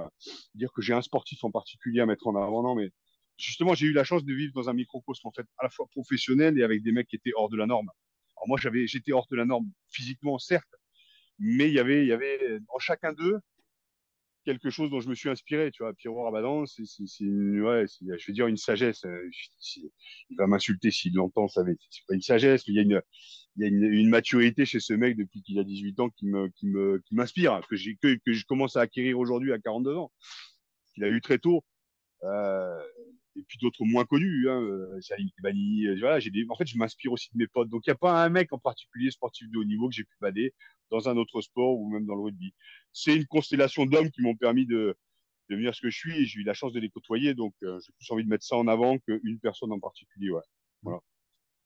dire 0.55 0.71
que 0.73 0.81
j'ai 0.81 0.93
un 0.93 1.01
sportif 1.01 1.43
en 1.43 1.51
particulier 1.51 2.01
à 2.01 2.05
mettre 2.05 2.27
en 2.27 2.35
avant, 2.35 2.63
non, 2.63 2.75
mais 2.75 2.89
justement, 3.37 3.75
j'ai 3.75 3.87
eu 3.87 3.93
la 3.93 4.03
chance 4.03 4.25
de 4.25 4.33
vivre 4.33 4.53
dans 4.53 4.69
un 4.69 4.73
microcosme 4.73 5.27
en 5.27 5.31
fait 5.31 5.45
à 5.57 5.63
la 5.63 5.69
fois 5.69 5.85
professionnel 5.87 6.57
et 6.57 6.63
avec 6.63 6.81
des 6.81 6.91
mecs 6.91 7.07
qui 7.07 7.17
étaient 7.17 7.33
hors 7.35 7.49
de 7.49 7.57
la 7.57 7.65
norme. 7.65 7.89
Alors 8.37 8.47
moi, 8.47 8.57
j'étais 8.85 9.11
hors 9.11 9.27
de 9.29 9.35
la 9.35 9.45
norme 9.45 9.69
physiquement, 9.89 10.37
certes, 10.39 10.75
mais 11.39 11.67
il 11.67 11.73
y 11.73 11.79
avait, 11.79 12.03
il 12.03 12.07
y 12.07 12.13
avait 12.13 12.59
en 12.69 12.79
chacun 12.79 13.13
d'eux 13.13 13.39
quelque 14.47 14.69
chose 14.69 14.89
dont 14.89 15.01
je 15.01 15.09
me 15.09 15.15
suis 15.15 15.29
inspiré. 15.29 15.71
Tu 15.71 15.83
vois, 15.83 15.93
Pierrot 15.93 16.23
Rabadan, 16.23 16.65
c'est, 16.65 16.83
ouais, 17.25 17.85
je 18.01 18.27
vais 18.27 18.33
dire 18.33 18.47
une 18.47 18.55
sagesse. 18.55 19.03
Euh, 19.03 19.29
il 20.29 20.37
va 20.37 20.47
m'insulter 20.47 20.89
s'il 20.89 21.13
l'entend, 21.15 21.49
ça 21.49 21.63
c'est 21.89 22.05
pas 22.07 22.15
une 22.15 22.21
sagesse, 22.21 22.63
mais 22.65 22.73
il 22.73 22.77
y 22.77 22.79
a 22.79 22.83
une, 22.83 23.01
il 23.57 23.63
y 23.63 23.65
a 23.65 23.67
une, 23.67 24.09
maturité 24.09 24.65
chez 24.65 24.79
ce 24.79 24.93
mec 24.93 25.17
depuis 25.17 25.41
qu'il 25.41 25.59
a 25.59 25.65
18 25.65 25.99
ans 25.99 26.09
qui 26.09 26.27
me, 26.27 26.47
qui 26.49 26.67
me, 26.67 27.03
qui 27.05 27.15
m'inspire, 27.15 27.59
que 27.69 27.75
j'ai, 27.75 27.97
que 28.01 28.17
je 28.25 28.45
commence 28.45 28.77
à 28.77 28.81
acquérir 28.81 29.19
aujourd'hui 29.19 29.51
à 29.51 29.59
42 29.59 29.97
ans, 29.97 30.11
qu'il 30.93 31.03
a 31.03 31.09
eu 31.09 31.19
très 31.19 31.39
tôt. 31.39 31.65
Euh, 32.23 32.81
et 33.38 33.44
puis 33.48 33.58
d'autres 33.60 33.84
moins 33.86 34.06
connus, 34.06 34.50
hein, 34.50 34.62
euh, 34.62 35.00
Salim 35.01 35.29
Kebani, 35.38 35.88
euh, 35.88 35.98
voilà, 36.00 36.20
des... 36.20 36.46
en 36.50 36.56
fait, 36.56 36.67
je 36.67 36.77
m'inspire 36.77 37.12
aussi 37.12 37.29
de 37.34 37.38
mes 37.38 37.48
potes. 37.48 37.70
Donc, 37.70 37.86
il 37.86 37.89
n'y 37.89 37.94
a 37.94 37.98
pas 37.98 38.24
un 38.24 38.29
mec 38.29 38.51
en 38.51 38.58
particulier 38.58 39.12
sportif 39.12 39.50
de 39.50 39.58
haut 39.58 39.63
niveau 39.63 39.88
que 39.89 39.96
j'ai 39.96 40.03
pu 40.03 40.15
bader 40.20 40.53
dans 40.89 41.08
un 41.10 41.17
autre 41.17 41.41
sport 41.41 41.77
ou 41.79 41.89
même 41.89 42.06
dans 42.06 42.15
le 42.15 42.22
rugby. 42.22 42.53
C'est 42.94 43.15
une 43.15 43.27
constellation 43.27 43.86
d'hommes 43.86 44.10
qui 44.10 44.22
m'ont 44.22 44.36
permis 44.36 44.65
de, 44.65 44.98
devenir 45.50 45.75
ce 45.75 45.82
que 45.82 45.89
je 45.89 45.98
suis 45.98 46.17
et 46.17 46.25
j'ai 46.25 46.39
eu 46.41 46.44
la 46.44 46.53
chance 46.53 46.74
de 46.74 46.79
les 46.79 46.89
côtoyer. 46.89 47.34
Donc, 47.34 47.53
euh, 47.63 47.79
j'ai 47.79 47.94
plus 47.94 48.12
envie 48.12 48.24
de 48.24 48.29
mettre 48.29 48.46
ça 48.46 48.56
en 48.56 48.67
avant 48.67 48.98
qu'une 48.98 49.39
personne 49.39 49.72
en 49.72 49.79
particulier. 49.79 50.29
Voilà. 50.82 51.00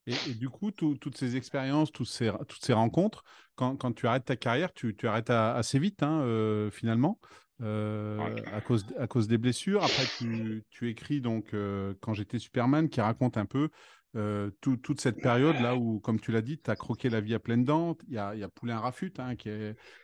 Et, 0.06 0.34
du 0.34 0.48
coup, 0.48 0.72
tout, 0.72 0.96
toutes 0.96 1.16
ces 1.16 1.36
expériences, 1.36 1.92
toutes 1.92 2.08
ces, 2.08 2.30
toutes 2.48 2.64
ces 2.64 2.72
rencontres, 2.72 3.22
quand, 3.54 3.76
quand, 3.76 3.92
tu 3.92 4.06
arrêtes 4.08 4.24
ta 4.24 4.36
carrière, 4.36 4.72
tu, 4.72 4.96
tu 4.96 5.06
arrêtes 5.06 5.30
assez 5.30 5.78
vite, 5.78 6.02
hein, 6.02 6.68
finalement. 6.72 7.20
Euh, 7.60 8.18
à, 8.52 8.60
cause, 8.60 8.86
à 8.98 9.06
cause 9.06 9.28
des 9.28 9.38
blessures. 9.38 9.84
Après, 9.84 10.04
tu, 10.18 10.64
tu 10.70 10.88
écris 10.88 11.20
donc 11.20 11.54
euh, 11.54 11.94
Quand 12.00 12.14
j'étais 12.14 12.38
Superman, 12.38 12.88
qui 12.88 13.00
raconte 13.00 13.36
un 13.36 13.46
peu 13.46 13.68
euh, 14.14 14.50
tout, 14.60 14.76
toute 14.76 15.00
cette 15.00 15.22
période 15.22 15.58
là 15.60 15.76
où, 15.76 16.00
comme 16.00 16.18
tu 16.18 16.32
l'as 16.32 16.42
dit, 16.42 16.58
tu 16.58 16.70
as 16.70 16.76
croqué 16.76 17.08
la 17.08 17.20
vie 17.20 17.34
à 17.34 17.38
pleines 17.38 17.64
dents. 17.64 17.96
Il 18.08 18.14
y 18.14 18.18
a, 18.18 18.34
y 18.34 18.42
a 18.42 18.48
Poulain 18.48 18.78
Rafut 18.78 19.12
hein, 19.18 19.36
qui, 19.36 19.50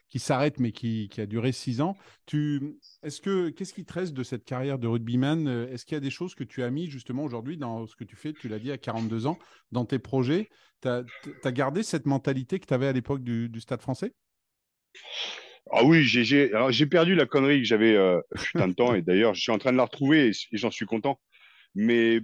qui 0.08 0.18
s'arrête, 0.18 0.60
mais 0.60 0.72
qui, 0.72 1.10
a 1.18 1.26
duré 1.26 1.52
six 1.52 1.80
ans. 1.80 1.96
Tu, 2.26 2.78
est-ce 3.02 3.20
que, 3.20 3.48
qu'est-ce 3.50 3.74
qui 3.74 3.84
te 3.84 3.92
reste 3.92 4.12
de 4.14 4.22
cette 4.22 4.44
carrière 4.44 4.78
de 4.78 4.86
rugbyman 4.86 5.48
Est-ce 5.70 5.84
qu'il 5.84 5.94
y 5.94 5.98
a 5.98 6.00
des 6.00 6.10
choses 6.10 6.34
que 6.34 6.44
tu 6.44 6.62
as 6.62 6.70
mis 6.70 6.88
justement 6.88 7.24
aujourd'hui 7.24 7.56
dans 7.56 7.86
ce 7.86 7.96
que 7.96 8.04
tu 8.04 8.14
fais 8.14 8.32
Tu 8.32 8.48
l'as 8.48 8.58
dit 8.58 8.70
à 8.70 8.78
42 8.78 9.26
ans, 9.26 9.38
dans 9.72 9.84
tes 9.84 9.98
projets? 9.98 10.48
Tu 10.80 10.88
as, 10.88 11.04
gardé 11.52 11.82
cette 11.82 12.06
mentalité 12.06 12.60
que 12.60 12.66
tu 12.66 12.74
avais 12.74 12.86
à 12.86 12.92
l'époque 12.92 13.22
du 13.24 13.60
Stade 13.60 13.82
français? 13.82 14.14
Ah 15.70 15.84
oui, 15.84 16.04
j'ai 16.04 16.86
perdu 16.86 17.14
la 17.14 17.26
connerie 17.26 17.58
que 17.58 17.66
j'avais 17.66 17.94
euh, 17.94 18.20
un 18.54 18.72
temps 18.72 18.94
et 18.94 19.02
d'ailleurs 19.02 19.34
je 19.34 19.40
suis 19.40 19.52
en 19.52 19.58
train 19.58 19.72
de 19.72 19.76
la 19.76 19.84
retrouver 19.84 20.30
et, 20.30 20.32
j'en 20.52 20.70
suis 20.70 20.86
content. 20.86 21.20
Mais 21.74 22.20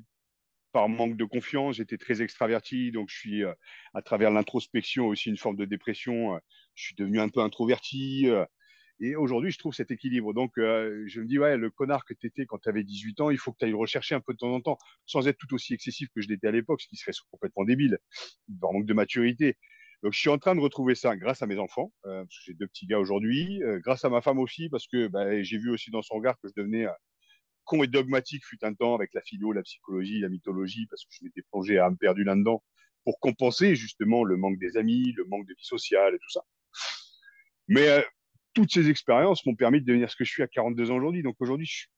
par 0.75 0.89
manque 0.89 1.17
de 1.17 1.25
confiance, 1.25 1.77
j'étais 1.77 1.99
très 1.99 2.21
extraverti, 2.21 2.91
donc 2.91 3.09
je 3.09 3.17
suis 3.17 3.45
euh, 3.45 3.53
à 3.95 4.03
travers 4.03 4.33
l'introspection 4.33 5.07
aussi 5.07 5.31
une 5.31 5.37
forme 5.37 5.57
de 5.57 5.65
dépression. 5.65 6.35
Euh, 6.35 6.39
je 6.75 6.87
suis 6.87 6.95
devenu 6.97 7.21
un 7.21 7.29
peu 7.29 7.41
introverti 7.41 8.29
euh, 8.29 8.45
et 8.99 9.15
aujourd'hui 9.15 9.53
je 9.53 9.59
trouve 9.59 9.73
cet 9.73 9.93
équilibre. 9.93 10.35
Donc 10.35 10.53
je 10.57 11.21
me 11.21 11.27
dis 11.27 11.39
ouais, 11.39 11.57
le 11.57 11.71
connard 11.71 12.05
que 12.05 12.13
tu 12.15 12.27
étais 12.27 12.45
quand 12.45 12.59
tu 12.59 12.69
avais 12.69 12.83
18 12.83 13.21
ans, 13.21 13.31
il 13.31 13.39
faut 13.39 13.53
que 13.53 13.59
tu 13.59 13.65
ailles 13.67 13.71
le 13.71 13.77
rechercher 13.77 14.17
un 14.17 14.21
peu 14.21 14.33
de 14.33 14.39
temps 14.39 14.53
en 14.53 14.61
temps, 14.61 14.79
sans 15.07 15.29
être 15.29 15.39
tout 15.39 15.55
aussi 15.55 15.75
excessif 15.75 16.09
que 16.15 16.21
je 16.21 16.29
l'étais 16.29 16.49
à 16.49 16.53
l'époque, 16.53 16.81
ce 16.81 16.89
qui 16.89 16.97
serait 16.97 17.13
complètement 17.31 17.65
débile, 17.65 17.99
par 18.61 18.73
manque 18.73 18.87
de 18.87 18.95
maturité. 18.95 19.57
Donc, 20.05 20.13
je 20.13 20.19
suis 20.19 20.29
en 20.29 20.37
train 20.37 20.55
de 20.55 20.61
retrouver 20.61 20.95
ça 20.95 21.17
grâce 21.17 21.41
à 21.41 21.47
mes 21.47 21.59
enfants, 21.59 21.91
euh, 22.05 22.25
parce 22.25 22.37
que 22.37 22.45
j'ai 22.45 22.53
deux 22.53 22.67
petits 22.67 22.85
gars 22.85 22.99
aujourd'hui, 22.99 23.63
euh, 23.63 23.81
grâce 23.83 24.05
à 24.05 24.11
ma 24.11 24.21
femme 24.21 24.39
aussi, 24.39 24.69
parce 24.69 24.87
que 24.87 25.09
bah, 25.09 25.43
j'ai 25.43 25.57
vu 25.57 25.71
aussi 25.71 25.91
dans 25.91 26.03
son 26.03 26.17
regard 26.17 26.39
que 26.41 26.49
je 26.49 26.53
devenais 26.55 26.85
euh, 26.85 26.93
con 27.65 27.83
et 27.83 27.87
dogmatique 27.87 28.45
fut 28.45 28.63
un 28.67 28.75
temps 28.75 28.95
avec 28.95 29.15
la 29.15 29.23
philo, 29.23 29.53
la 29.53 29.63
psychologie, 29.63 30.21
la 30.21 30.29
mythologie, 30.29 30.87
parce 30.91 31.03
que 31.07 31.11
je 31.11 31.25
m'étais 31.25 31.41
plongé 31.51 31.79
à 31.79 31.89
me 31.89 31.97
perdu 31.97 32.23
là-dedans 32.23 32.63
pour 33.05 33.19
compenser 33.19 33.77
justement 33.77 34.25
le 34.25 34.37
manque 34.37 34.59
des 34.59 34.77
amis, 34.77 35.13
le 35.13 35.25
manque 35.25 35.47
de 35.47 35.55
vie 35.55 35.65
sociale 35.65 36.15
et 36.15 36.19
tout 36.19 36.31
ça. 36.31 36.43
Mais 37.69 38.05
toutes 38.53 38.73
ces 38.75 38.91
expériences 38.91 39.47
m'ont 39.47 39.57
permis 39.57 39.81
de 39.81 39.87
devenir 39.87 40.11
ce 40.11 40.17
que 40.17 40.25
je 40.27 40.31
suis 40.31 40.43
à 40.43 40.49
42 40.49 40.91
ans 40.91 40.97
aujourd'hui. 40.97 41.23
Donc 41.23 41.37
aujourd'hui, 41.41 41.67
je 41.67 41.73
suis 41.73 41.89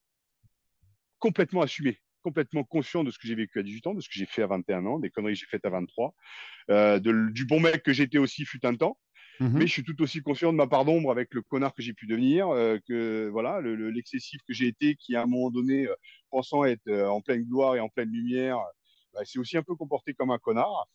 complètement 1.19 1.61
assumé 1.61 1.99
complètement 2.27 2.65
conscient 2.65 3.05
de 3.05 3.11
ce 3.11 3.17
que 3.17 3.25
j'ai 3.25 3.35
vécu 3.35 3.57
à 3.57 3.63
18 3.63 3.87
ans, 3.87 3.93
de 3.93 4.01
ce 4.01 4.09
que 4.09 4.15
j'ai 4.15 4.25
fait 4.25 4.41
à 4.41 4.47
21 4.47 4.85
ans, 4.85 4.99
des 4.99 5.09
conneries 5.09 5.35
que 5.35 5.39
j'ai 5.39 5.45
faites 5.45 5.63
à 5.65 5.69
23, 5.69 6.13
euh, 6.69 6.99
de, 6.99 7.31
du 7.31 7.45
bon 7.45 7.61
mec 7.61 7.83
que 7.83 7.93
j'étais 7.93 8.17
aussi 8.17 8.43
fut 8.43 8.65
un 8.65 8.75
temps. 8.75 8.97
Mmh. 9.39 9.57
Mais 9.57 9.67
je 9.67 9.71
suis 9.71 9.83
tout 9.83 10.01
aussi 10.01 10.19
conscient 10.21 10.51
de 10.51 10.57
ma 10.57 10.67
part 10.67 10.83
d'ombre 10.83 11.09
avec 11.09 11.33
le 11.33 11.41
connard 11.41 11.73
que 11.73 11.81
j'ai 11.81 11.93
pu 11.93 12.05
devenir, 12.05 12.49
euh, 12.49 12.79
que 12.85 13.29
voilà, 13.31 13.61
l'excessif 13.61 14.41
le, 14.45 14.51
que 14.51 14.57
j'ai 14.57 14.67
été, 14.67 14.95
qui 14.95 15.15
à 15.15 15.21
un 15.21 15.25
moment 15.25 15.49
donné, 15.49 15.87
euh, 15.87 15.95
pensant 16.29 16.65
être 16.65 16.91
en 16.91 17.21
pleine 17.21 17.43
gloire 17.43 17.77
et 17.77 17.79
en 17.79 17.87
pleine 17.87 18.09
lumière, 18.09 18.57
bah, 19.13 19.21
c'est 19.23 19.39
aussi 19.39 19.55
un 19.55 19.63
peu 19.63 19.75
comporté 19.75 20.13
comme 20.13 20.31
un 20.31 20.39
connard. 20.39 20.89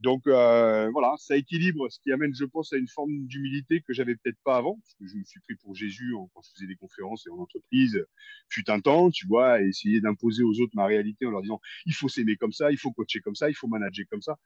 Donc 0.00 0.26
euh, 0.26 0.90
voilà, 0.92 1.14
ça 1.18 1.36
équilibre, 1.36 1.90
ce 1.90 2.00
qui 2.00 2.10
amène, 2.10 2.34
je 2.34 2.46
pense, 2.46 2.72
à 2.72 2.78
une 2.78 2.88
forme 2.88 3.26
d'humilité 3.26 3.82
que 3.82 3.92
j'avais 3.92 4.16
peut-être 4.16 4.38
pas 4.44 4.56
avant, 4.56 4.76
parce 4.76 4.94
que 4.94 5.06
je 5.06 5.16
me 5.16 5.24
suis 5.24 5.40
pris 5.40 5.56
pour 5.56 5.74
Jésus 5.74 6.14
quand 6.32 6.40
je 6.42 6.50
faisais 6.54 6.66
des 6.66 6.76
conférences 6.76 7.26
et 7.26 7.30
en 7.30 7.38
entreprise, 7.38 8.02
fut 8.48 8.70
un 8.70 8.80
temps, 8.80 9.10
tu 9.10 9.26
vois, 9.26 9.52
à 9.52 9.60
essayer 9.60 10.00
d'imposer 10.00 10.42
aux 10.42 10.58
autres 10.60 10.72
ma 10.74 10.86
réalité 10.86 11.26
en 11.26 11.30
leur 11.30 11.42
disant 11.42 11.60
il 11.84 11.92
faut 11.92 12.08
s'aimer 12.08 12.36
comme 12.36 12.52
ça, 12.52 12.70
il 12.70 12.78
faut 12.78 12.92
coacher 12.92 13.20
comme 13.20 13.34
ça, 13.34 13.50
il 13.50 13.54
faut 13.54 13.68
manager 13.68 14.06
comme 14.10 14.22
ça. 14.22 14.38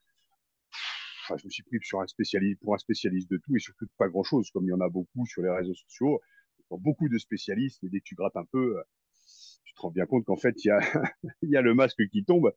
Enfin, 1.23 1.37
je 1.39 1.47
me 1.47 1.51
suis 1.51 1.63
pris 1.63 1.79
sur 1.83 2.01
un 2.01 2.07
spécialiste, 2.09 2.61
pour 2.61 2.75
un 2.75 2.79
spécialiste 2.79 3.31
de 3.31 3.37
tout 3.39 3.55
et 3.55 3.61
surtout 3.61 3.85
de 3.85 3.93
pas 3.97 4.09
grand-chose, 4.09 4.51
comme 4.51 4.65
il 4.65 4.71
y 4.71 4.75
en 4.75 4.81
a 4.81 4.89
beaucoup 4.89 5.25
sur 5.25 5.41
les 5.43 5.51
réseaux 5.51 5.75
sociaux, 5.75 6.21
beaucoup 6.71 7.09
de 7.09 7.17
spécialistes, 7.17 7.83
et 7.85 7.89
dès 7.89 8.01
que 8.01 8.05
tu 8.05 8.17
grattes 8.17 8.37
un 8.37 8.45
peu, 8.45 8.77
tu 9.65 9.73
te 9.73 9.81
rends 9.81 9.93
bien 9.93 10.05
compte 10.05 10.25
qu'en 10.25 10.37
fait, 10.37 10.65
il 10.65 10.69
y 10.69 10.71
a, 10.71 10.81
y 11.43 11.57
a 11.57 11.63
le 11.63 11.75
masque 11.75 12.09
qui 12.09 12.25
tombe. 12.25 12.53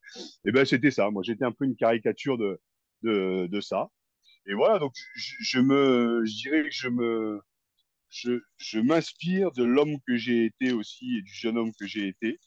Et 0.46 0.52
ben, 0.52 0.66
c'était 0.66 0.92
ça. 0.92 1.12
Moi, 1.12 1.22
j'étais 1.24 1.46
un 1.46 1.52
peu 1.52 1.66
une 1.66 1.76
caricature 1.76 2.38
de, 2.38 2.60
de, 3.04 3.60
ça. 3.62 3.88
Et 4.46 4.54
voilà, 4.54 4.80
donc 4.80 4.94
je, 5.16 5.60
me, 5.60 6.24
je 6.26 6.34
dirais 6.34 6.64
que 6.64 6.72
je 6.72 6.88
me, 6.88 7.42
je, 8.10 8.40
je 8.58 8.80
m'inspire 8.80 9.52
de 9.52 9.64
l'homme 9.64 9.98
que 10.08 10.16
j'ai 10.16 10.46
été 10.46 10.72
aussi 10.72 11.18
et 11.18 11.22
du 11.22 11.34
jeune 11.34 11.58
homme 11.58 11.72
que 11.80 11.86
j'ai 11.86 12.08
été. 12.08 12.40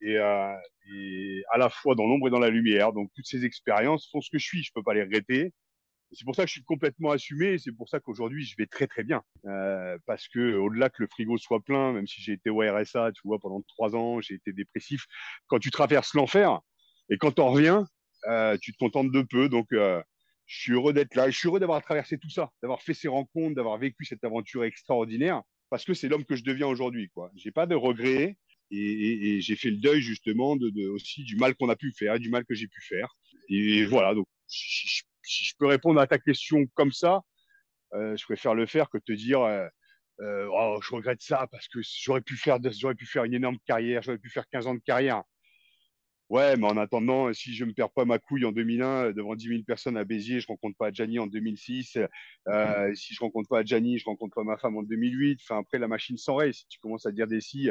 Et, 0.00 0.16
euh, 0.16 0.54
et, 0.94 1.42
à 1.50 1.58
la 1.58 1.70
fois 1.70 1.94
dans 1.94 2.06
l'ombre 2.06 2.28
et 2.28 2.30
dans 2.30 2.38
la 2.38 2.50
lumière. 2.50 2.92
Donc 2.92 3.10
toutes 3.14 3.26
ces 3.26 3.44
expériences 3.44 4.08
font 4.10 4.20
ce 4.20 4.30
que 4.30 4.38
je 4.38 4.44
suis. 4.44 4.62
Je 4.62 4.70
peux 4.74 4.82
pas 4.82 4.94
les 4.94 5.02
regretter. 5.02 5.52
C'est 6.12 6.24
pour 6.24 6.34
ça 6.34 6.42
que 6.42 6.48
je 6.48 6.52
suis 6.52 6.64
complètement 6.64 7.10
assumé. 7.10 7.58
C'est 7.58 7.72
pour 7.72 7.88
ça 7.88 8.00
qu'aujourd'hui 8.00 8.44
je 8.44 8.54
vais 8.56 8.66
très 8.66 8.86
très 8.86 9.04
bien. 9.04 9.22
Euh, 9.46 9.98
parce 10.06 10.28
que 10.28 10.54
au-delà 10.54 10.88
que 10.90 11.02
le 11.02 11.08
frigo 11.08 11.36
soit 11.38 11.60
plein, 11.60 11.92
même 11.92 12.06
si 12.06 12.22
j'ai 12.22 12.32
été 12.32 12.50
au 12.50 12.60
RSA, 12.60 13.12
tu 13.12 13.22
vois, 13.24 13.38
pendant 13.38 13.62
trois 13.62 13.94
ans, 13.96 14.20
j'ai 14.20 14.34
été 14.34 14.52
dépressif. 14.52 15.06
Quand 15.48 15.58
tu 15.58 15.70
traverses 15.70 16.14
l'enfer 16.14 16.60
et 17.10 17.18
quand 17.18 17.32
t'en 17.32 17.50
reviens, 17.50 17.86
tu 18.60 18.72
te 18.72 18.78
contentes 18.78 19.12
de 19.12 19.22
peu. 19.22 19.48
Donc, 19.48 19.72
euh, 19.72 20.02
je 20.46 20.60
suis 20.60 20.72
heureux 20.72 20.92
d'être 20.92 21.14
là. 21.14 21.30
Je 21.30 21.36
suis 21.36 21.48
heureux 21.48 21.60
d'avoir 21.60 21.82
traversé 21.82 22.18
tout 22.18 22.30
ça, 22.30 22.50
d'avoir 22.62 22.82
fait 22.82 22.94
ces 22.94 23.08
rencontres, 23.08 23.54
d'avoir 23.54 23.78
vécu 23.78 24.04
cette 24.04 24.24
aventure 24.24 24.64
extraordinaire, 24.64 25.42
parce 25.70 25.84
que 25.84 25.94
c'est 25.94 26.08
l'homme 26.08 26.24
que 26.24 26.36
je 26.36 26.42
deviens 26.42 26.66
aujourd'hui. 26.66 27.10
Quoi. 27.10 27.30
J'ai 27.36 27.50
pas 27.50 27.66
de 27.66 27.74
regrets 27.74 28.36
et, 28.70 29.40
j'ai 29.40 29.56
fait 29.56 29.70
le 29.70 29.76
deuil 29.76 30.02
justement 30.02 30.56
aussi 30.92 31.22
du 31.24 31.36
mal 31.36 31.54
qu'on 31.54 31.68
a 31.68 31.76
pu 31.76 31.92
faire, 31.92 32.18
du 32.18 32.30
mal 32.30 32.44
que 32.44 32.54
j'ai 32.54 32.66
pu 32.66 32.80
faire. 32.82 33.14
Et 33.48 33.84
voilà. 33.84 34.14
Donc, 34.14 34.26
si 34.46 35.02
je, 35.22 35.52
peux 35.58 35.66
répondre 35.66 36.00
à 36.00 36.06
ta 36.06 36.18
question 36.18 36.66
comme 36.74 36.92
ça, 36.92 37.20
euh, 37.94 38.16
je 38.16 38.24
préfère 38.24 38.54
le 38.54 38.66
faire 38.66 38.88
que 38.90 38.98
te 38.98 39.12
dire. 39.12 39.42
Euh, 39.42 39.66
euh, 40.20 40.48
oh, 40.50 40.80
je 40.82 40.94
regrette 40.96 41.22
ça 41.22 41.46
parce 41.52 41.68
que 41.68 41.78
j'aurais 42.02 42.20
pu 42.20 42.36
faire, 42.36 42.58
j'aurais 42.72 42.96
pu 42.96 43.06
faire 43.06 43.22
une 43.22 43.34
énorme 43.34 43.58
carrière, 43.64 44.02
j'aurais 44.02 44.18
pu 44.18 44.30
faire 44.30 44.48
15 44.48 44.66
ans 44.66 44.74
de 44.74 44.80
carrière 44.80 45.22
Ouais, 46.30 46.56
mais 46.58 46.66
en 46.66 46.76
attendant, 46.76 47.32
si 47.32 47.54
je 47.54 47.64
me 47.64 47.72
perds 47.72 47.90
pas 47.90 48.04
ma 48.04 48.18
couille 48.18 48.44
en 48.44 48.52
2001 48.52 49.12
devant 49.12 49.34
10 49.34 49.48
000 49.48 49.62
personnes 49.62 49.96
à 49.96 50.04
Béziers, 50.04 50.40
je 50.40 50.46
rencontre 50.46 50.76
pas 50.76 50.92
Gianni 50.92 51.18
en 51.18 51.26
2006. 51.26 51.98
Euh, 52.48 52.94
si 52.94 53.14
je 53.14 53.20
rencontre 53.20 53.48
pas 53.48 53.64
Gianni, 53.64 53.98
je 53.98 54.04
rencontre 54.04 54.34
pas 54.34 54.44
ma 54.44 54.58
femme 54.58 54.76
en 54.76 54.82
2008. 54.82 55.40
Enfin, 55.42 55.60
après, 55.60 55.78
la 55.78 55.88
machine 55.88 56.18
s'enraye. 56.18 56.52
Si 56.52 56.66
tu 56.68 56.78
commences 56.80 57.06
à 57.06 57.12
dire 57.12 57.26
des 57.26 57.40
si, 57.40 57.70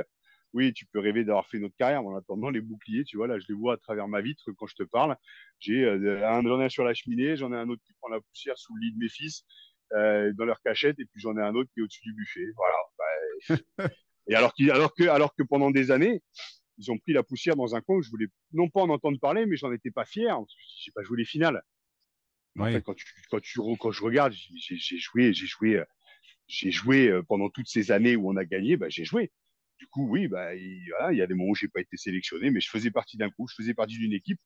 oui, 0.53 0.73
tu 0.73 0.87
peux 0.87 0.99
rêver 0.99 1.23
d'avoir 1.23 1.47
fait 1.47 1.59
notre 1.59 1.75
carrière. 1.75 2.01
Mais 2.01 2.09
en 2.09 2.15
attendant, 2.15 2.49
les 2.49 2.61
boucliers, 2.61 3.03
tu 3.03 3.17
vois, 3.17 3.27
là, 3.27 3.37
je 3.37 3.45
les 3.47 3.53
vois 3.53 3.73
à 3.73 3.77
travers 3.77 4.07
ma 4.07 4.21
vitre 4.21 4.51
quand 4.57 4.65
je 4.65 4.75
te 4.75 4.83
parle. 4.83 5.15
J'ai 5.59 5.83
euh, 5.83 6.27
un, 6.27 6.41
j'en 6.41 6.59
ai 6.59 6.65
un 6.65 6.69
sur 6.69 6.83
la 6.83 6.95
cheminée, 6.95 7.37
j'en 7.37 7.53
ai 7.53 7.57
un 7.57 7.69
autre 7.69 7.83
qui 7.85 7.93
prend 7.93 8.09
la 8.09 8.21
poussière 8.21 8.57
sous 8.57 8.75
le 8.75 8.81
lit 8.87 8.93
de 8.93 8.97
mes 8.97 9.09
fils 9.09 9.43
euh, 9.93 10.33
dans 10.33 10.45
leur 10.45 10.61
cachette, 10.61 10.99
et 10.99 11.05
puis 11.05 11.21
j'en 11.21 11.37
ai 11.37 11.41
un 11.41 11.53
autre 11.53 11.69
qui 11.73 11.79
est 11.79 11.83
au-dessus 11.83 12.01
du 12.03 12.13
buffet. 12.13 12.45
Voilà. 12.55 12.77
Bah, 12.97 13.87
et 14.29 14.35
alors, 14.35 14.53
alors, 14.71 14.93
que, 14.95 15.03
alors 15.03 15.35
que 15.35 15.43
pendant 15.43 15.71
des 15.71 15.91
années, 15.91 16.21
ils 16.77 16.91
ont 16.91 16.97
pris 16.97 17.13
la 17.13 17.23
poussière 17.23 17.55
dans 17.55 17.75
un 17.75 17.81
coin 17.81 17.97
où 17.97 18.01
je 18.01 18.09
voulais 18.09 18.27
non 18.53 18.69
pas 18.69 18.81
en 18.81 18.89
entendre 18.89 19.19
parler, 19.19 19.45
mais 19.45 19.57
j'en 19.57 19.71
étais 19.71 19.91
pas 19.91 20.05
fier. 20.05 20.37
J'ai 20.79 20.91
pas 20.91 21.03
joué 21.03 21.17
les 21.17 21.25
finales. 21.25 21.61
En 22.59 22.65
fait, 22.71 22.81
quand 22.81 22.95
tu, 22.95 23.05
quand 23.29 23.39
tu, 23.39 23.59
quand 23.79 23.91
je 23.91 24.03
regarde, 24.03 24.33
j'ai 24.33 24.77
joué, 24.77 25.33
j'ai 25.33 25.45
joué, 25.45 25.83
j'ai 26.47 26.71
joué 26.71 27.07
euh, 27.07 27.21
pendant 27.23 27.49
toutes 27.49 27.67
ces 27.67 27.91
années 27.91 28.15
où 28.15 28.31
on 28.31 28.35
a 28.35 28.45
gagné, 28.45 28.77
bah, 28.77 28.89
j'ai 28.89 29.05
joué. 29.05 29.31
Du 29.79 29.85
coup, 29.87 30.07
oui, 30.09 30.27
bah, 30.27 30.55
il, 30.55 30.83
voilà, 30.89 31.13
il 31.13 31.17
y 31.17 31.21
a 31.21 31.27
des 31.27 31.35
moments 31.35 31.51
où 31.51 31.55
j'ai 31.55 31.67
pas 31.67 31.81
été 31.81 31.97
sélectionné, 31.97 32.49
mais 32.49 32.59
je 32.59 32.69
faisais 32.69 32.89
partie 32.89 33.15
d'un 33.17 33.27
groupe, 33.27 33.49
je 33.51 33.55
faisais 33.55 33.75
partie 33.75 33.97
d'une 33.99 34.13
équipe, 34.13 34.39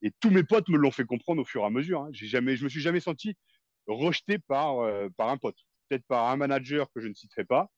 et 0.00 0.10
tous 0.20 0.30
mes 0.30 0.42
potes 0.42 0.68
me 0.70 0.78
l'ont 0.78 0.90
fait 0.90 1.04
comprendre 1.04 1.42
au 1.42 1.44
fur 1.44 1.62
et 1.62 1.66
à 1.66 1.70
mesure. 1.70 2.02
Hein. 2.02 2.08
J'ai 2.12 2.28
jamais, 2.28 2.56
je 2.56 2.64
me 2.64 2.70
suis 2.70 2.80
jamais 2.80 3.00
senti 3.00 3.36
rejeté 3.86 4.38
par 4.38 4.80
euh, 4.80 5.08
par 5.18 5.28
un 5.28 5.36
pote, 5.36 5.58
peut-être 5.88 6.06
par 6.06 6.28
un 6.30 6.36
manager 6.36 6.90
que 6.94 7.00
je 7.00 7.08
ne 7.08 7.14
citerai 7.14 7.44
pas, 7.44 7.70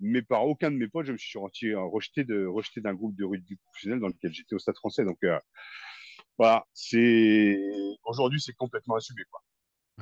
mais 0.00 0.22
par 0.22 0.46
aucun 0.46 0.70
de 0.70 0.76
mes 0.76 0.88
potes, 0.88 1.06
je 1.06 1.12
me 1.12 1.18
suis 1.18 1.38
senti 1.38 1.74
rejeté 1.74 2.24
de 2.24 2.46
rejeté 2.46 2.80
d'un 2.80 2.94
groupe 2.94 3.14
de 3.16 3.24
rugby 3.24 3.56
professionnel 3.56 4.00
dans 4.00 4.08
lequel 4.08 4.32
j'étais 4.32 4.54
au 4.54 4.58
Stade 4.58 4.76
Français. 4.76 5.04
Donc 5.04 5.18
euh, 5.24 5.38
voilà, 6.38 6.64
c'est 6.72 7.58
aujourd'hui 8.04 8.40
c'est 8.40 8.54
complètement 8.54 8.96
assumé. 8.96 9.22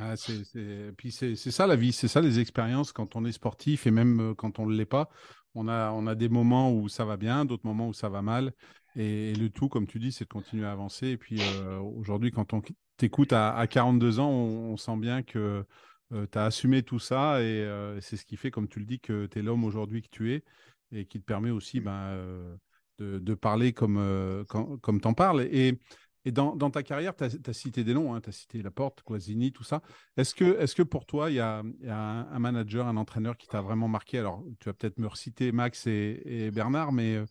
Ah, 0.01 0.17
c'est, 0.17 0.93
Puis 0.97 1.11
c'est, 1.11 1.35
ça 1.37 1.67
la 1.67 1.75
vie, 1.75 1.93
c'est 1.93 2.07
ça 2.07 2.21
les 2.21 2.39
expériences 2.39 2.93
quand 2.93 3.17
on 3.17 3.25
est 3.25 3.33
sportif 3.33 3.87
et 3.87 3.91
même 3.91 4.21
euh, 4.21 4.35
quand 4.35 4.61
on 4.61 4.67
ne 4.67 4.75
l'est 4.75 4.87
pas. 4.87 5.11
On 5.55 5.67
a, 5.67 5.91
on 5.91 6.07
a 6.07 6.15
des 6.15 6.29
moments 6.29 6.73
où 6.73 6.89
ça 6.89 7.05
va 7.05 7.17
bien, 7.17 7.45
d'autres 7.45 7.67
moments 7.67 7.89
où 7.89 7.93
ça 7.95 8.09
va 8.09 8.23
mal. 8.23 8.53
Et, 8.95 9.35
le 9.35 9.51
tout, 9.51 9.69
comme 9.69 9.87
tu 9.87 9.99
dis, 9.99 10.13
c'est 10.13 10.25
de 10.25 10.29
continuer 10.29 10.67
à 10.67 10.73
avancer. 10.73 11.09
Et 11.09 11.17
puis 11.17 11.41
euh, 11.41 11.79
aujourd'hui, 11.79 12.31
quand 12.31 12.53
on 12.53 12.63
t'écoute 12.97 13.33
à 13.33 13.67
42 13.67 14.21
ans, 14.21 14.31
on, 14.31 14.77
sent 14.77 14.97
bien 14.99 15.23
que 15.23 15.65
tu 16.11 16.39
as 16.39 16.45
assumé 16.45 16.83
tout 16.83 16.99
ça 16.99 17.43
et 17.43 17.67
c'est 18.01 18.17
ce 18.17 18.25
qui 18.25 18.37
fait, 18.37 18.51
comme 18.51 18.69
tu 18.69 18.79
le 18.79 18.87
dis, 18.87 19.01
que 19.01 19.27
tu 19.27 19.39
es 19.39 19.43
l'homme 19.43 19.65
aujourd'hui 19.65 20.03
que 20.03 20.09
tu 20.11 20.33
es 20.33 20.45
et 20.93 21.05
qui 21.05 21.21
te 21.21 21.25
permet 21.25 21.51
aussi 21.51 21.81
ben, 21.81 22.59
de, 22.99 23.35
parler 23.35 23.73
comme, 23.73 24.45
comme, 24.49 24.81
comme 24.81 25.01
tu 25.01 25.09
en 25.09 25.15
parles. 25.15 25.43
Et, 25.43 25.79
et 26.25 26.33
dans, 26.33 26.57
dans, 26.57 26.71
ta 26.71 26.83
carrière, 26.83 27.15
tu 27.17 27.25
as, 27.25 27.53
cité 27.53 27.85
des 27.85 27.95
noms, 27.95 28.15
hein, 28.15 28.21
tu 28.21 28.29
as 28.29 28.33
cité 28.33 28.63
Laporte, 28.63 29.03
Quasini, 29.03 29.53
tout 29.53 29.65
ça. 29.65 29.83
Est-ce 30.17 30.35
que, 30.35 30.61
est 30.61 30.75
que 30.75 30.83
pour 30.83 31.07
toi, 31.07 31.31
il 31.31 31.37
y 31.37 31.41
a, 31.41 31.63
y 31.81 31.89
a 31.89 31.99
un, 31.99 32.39
manager, 32.39 32.87
un 32.87 32.97
entraîneur 32.97 33.37
qui 33.37 33.47
t'a 33.47 33.61
vraiment 33.63 33.89
marqué? 33.89 34.19
Alors, 34.19 34.45
tu 34.61 34.69
vas 34.69 34.75
peut-être 34.75 34.99
me 34.99 35.07
reciter 35.07 35.53
Max 35.53 35.87
et, 35.87 36.23
et 36.25 36.51
Bernard, 36.51 36.93
mais 36.93 37.23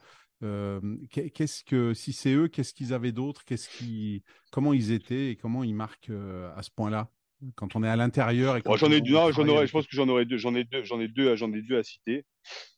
qu'est-ce 0.42 1.64
que, 1.64 1.94
si 1.94 2.14
c'est 2.14 2.34
eux, 2.34 2.48
qu'est-ce 2.48 2.74
qu'ils 2.74 2.94
avaient 2.94 3.12
d'autre? 3.12 3.44
Qu'est-ce 3.46 3.70
qui, 3.70 4.24
Comment 4.52 4.74
ils 4.74 4.92
étaient 4.92 5.32
et 5.32 5.36
comment 5.36 5.64
ils 5.64 5.76
marquent 5.76 6.12
à 6.56 6.64
ce 6.64 6.72
point-là? 6.72 7.12
Quand 7.56 7.76
on 7.76 7.84
est 7.84 7.90
à 7.90 7.96
l'intérieur 7.96 8.58
et 8.58 8.62
j'en 8.76 8.92
ai 8.92 9.02
deux, 9.02 9.14
j'en 9.32 9.48
aurais, 9.48 9.68
je 9.68 9.72
pense 9.72 9.86
que 9.86 9.96
j'en 9.96 10.08
aurais 10.10 10.26
deux, 10.26 10.38
j'en 10.38 10.56
ai 10.56 10.64
deux, 10.64 10.84
j'en 10.84 11.00
ai 11.00 11.08
deux, 11.08 11.36
j'en 11.36 11.52
ai 11.54 11.62
deux 11.62 11.78
à 11.78 11.84
citer. 11.84 12.26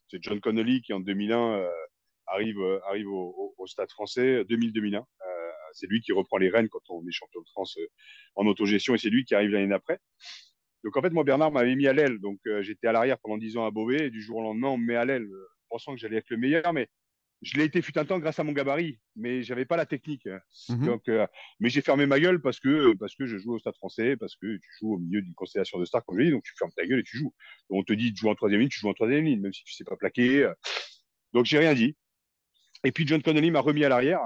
C'est 0.07 0.21
John 0.21 0.39
Connolly 0.39 0.81
qui 0.81 0.93
en 0.93 0.99
2001 0.99 1.37
euh, 1.37 1.69
arrive 2.27 2.59
euh, 2.59 2.79
arrive 2.87 3.07
au, 3.09 3.53
au, 3.57 3.67
Stade 3.67 3.91
Français 3.91 4.43
2000-2001. 4.43 4.97
Euh, 4.97 5.03
c'est 5.73 5.87
lui 5.87 6.01
qui 6.01 6.11
reprend 6.11 6.37
les 6.37 6.49
rênes 6.49 6.67
quand 6.69 6.81
on 6.89 7.05
est 7.07 7.11
champion 7.11 7.41
de 7.41 7.47
France 7.49 7.77
en 8.35 8.45
autogestion 8.47 8.95
et 8.95 8.97
c'est 8.97 9.09
lui 9.09 9.23
qui 9.23 9.35
arrive 9.35 9.51
l'année 9.51 9.67
d'après. 9.67 9.99
Donc 10.83 10.97
en 10.97 11.01
fait 11.01 11.11
moi 11.11 11.23
Bernard 11.23 11.51
m'avait 11.51 11.75
mis 11.75 11.87
à 11.87 11.93
l'aile, 11.93 12.19
donc 12.19 12.39
j'étais 12.61 12.87
à 12.87 12.91
l'arrière 12.91 13.19
pendant 13.19 13.37
10 13.37 13.57
ans 13.57 13.65
à 13.65 13.71
Beauvais 13.71 14.07
et 14.07 14.09
du 14.09 14.21
jour 14.21 14.37
au 14.37 14.41
lendemain 14.41 14.69
on 14.69 14.77
me 14.77 14.85
met 14.85 14.95
à 14.95 15.05
l'aile, 15.05 15.27
pensant 15.69 15.93
que 15.93 15.99
j'allais 15.99 16.17
être 16.17 16.29
le 16.29 16.37
meilleur, 16.37 16.73
mais 16.73 16.87
je 17.41 17.57
l'ai 17.57 17.63
été 17.63 17.81
fut 17.81 17.97
un 17.97 18.05
temps 18.05 18.19
grâce 18.19 18.39
à 18.39 18.43
mon 18.43 18.51
gabarit, 18.51 18.99
mais 19.15 19.43
j'avais 19.43 19.65
pas 19.65 19.77
la 19.77 19.85
technique. 19.85 20.27
Mmh 20.67 20.85
Donc, 20.85 21.07
euh, 21.07 21.25
mais 21.59 21.69
j'ai 21.69 21.81
fermé 21.81 22.05
ma 22.05 22.19
gueule 22.19 22.41
parce 22.41 22.59
que 22.59 22.93
parce 22.95 23.15
que 23.15 23.25
je 23.25 23.37
joue 23.37 23.53
au 23.55 23.59
Stade 23.59 23.75
Français, 23.75 24.17
parce 24.17 24.35
que 24.35 24.57
tu 24.57 24.69
joues 24.79 24.95
au 24.95 24.97
milieu 24.97 25.21
d'une 25.21 25.33
constellation 25.35 25.79
de 25.79 25.85
stars, 25.85 26.03
comme 26.05 26.19
je 26.19 26.25
dis, 26.25 26.31
donc 26.31 26.43
tu 26.43 26.53
fermes 26.57 26.71
ta 26.75 26.85
gueule 26.85 26.99
et 26.99 27.03
tu 27.03 27.17
joues. 27.17 27.33
on 27.69 27.83
te 27.83 27.93
dit 27.93 28.11
de 28.11 28.17
jouer 28.17 28.31
en 28.31 28.35
troisième 28.35 28.59
ligne, 28.61 28.69
tu 28.69 28.79
joues 28.79 28.89
en 28.89 28.93
troisième 28.93 29.23
ligne, 29.23 29.39
même 29.39 29.53
si 29.53 29.63
tu 29.63 29.73
sais 29.73 29.85
pas 29.85 29.95
plaquer. 29.95 30.43
Euh. 30.43 30.53
Donc 31.33 31.45
j'ai 31.45 31.59
rien 31.59 31.73
dit. 31.73 31.95
Et 32.83 32.91
puis 32.91 33.07
John 33.07 33.21
Connolly 33.21 33.51
m'a 33.51 33.61
remis 33.61 33.85
à 33.85 33.89
l'arrière. 33.89 34.21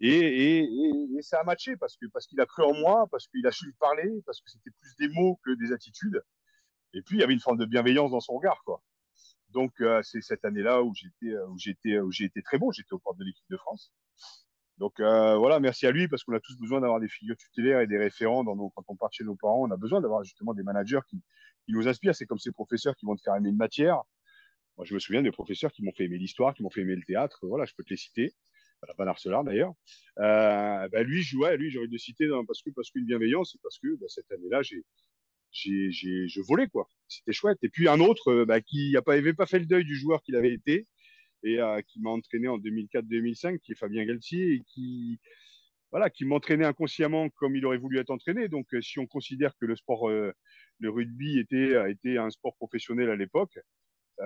Et, 0.00 0.08
et, 0.08 0.58
et, 0.58 1.22
ça 1.22 1.40
a 1.40 1.44
matché 1.44 1.76
parce 1.76 1.96
que 1.96 2.06
parce 2.06 2.26
qu'il 2.26 2.40
a 2.40 2.46
cru 2.46 2.64
en 2.64 2.74
moi, 2.74 3.06
parce 3.10 3.28
qu'il 3.28 3.46
a 3.46 3.52
su 3.52 3.68
me 3.68 3.72
parler, 3.78 4.10
parce 4.26 4.40
que 4.40 4.50
c'était 4.50 4.70
plus 4.80 4.96
des 4.98 5.08
mots 5.14 5.38
que 5.44 5.52
des 5.54 5.72
attitudes. 5.72 6.20
Et 6.92 7.02
puis 7.02 7.16
il 7.16 7.20
y 7.20 7.22
avait 7.22 7.32
une 7.32 7.40
forme 7.40 7.58
de 7.58 7.64
bienveillance 7.64 8.10
dans 8.10 8.20
son 8.20 8.34
regard, 8.34 8.60
quoi. 8.64 8.82
Donc 9.52 9.72
euh, 9.80 10.00
c'est 10.02 10.20
cette 10.22 10.44
année-là 10.44 10.82
où 10.82 10.92
j'étais 10.94 11.36
où 11.48 11.58
j'étais 11.58 11.98
où 11.98 12.10
j'ai 12.10 12.24
été 12.24 12.42
très 12.42 12.58
bon. 12.58 12.70
J'étais 12.72 12.92
au 12.92 12.98
port 12.98 13.14
de 13.14 13.24
l'équipe 13.24 13.44
de 13.50 13.56
France. 13.56 13.92
Donc 14.78 14.98
euh, 15.00 15.36
voilà, 15.36 15.60
merci 15.60 15.86
à 15.86 15.92
lui 15.92 16.08
parce 16.08 16.24
qu'on 16.24 16.34
a 16.34 16.40
tous 16.40 16.56
besoin 16.58 16.80
d'avoir 16.80 17.00
des 17.00 17.08
figures 17.08 17.36
tutélaires 17.36 17.80
et 17.80 17.86
des 17.86 17.98
référents 17.98 18.44
quand 18.44 18.84
on 18.88 18.96
part 18.96 19.12
chez 19.12 19.24
nos 19.24 19.36
parents. 19.36 19.62
On 19.62 19.70
a 19.70 19.76
besoin 19.76 20.00
d'avoir 20.00 20.24
justement 20.24 20.54
des 20.54 20.62
managers 20.62 21.00
qui, 21.08 21.22
nous 21.68 21.86
inspirent. 21.88 22.14
C'est 22.14 22.26
comme 22.26 22.38
ces 22.38 22.52
professeurs 22.52 22.96
qui 22.96 23.06
vont 23.06 23.14
te 23.14 23.22
faire 23.22 23.36
aimer 23.36 23.50
une 23.50 23.56
matière. 23.56 24.02
Moi, 24.76 24.86
je 24.86 24.94
me 24.94 24.98
souviens 24.98 25.22
des 25.22 25.30
professeurs 25.30 25.70
qui 25.70 25.84
m'ont 25.84 25.92
fait 25.92 26.04
aimer 26.04 26.18
l'histoire, 26.18 26.54
qui 26.54 26.62
m'ont 26.62 26.70
fait 26.70 26.80
aimer 26.80 26.96
le 26.96 27.02
théâtre. 27.06 27.38
Voilà, 27.42 27.64
je 27.66 27.74
peux 27.76 27.84
te 27.84 27.90
les 27.90 27.96
citer. 27.96 28.34
Van 28.98 29.06
Arcelard 29.06 29.44
d'ailleurs. 29.44 29.72
Euh, 30.18 30.88
bah, 30.88 31.02
lui, 31.02 31.22
je, 31.22 31.36
ouais, 31.36 31.56
lui, 31.56 31.70
j'ai 31.70 31.78
envie 31.78 31.88
de 31.88 31.98
citer 31.98 32.28
parce 32.46 32.62
que 32.62 32.70
parce 32.70 32.90
qu'une 32.90 33.04
bienveillance, 33.04 33.54
et 33.54 33.58
parce 33.62 33.78
que 33.78 33.94
bah, 33.96 34.06
cette 34.08 34.30
année-là, 34.32 34.62
j'ai 34.62 34.84
j'ai, 35.52 35.90
je 35.92 36.40
volais 36.40 36.66
quoi. 36.68 36.88
C'était 37.08 37.32
chouette. 37.32 37.58
Et 37.62 37.68
puis 37.68 37.88
un 37.88 38.00
autre 38.00 38.32
euh, 38.32 38.44
bah, 38.44 38.60
qui 38.60 38.92
n'a 38.92 39.02
pas, 39.02 39.14
avait 39.14 39.34
pas 39.34 39.46
fait 39.46 39.58
le 39.58 39.66
deuil 39.66 39.84
du 39.84 39.94
joueur 39.94 40.22
qu'il 40.22 40.36
avait 40.36 40.52
été 40.52 40.86
et 41.44 41.58
euh, 41.60 41.80
qui 41.82 42.00
m'a 42.00 42.10
entraîné 42.10 42.48
en 42.48 42.58
2004-2005, 42.58 43.58
qui 43.60 43.72
est 43.72 43.74
Fabien 43.74 44.04
Galtier 44.04 44.54
et 44.54 44.62
qui 44.66 45.18
voilà, 45.90 46.08
qui 46.08 46.24
m'entraînait 46.24 46.64
inconsciemment 46.64 47.28
comme 47.30 47.54
il 47.54 47.66
aurait 47.66 47.76
voulu 47.76 47.98
être 47.98 48.10
entraîné. 48.10 48.48
Donc 48.48 48.72
euh, 48.74 48.80
si 48.80 48.98
on 48.98 49.06
considère 49.06 49.54
que 49.58 49.66
le 49.66 49.76
sport, 49.76 50.08
le 50.08 50.34
rugby 50.90 51.38
était 51.38 51.74
était 51.90 52.16
un 52.16 52.30
sport 52.30 52.56
professionnel 52.56 53.10
à 53.10 53.16
l'époque, 53.16 53.58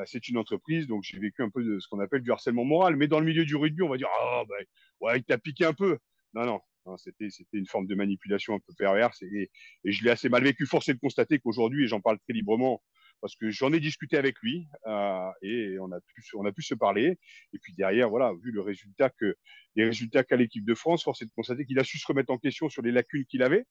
c'est 0.04 0.28
une 0.28 0.36
entreprise. 0.36 0.86
Donc 0.86 1.02
j'ai 1.02 1.18
vécu 1.18 1.42
un 1.42 1.50
peu 1.50 1.64
de 1.64 1.80
ce 1.80 1.88
qu'on 1.88 2.00
appelle 2.00 2.22
du 2.22 2.30
harcèlement 2.30 2.64
moral. 2.64 2.96
Mais 2.96 3.08
dans 3.08 3.18
le 3.18 3.26
milieu 3.26 3.44
du 3.44 3.56
rugby, 3.56 3.82
on 3.82 3.88
va 3.88 3.96
dire 3.96 4.08
ah 4.20 4.44
ben 4.48 4.64
ouais, 5.00 5.18
il 5.18 5.24
t'a 5.24 5.38
piqué 5.38 5.64
un 5.64 5.72
peu. 5.74 5.98
Non 6.34 6.44
non, 6.44 6.60
Hein, 6.86 6.96
c'était, 6.98 7.30
c'était 7.30 7.58
une 7.58 7.66
forme 7.66 7.86
de 7.86 7.94
manipulation 7.94 8.54
un 8.54 8.58
peu 8.58 8.72
perverse 8.76 9.22
et, 9.22 9.50
et 9.84 9.92
je 9.92 10.04
l'ai 10.04 10.10
assez 10.10 10.28
mal 10.28 10.42
vécu. 10.42 10.66
Force 10.66 10.88
est 10.88 10.94
de 10.94 10.98
constater 10.98 11.38
qu'aujourd'hui, 11.38 11.84
et 11.84 11.88
j'en 11.88 12.00
parle 12.00 12.18
très 12.20 12.32
librement, 12.32 12.82
parce 13.20 13.34
que 13.36 13.50
j'en 13.50 13.72
ai 13.72 13.80
discuté 13.80 14.16
avec 14.16 14.38
lui 14.40 14.66
euh, 14.86 15.30
et 15.42 15.78
on 15.80 15.90
a 15.92 16.00
pu 16.00 16.22
on 16.34 16.44
a 16.44 16.52
pu 16.52 16.62
se 16.62 16.74
parler 16.74 17.18
et 17.52 17.58
puis 17.58 17.72
derrière 17.74 18.08
voilà 18.08 18.32
vu 18.42 18.50
le 18.50 18.60
résultat 18.60 19.10
que 19.10 19.36
les 19.74 19.84
résultats 19.84 20.24
qu'a 20.24 20.36
l'équipe 20.36 20.64
de 20.64 20.74
France 20.74 21.04
force 21.04 21.22
est 21.22 21.26
de 21.26 21.30
constater 21.34 21.64
qu'il 21.64 21.78
a 21.78 21.84
su 21.84 21.98
se 21.98 22.06
remettre 22.06 22.32
en 22.32 22.38
question 22.38 22.68
sur 22.68 22.82
les 22.82 22.92
lacunes 22.92 23.24
qu'il 23.26 23.42
avait 23.42 23.64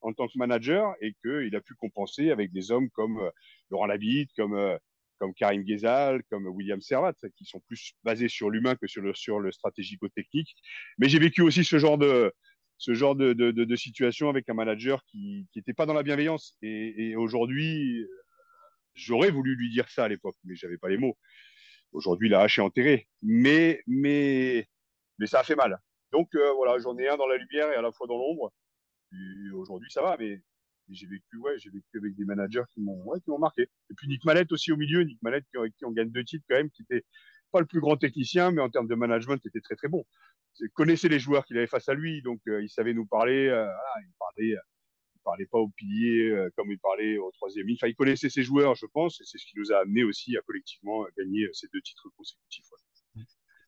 en 0.00 0.12
tant 0.12 0.26
que 0.26 0.36
manager 0.36 0.94
et 1.00 1.14
qu'il 1.22 1.54
a 1.54 1.60
pu 1.60 1.74
compenser 1.74 2.30
avec 2.30 2.52
des 2.52 2.70
hommes 2.70 2.90
comme 2.90 3.18
euh, 3.18 3.30
Laurent 3.70 3.86
Labitte 3.86 4.30
comme 4.36 4.54
euh, 4.54 4.76
comme 5.18 5.32
Karim 5.32 5.62
Ghezal, 5.62 6.22
comme 6.30 6.46
William 6.46 6.82
Servat, 6.82 7.14
qui 7.38 7.46
sont 7.46 7.60
plus 7.60 7.94
basés 8.04 8.28
sur 8.28 8.50
l'humain 8.50 8.76
que 8.76 8.86
sur 8.86 9.00
le, 9.00 9.14
sur 9.14 9.40
le 9.40 9.50
stratégico-technique. 9.50 10.54
Mais 10.98 11.08
j'ai 11.08 11.18
vécu 11.18 11.40
aussi 11.40 11.64
ce 11.64 11.78
genre 11.78 11.96
de, 11.96 12.34
ce 12.78 12.94
genre 12.94 13.16
de, 13.16 13.32
de, 13.32 13.50
de, 13.50 13.76
situation 13.76 14.28
avec 14.28 14.48
un 14.48 14.54
manager 14.54 15.02
qui 15.04 15.46
n'était 15.54 15.72
pas 15.72 15.86
dans 15.86 15.94
la 15.94 16.02
bienveillance. 16.02 16.56
Et, 16.62 17.10
et 17.10 17.16
aujourd'hui, 17.16 18.06
j'aurais 18.94 19.30
voulu 19.30 19.56
lui 19.56 19.70
dire 19.70 19.88
ça 19.88 20.04
à 20.04 20.08
l'époque, 20.08 20.36
mais 20.44 20.56
j'avais 20.56 20.78
pas 20.78 20.88
les 20.88 20.98
mots. 20.98 21.16
Aujourd'hui, 21.92 22.28
la 22.28 22.42
hache 22.42 22.58
est 22.58 22.62
enterrée. 22.62 23.08
Mais, 23.22 23.82
mais, 23.86 24.68
mais 25.18 25.26
ça 25.26 25.40
a 25.40 25.44
fait 25.44 25.54
mal. 25.54 25.78
Donc 26.12 26.34
euh, 26.34 26.52
voilà, 26.52 26.78
j'en 26.78 26.96
ai 26.98 27.08
un 27.08 27.16
dans 27.16 27.26
la 27.26 27.36
lumière 27.36 27.70
et 27.72 27.76
à 27.76 27.82
la 27.82 27.92
fois 27.92 28.06
dans 28.06 28.18
l'ombre. 28.18 28.52
Aujourd'hui, 29.54 29.90
ça 29.90 30.02
va, 30.02 30.16
mais 30.18 30.42
j'ai 30.88 31.06
vécu, 31.06 31.36
ouais, 31.38 31.58
j'ai 31.58 31.70
vécu 31.70 31.98
avec 31.98 32.14
des 32.16 32.24
managers 32.24 32.64
qui 32.72 32.80
m'ont, 32.80 33.02
ouais, 33.04 33.20
qui 33.20 33.30
m'ont 33.30 33.38
marqué. 33.38 33.62
Et 33.62 33.94
puis 33.96 34.08
Nick 34.08 34.24
Mallette 34.24 34.52
aussi 34.52 34.72
au 34.72 34.76
milieu, 34.76 35.02
Nick 35.02 35.20
Mallette 35.22 35.44
qui, 35.44 35.58
qui 35.76 35.84
on 35.84 35.92
gagne 35.92 36.10
deux 36.10 36.24
titres 36.24 36.44
quand 36.48 36.56
même, 36.56 36.70
qui 36.70 36.82
était 36.82 37.04
pas 37.52 37.60
le 37.60 37.66
plus 37.66 37.80
grand 37.80 37.96
technicien, 37.96 38.50
mais 38.50 38.62
en 38.62 38.70
termes 38.70 38.88
de 38.88 38.94
management, 38.94 39.44
était 39.44 39.60
très 39.60 39.76
très 39.76 39.88
bon. 39.88 40.04
Il 40.60 40.70
connaissait 40.70 41.08
les 41.08 41.18
joueurs 41.18 41.44
qu'il 41.44 41.58
avait 41.58 41.66
face 41.66 41.88
à 41.88 41.94
lui, 41.94 42.22
donc 42.22 42.40
euh, 42.48 42.62
il 42.62 42.68
savait 42.68 42.94
nous 42.94 43.06
parler. 43.06 43.48
Euh, 43.48 43.66
il 44.00 44.12
parlait, 44.18 44.56
il 45.14 45.20
parlait 45.22 45.46
pas 45.46 45.58
au 45.58 45.68
pilier 45.68 46.30
euh, 46.30 46.50
comme 46.56 46.70
il 46.70 46.78
parlait 46.78 47.18
au 47.18 47.30
troisième. 47.32 47.66
Enfin, 47.72 47.88
il 47.88 47.94
connaissait 47.94 48.30
ses 48.30 48.42
joueurs, 48.42 48.74
je 48.74 48.86
pense, 48.86 49.20
et 49.20 49.24
c'est 49.24 49.38
ce 49.38 49.46
qui 49.46 49.58
nous 49.58 49.72
a 49.72 49.78
amené 49.78 50.04
aussi 50.04 50.36
à 50.36 50.40
collectivement 50.42 51.04
gagner 51.16 51.48
ces 51.52 51.68
deux 51.72 51.80
titres 51.82 52.08
consécutifs. 52.16 52.66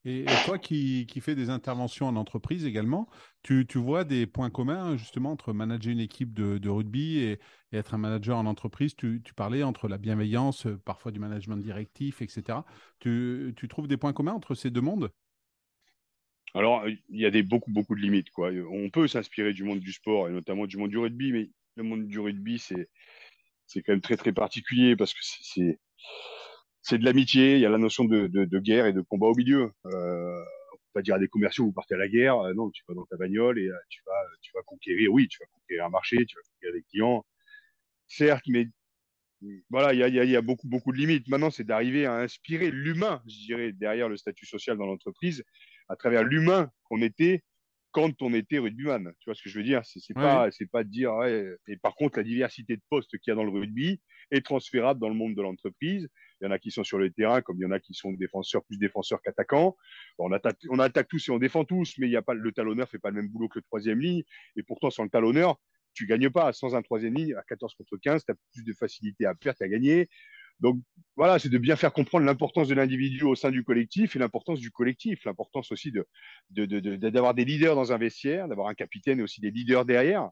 Et, 0.09 0.25
toi 0.47 0.59
qui, 0.59 1.07
qui 1.07 1.21
fais 1.21 1.35
des 1.35 1.51
interventions 1.51 2.07
en 2.07 2.16
entreprise 2.16 2.64
également, 2.64 3.09
tu, 3.42 3.66
tu, 3.66 3.77
vois 3.77 4.05
des 4.05 4.27
points 4.27 4.49
communs 4.49 4.97
justement 4.97 5.33
entre 5.33 5.53
manager 5.53 5.92
une 5.92 6.01
équipe 6.01 6.33
de, 6.33 6.68
rugby 6.68 7.18
et, 7.18 7.38
être 7.73 7.92
un 7.92 7.99
manager 7.99 8.38
en 8.38 8.47
entreprise? 8.47 8.97
Tu, 8.97 9.21
tu, 9.23 9.35
parlais 9.35 9.62
entre 9.62 9.87
la 9.87 9.99
bienveillance, 9.99 10.66
euh, 10.66 10.79
parfois 10.83 11.12
du 11.12 11.18
management 11.18 11.59
directif, 11.59 12.23
etc. 12.23 12.61
Tu, 13.01 13.53
tu 13.55 13.68
trouves 13.68 13.87
des 13.87 13.99
points 13.99 14.14
communs 14.14 14.33
entre 14.33 14.55
ces 14.55 14.71
deux 14.71 14.81
mondes? 14.81 15.11
Alors, 16.55 16.88
il 16.88 17.21
y 17.21 17.27
a 17.27 17.31
des, 17.31 17.42
beaucoup, 17.42 17.71
beaucoup 17.71 17.94
de 17.94 18.01
limites. 18.01 18.31
Quoi. 18.31 18.51
On 18.71 18.88
peut 18.88 19.09
s'inspirer 19.09 19.53
du 19.53 19.64
monde 19.64 19.81
du 19.81 19.92
sport 19.92 20.29
et 20.29 20.33
notamment 20.33 20.66
du 20.66 20.79
monde 20.79 20.90
du 20.90 20.97
rugby, 20.97 21.33
mais 21.33 21.51
le 21.77 21.83
monde 21.83 22.07
du 22.07 22.18
rugby, 22.18 22.59
c'est, 22.59 22.88
c'est 23.66 23.83
quand 23.83 23.92
même 23.92 24.01
très, 24.01 24.16
très 24.16 24.33
particulier 24.33 24.97
parce 24.97 25.12
que 25.12 25.21
c'est, 25.23 25.79
c'est 26.82 26.98
de 26.98 27.04
l'amitié. 27.04 27.54
Il 27.54 27.60
y 27.60 27.66
a 27.66 27.70
la 27.70 27.78
notion 27.78 28.04
de, 28.04 28.26
de, 28.26 28.58
guerre 28.58 28.86
et 28.86 28.92
de 28.92 29.00
combat 29.00 29.26
au 29.26 29.34
milieu. 29.34 29.72
Euh, 29.86 30.44
on 30.72 30.76
peut 30.76 30.92
pas 30.94 31.02
dire 31.02 31.14
à 31.14 31.18
des 31.18 31.28
commerciaux, 31.28 31.64
vous 31.64 31.72
partez 31.72 31.94
à 31.94 31.98
la 31.98 32.08
guerre. 32.08 32.38
Euh, 32.38 32.54
non, 32.54 32.70
tu 32.70 32.82
vas 32.88 32.94
dans 32.94 33.06
ta 33.06 33.16
bagnole 33.16 33.58
et 33.58 33.68
euh, 33.68 33.76
tu, 33.88 34.00
vas, 34.06 34.22
tu 34.40 34.50
vas 34.54 34.62
conquérir. 34.62 35.12
Oui, 35.12 35.28
tu 35.28 35.38
vas 35.40 35.46
conquérir 35.52 35.84
un 35.86 35.90
marché, 35.90 36.24
tu 36.26 36.36
vas 36.36 36.42
conquérir 36.52 36.74
des 36.74 36.82
clients. 36.90 37.24
Certes, 38.06 38.44
mais 38.48 38.68
voilà, 39.70 39.92
il 39.92 39.98
y 40.00 40.02
a, 40.02 40.24
y 40.24 40.36
a, 40.36 40.42
beaucoup, 40.42 40.68
beaucoup 40.68 40.92
de 40.92 40.98
limites. 40.98 41.28
Maintenant, 41.28 41.50
c'est 41.50 41.64
d'arriver 41.64 42.06
à 42.06 42.14
inspirer 42.14 42.70
l'humain, 42.70 43.22
je 43.26 43.46
dirais, 43.46 43.72
derrière 43.72 44.08
le 44.08 44.16
statut 44.16 44.46
social 44.46 44.76
dans 44.76 44.86
l'entreprise, 44.86 45.44
à 45.88 45.96
travers 45.96 46.24
l'humain 46.24 46.70
qu'on 46.84 47.02
était 47.02 47.44
quand 47.92 48.20
on 48.22 48.34
était 48.34 48.58
rugbyman. 48.58 49.12
Tu 49.20 49.24
vois 49.26 49.34
ce 49.34 49.42
que 49.42 49.48
je 49.48 49.58
veux 49.58 49.64
dire? 49.64 49.82
C'est 49.84 50.14
pas, 50.14 50.50
c'est 50.50 50.70
pas 50.70 50.84
de 50.84 50.88
dire. 50.90 51.14
Ouais, 51.14 51.56
et 51.66 51.76
par 51.76 51.94
contre, 51.94 52.18
la 52.18 52.24
diversité 52.24 52.76
de 52.76 52.82
postes 52.90 53.16
qu'il 53.18 53.30
y 53.30 53.32
a 53.32 53.34
dans 53.34 53.44
le 53.44 53.50
rugby 53.50 54.00
est 54.30 54.44
transférable 54.44 55.00
dans 55.00 55.08
le 55.08 55.14
monde 55.14 55.34
de 55.34 55.42
l'entreprise. 55.42 56.08
Il 56.40 56.44
y 56.44 56.48
en 56.48 56.51
a 56.51 56.59
qui 56.59 56.70
sont 56.70 56.85
sur 56.85 56.98
le 56.98 57.11
terrain, 57.11 57.42
comme 57.42 57.57
il 57.59 57.62
y 57.62 57.66
en 57.66 57.70
a 57.70 57.81
qui 57.81 57.94
sont 57.94 58.12
défenseurs, 58.12 58.64
plus 58.64 58.79
défenseurs 58.79 59.20
qu'attaquants. 59.22 59.77
on 60.18 60.33
attaque, 60.33 60.59
on 60.70 60.79
attaque 60.79 61.09
tous 61.09 61.29
et 61.29 61.33
on 61.33 61.38
défend 61.38 61.64
tous, 61.64 61.94
mais 61.98 62.07
il 62.07 62.12
y 62.12 62.16
a 62.16 62.22
pas 62.22 62.35
le 62.35 62.53
talonneur 62.53 62.88
fait 62.88 62.98
pas 62.98 63.11
le 63.11 63.16
même 63.16 63.29
boulot 63.29 63.48
que 63.48 63.59
le 63.59 63.64
troisième 63.64 64.01
ligne. 64.01 64.22
Et 64.57 64.62
pourtant, 64.62 64.90
sans 64.90 65.05
le 65.05 65.11
talonneur, 65.11 65.57
tu 65.94 66.07
gagnes 66.07 66.31
pas. 66.31 66.53
Sans 66.53 66.74
un 66.74 66.83
troisième 66.83 67.14
ligne, 67.14 67.35
à 67.35 67.42
14 67.42 67.74
contre 67.74 67.96
15, 67.96 68.24
tu 68.24 68.33
as 68.33 68.35
plus 68.53 68.64
de 68.64 68.72
facilité 68.72 69.27
à 69.27 69.35
perdre 69.35 69.59
qu'à 69.59 69.68
gagner. 69.68 70.09
Donc 70.61 70.81
voilà, 71.16 71.38
c'est 71.38 71.48
de 71.48 71.59
bien 71.59 71.77
faire 71.77 71.92
comprendre 71.92 72.27
l'importance 72.27 72.68
de 72.68 72.74
l'individu 72.74 73.24
au 73.24 73.35
sein 73.35 73.51
du 73.51 73.62
collectif 73.62 74.16
et 74.16 74.18
l'importance 74.18 74.59
du 74.59 74.70
collectif, 74.70 75.24
l'importance 75.24 75.70
aussi 75.70 75.92
de, 75.92 76.07
d'avoir 76.96 77.35
des 77.35 77.44
leaders 77.44 77.77
dans 77.77 77.92
un 77.92 77.98
vestiaire, 77.98 78.48
d'avoir 78.48 78.68
un 78.68 78.74
capitaine 78.74 79.20
et 79.20 79.22
aussi 79.22 79.40
des 79.40 79.51
leaders 79.51 79.85
derrière. 79.85 80.31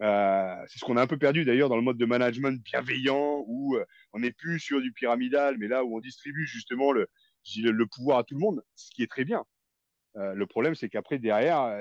Euh, 0.00 0.56
c'est 0.68 0.78
ce 0.78 0.84
qu'on 0.84 0.96
a 0.96 1.02
un 1.02 1.06
peu 1.06 1.18
perdu 1.18 1.44
d'ailleurs 1.44 1.68
dans 1.68 1.76
le 1.76 1.82
mode 1.82 1.98
de 1.98 2.04
management 2.04 2.60
bienveillant 2.64 3.44
où 3.46 3.76
euh, 3.76 3.84
on 4.12 4.20
n'est 4.20 4.32
plus 4.32 4.58
sur 4.58 4.80
du 4.80 4.92
pyramidal, 4.92 5.56
mais 5.58 5.68
là 5.68 5.84
où 5.84 5.96
on 5.96 6.00
distribue 6.00 6.46
justement 6.46 6.92
le, 6.92 7.08
pouvoir 7.86 8.18
à 8.18 8.24
tout 8.24 8.34
le 8.34 8.40
monde, 8.40 8.62
ce 8.74 8.90
qui 8.90 9.02
est 9.02 9.10
très 9.10 9.24
bien. 9.24 9.44
Euh, 10.16 10.34
le 10.34 10.46
problème, 10.46 10.74
c'est 10.74 10.88
qu'après, 10.88 11.18
derrière, 11.18 11.78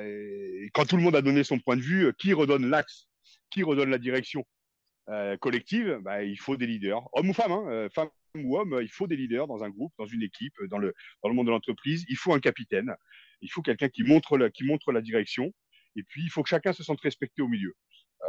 quand 0.73 0.85
tout 0.85 0.97
le 0.97 1.03
monde 1.03 1.15
a 1.15 1.21
donné 1.21 1.43
son 1.43 1.59
point 1.59 1.75
de 1.75 1.81
vue, 1.81 2.13
qui 2.17 2.33
redonne 2.33 2.69
l'axe 2.69 3.07
Qui 3.49 3.63
redonne 3.63 3.89
la 3.89 3.99
direction 3.99 4.45
collective, 5.41 5.99
bah, 6.01 6.23
il 6.23 6.39
faut 6.39 6.55
des 6.55 6.65
leaders, 6.65 7.03
hommes 7.11 7.29
ou 7.29 7.33
femmes, 7.33 7.51
hein, 7.51 7.87
femmes 7.93 8.09
ou 8.37 8.57
hommes, 8.57 8.79
il 8.81 8.89
faut 8.89 9.05
des 9.05 9.17
leaders 9.17 9.47
dans 9.47 9.63
un 9.63 9.69
groupe, 9.69 9.93
dans 9.97 10.05
une 10.05 10.23
équipe, 10.23 10.53
dans 10.69 10.77
le, 10.77 10.93
monde 11.25 11.47
de 11.47 11.51
l'entreprise. 11.51 12.05
Il 12.07 12.15
faut 12.15 12.33
un 12.33 12.39
capitaine, 12.39 12.95
il 13.41 13.51
faut 13.51 13.61
quelqu'un 13.61 13.89
qui 13.89 14.03
montre 14.03 14.37
la 14.37 15.01
direction, 15.01 15.53
et 15.95 16.03
puis 16.03 16.23
il 16.23 16.29
faut 16.29 16.43
que 16.43 16.49
chacun 16.49 16.73
se 16.73 16.83
sente 16.83 17.01
respecté 17.01 17.41
au 17.41 17.47
milieu. 17.47 17.75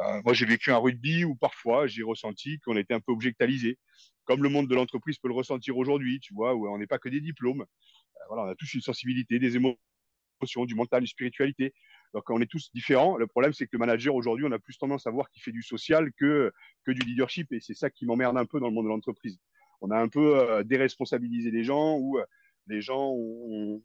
Euh, 0.02 0.22
moi, 0.24 0.32
j'ai 0.34 0.46
vécu 0.46 0.70
un 0.70 0.78
rugby 0.78 1.24
où 1.24 1.34
parfois 1.36 1.86
j'ai 1.86 2.02
ressenti 2.02 2.58
qu'on 2.60 2.76
était 2.76 2.94
un 2.94 3.00
peu 3.00 3.12
objectalisé, 3.12 3.78
comme 4.24 4.42
le 4.42 4.48
monde 4.48 4.68
de 4.68 4.74
l'entreprise 4.74 5.18
peut 5.18 5.28
le 5.28 5.34
ressentir 5.34 5.76
aujourd'hui, 5.76 6.20
tu 6.20 6.34
vois, 6.34 6.54
où 6.54 6.68
on 6.68 6.78
n'est 6.78 6.86
pas 6.86 6.98
que 6.98 7.08
des 7.08 7.20
diplômes. 7.20 7.62
Euh, 7.62 8.20
on 8.30 8.48
a 8.48 8.54
tous 8.54 8.74
une 8.74 8.80
sensibilité, 8.80 9.38
des 9.38 9.56
émotions, 9.56 10.64
du 10.66 10.74
mental, 10.74 11.02
une 11.02 11.06
spiritualité. 11.06 11.72
Donc 12.12 12.28
on 12.30 12.40
est 12.40 12.46
tous 12.46 12.70
différents. 12.74 13.16
Le 13.16 13.26
problème, 13.26 13.52
c'est 13.52 13.64
que 13.66 13.70
le 13.72 13.78
manager 13.78 14.14
aujourd'hui, 14.14 14.44
on 14.46 14.52
a 14.52 14.58
plus 14.58 14.76
tendance 14.76 15.06
à 15.06 15.10
voir 15.10 15.30
qu'il 15.30 15.42
fait 15.42 15.52
du 15.52 15.62
social 15.62 16.10
que, 16.18 16.52
que 16.84 16.92
du 16.92 17.00
leadership. 17.00 17.52
Et 17.52 17.60
c'est 17.60 17.74
ça 17.74 17.90
qui 17.90 18.06
m'emmerde 18.06 18.36
un 18.36 18.46
peu 18.46 18.60
dans 18.60 18.68
le 18.68 18.74
monde 18.74 18.84
de 18.84 18.90
l'entreprise. 18.90 19.38
On 19.80 19.90
a 19.90 19.98
un 19.98 20.08
peu 20.08 20.38
euh, 20.38 20.62
déresponsabilisé 20.64 21.50
les 21.50 21.64
gens 21.64 21.96
ou 21.98 22.18
les 22.66 22.80
gens 22.80 23.10
ont, 23.10 23.82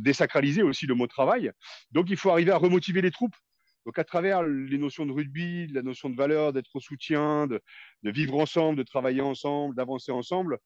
désacralisé 0.00 0.62
aussi 0.62 0.86
le 0.86 0.94
mot 0.94 1.06
travail. 1.06 1.52
Donc 1.92 2.10
il 2.10 2.16
faut 2.16 2.30
arriver 2.30 2.50
à 2.50 2.58
remotiver 2.58 3.00
les 3.00 3.10
troupes. 3.10 3.36
Donc 3.86 4.00
à 4.00 4.04
travers 4.04 4.42
les 4.42 4.78
notions 4.78 5.06
de 5.06 5.12
rugby, 5.12 5.68
la 5.68 5.82
notion 5.82 6.10
de 6.10 6.16
valeur, 6.16 6.52
d'être 6.52 6.74
au 6.74 6.80
soutien, 6.80 7.46
de, 7.46 7.62
de 8.02 8.10
vivre 8.10 8.36
ensemble, 8.36 8.76
de 8.76 8.82
travailler 8.82 9.20
ensemble, 9.20 9.76
d'avancer 9.76 10.10
ensemble, 10.10 10.58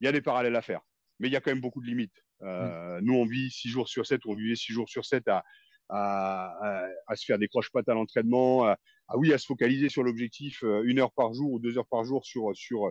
il 0.00 0.04
y 0.04 0.08
a 0.08 0.12
des 0.12 0.20
parallèles 0.20 0.54
à 0.54 0.60
faire. 0.60 0.82
Mais 1.18 1.28
il 1.28 1.32
y 1.32 1.36
a 1.36 1.40
quand 1.40 1.50
même 1.50 1.62
beaucoup 1.62 1.80
de 1.80 1.86
limites. 1.86 2.22
Euh, 2.42 3.00
nous, 3.00 3.14
on 3.14 3.24
vit 3.24 3.50
six 3.50 3.70
jours 3.70 3.88
sur 3.88 4.06
sept, 4.06 4.20
on 4.26 4.34
vivait 4.34 4.54
six 4.54 4.74
jours 4.74 4.86
sur 4.86 5.06
sept 5.06 5.26
à, 5.28 5.44
à, 5.88 6.84
à, 7.06 7.16
se 7.16 7.24
faire 7.24 7.38
des 7.38 7.48
croche-pattes 7.48 7.88
à 7.88 7.94
l'entraînement, 7.94 8.66
à, 8.66 8.76
oui, 9.14 9.32
à 9.32 9.38
se 9.38 9.46
focaliser 9.46 9.88
sur 9.88 10.02
l'objectif 10.02 10.62
euh, 10.62 10.82
une 10.84 10.98
heure 10.98 11.12
par 11.12 11.32
jour 11.32 11.52
ou 11.52 11.58
deux 11.58 11.78
heures 11.78 11.88
par 11.88 12.04
jour 12.04 12.26
sur, 12.26 12.54
sur, 12.54 12.90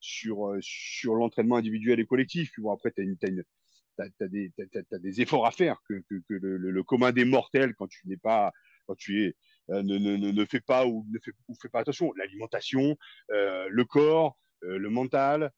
sur, 0.00 0.56
sur 0.62 1.14
l'entraînement 1.16 1.56
individuel 1.56 2.00
et 2.00 2.06
collectif. 2.06 2.50
Puis 2.52 2.62
bon, 2.62 2.72
après, 2.72 2.92
tu 2.92 3.02
as, 3.02 4.04
as, 4.04 4.28
des, 4.28 4.50
as, 4.90 4.98
des 4.98 5.20
efforts 5.20 5.46
à 5.46 5.50
faire 5.50 5.76
que, 5.86 6.02
que, 6.08 6.14
que 6.26 6.34
le, 6.34 6.56
le, 6.56 6.82
commun 6.82 7.12
des 7.12 7.26
mortels, 7.26 7.74
quand 7.74 7.88
tu 7.88 8.08
n'es 8.08 8.16
pas, 8.16 8.52
quand 8.92 8.96
tu 8.96 9.24
es, 9.24 9.34
euh, 9.70 9.82
ne, 9.82 9.96
ne, 9.96 10.16
ne, 10.16 10.44
fait 10.44 10.60
pas 10.60 10.86
ou 10.86 11.06
ne 11.10 11.18
fait 11.18 11.68
pas 11.68 11.80
attention. 11.80 12.12
L'alimentation, 12.16 12.96
euh, 13.30 13.66
le 13.70 13.84
corps, 13.84 14.36
euh, 14.64 14.78
le 14.78 14.90
mental, 14.90 15.50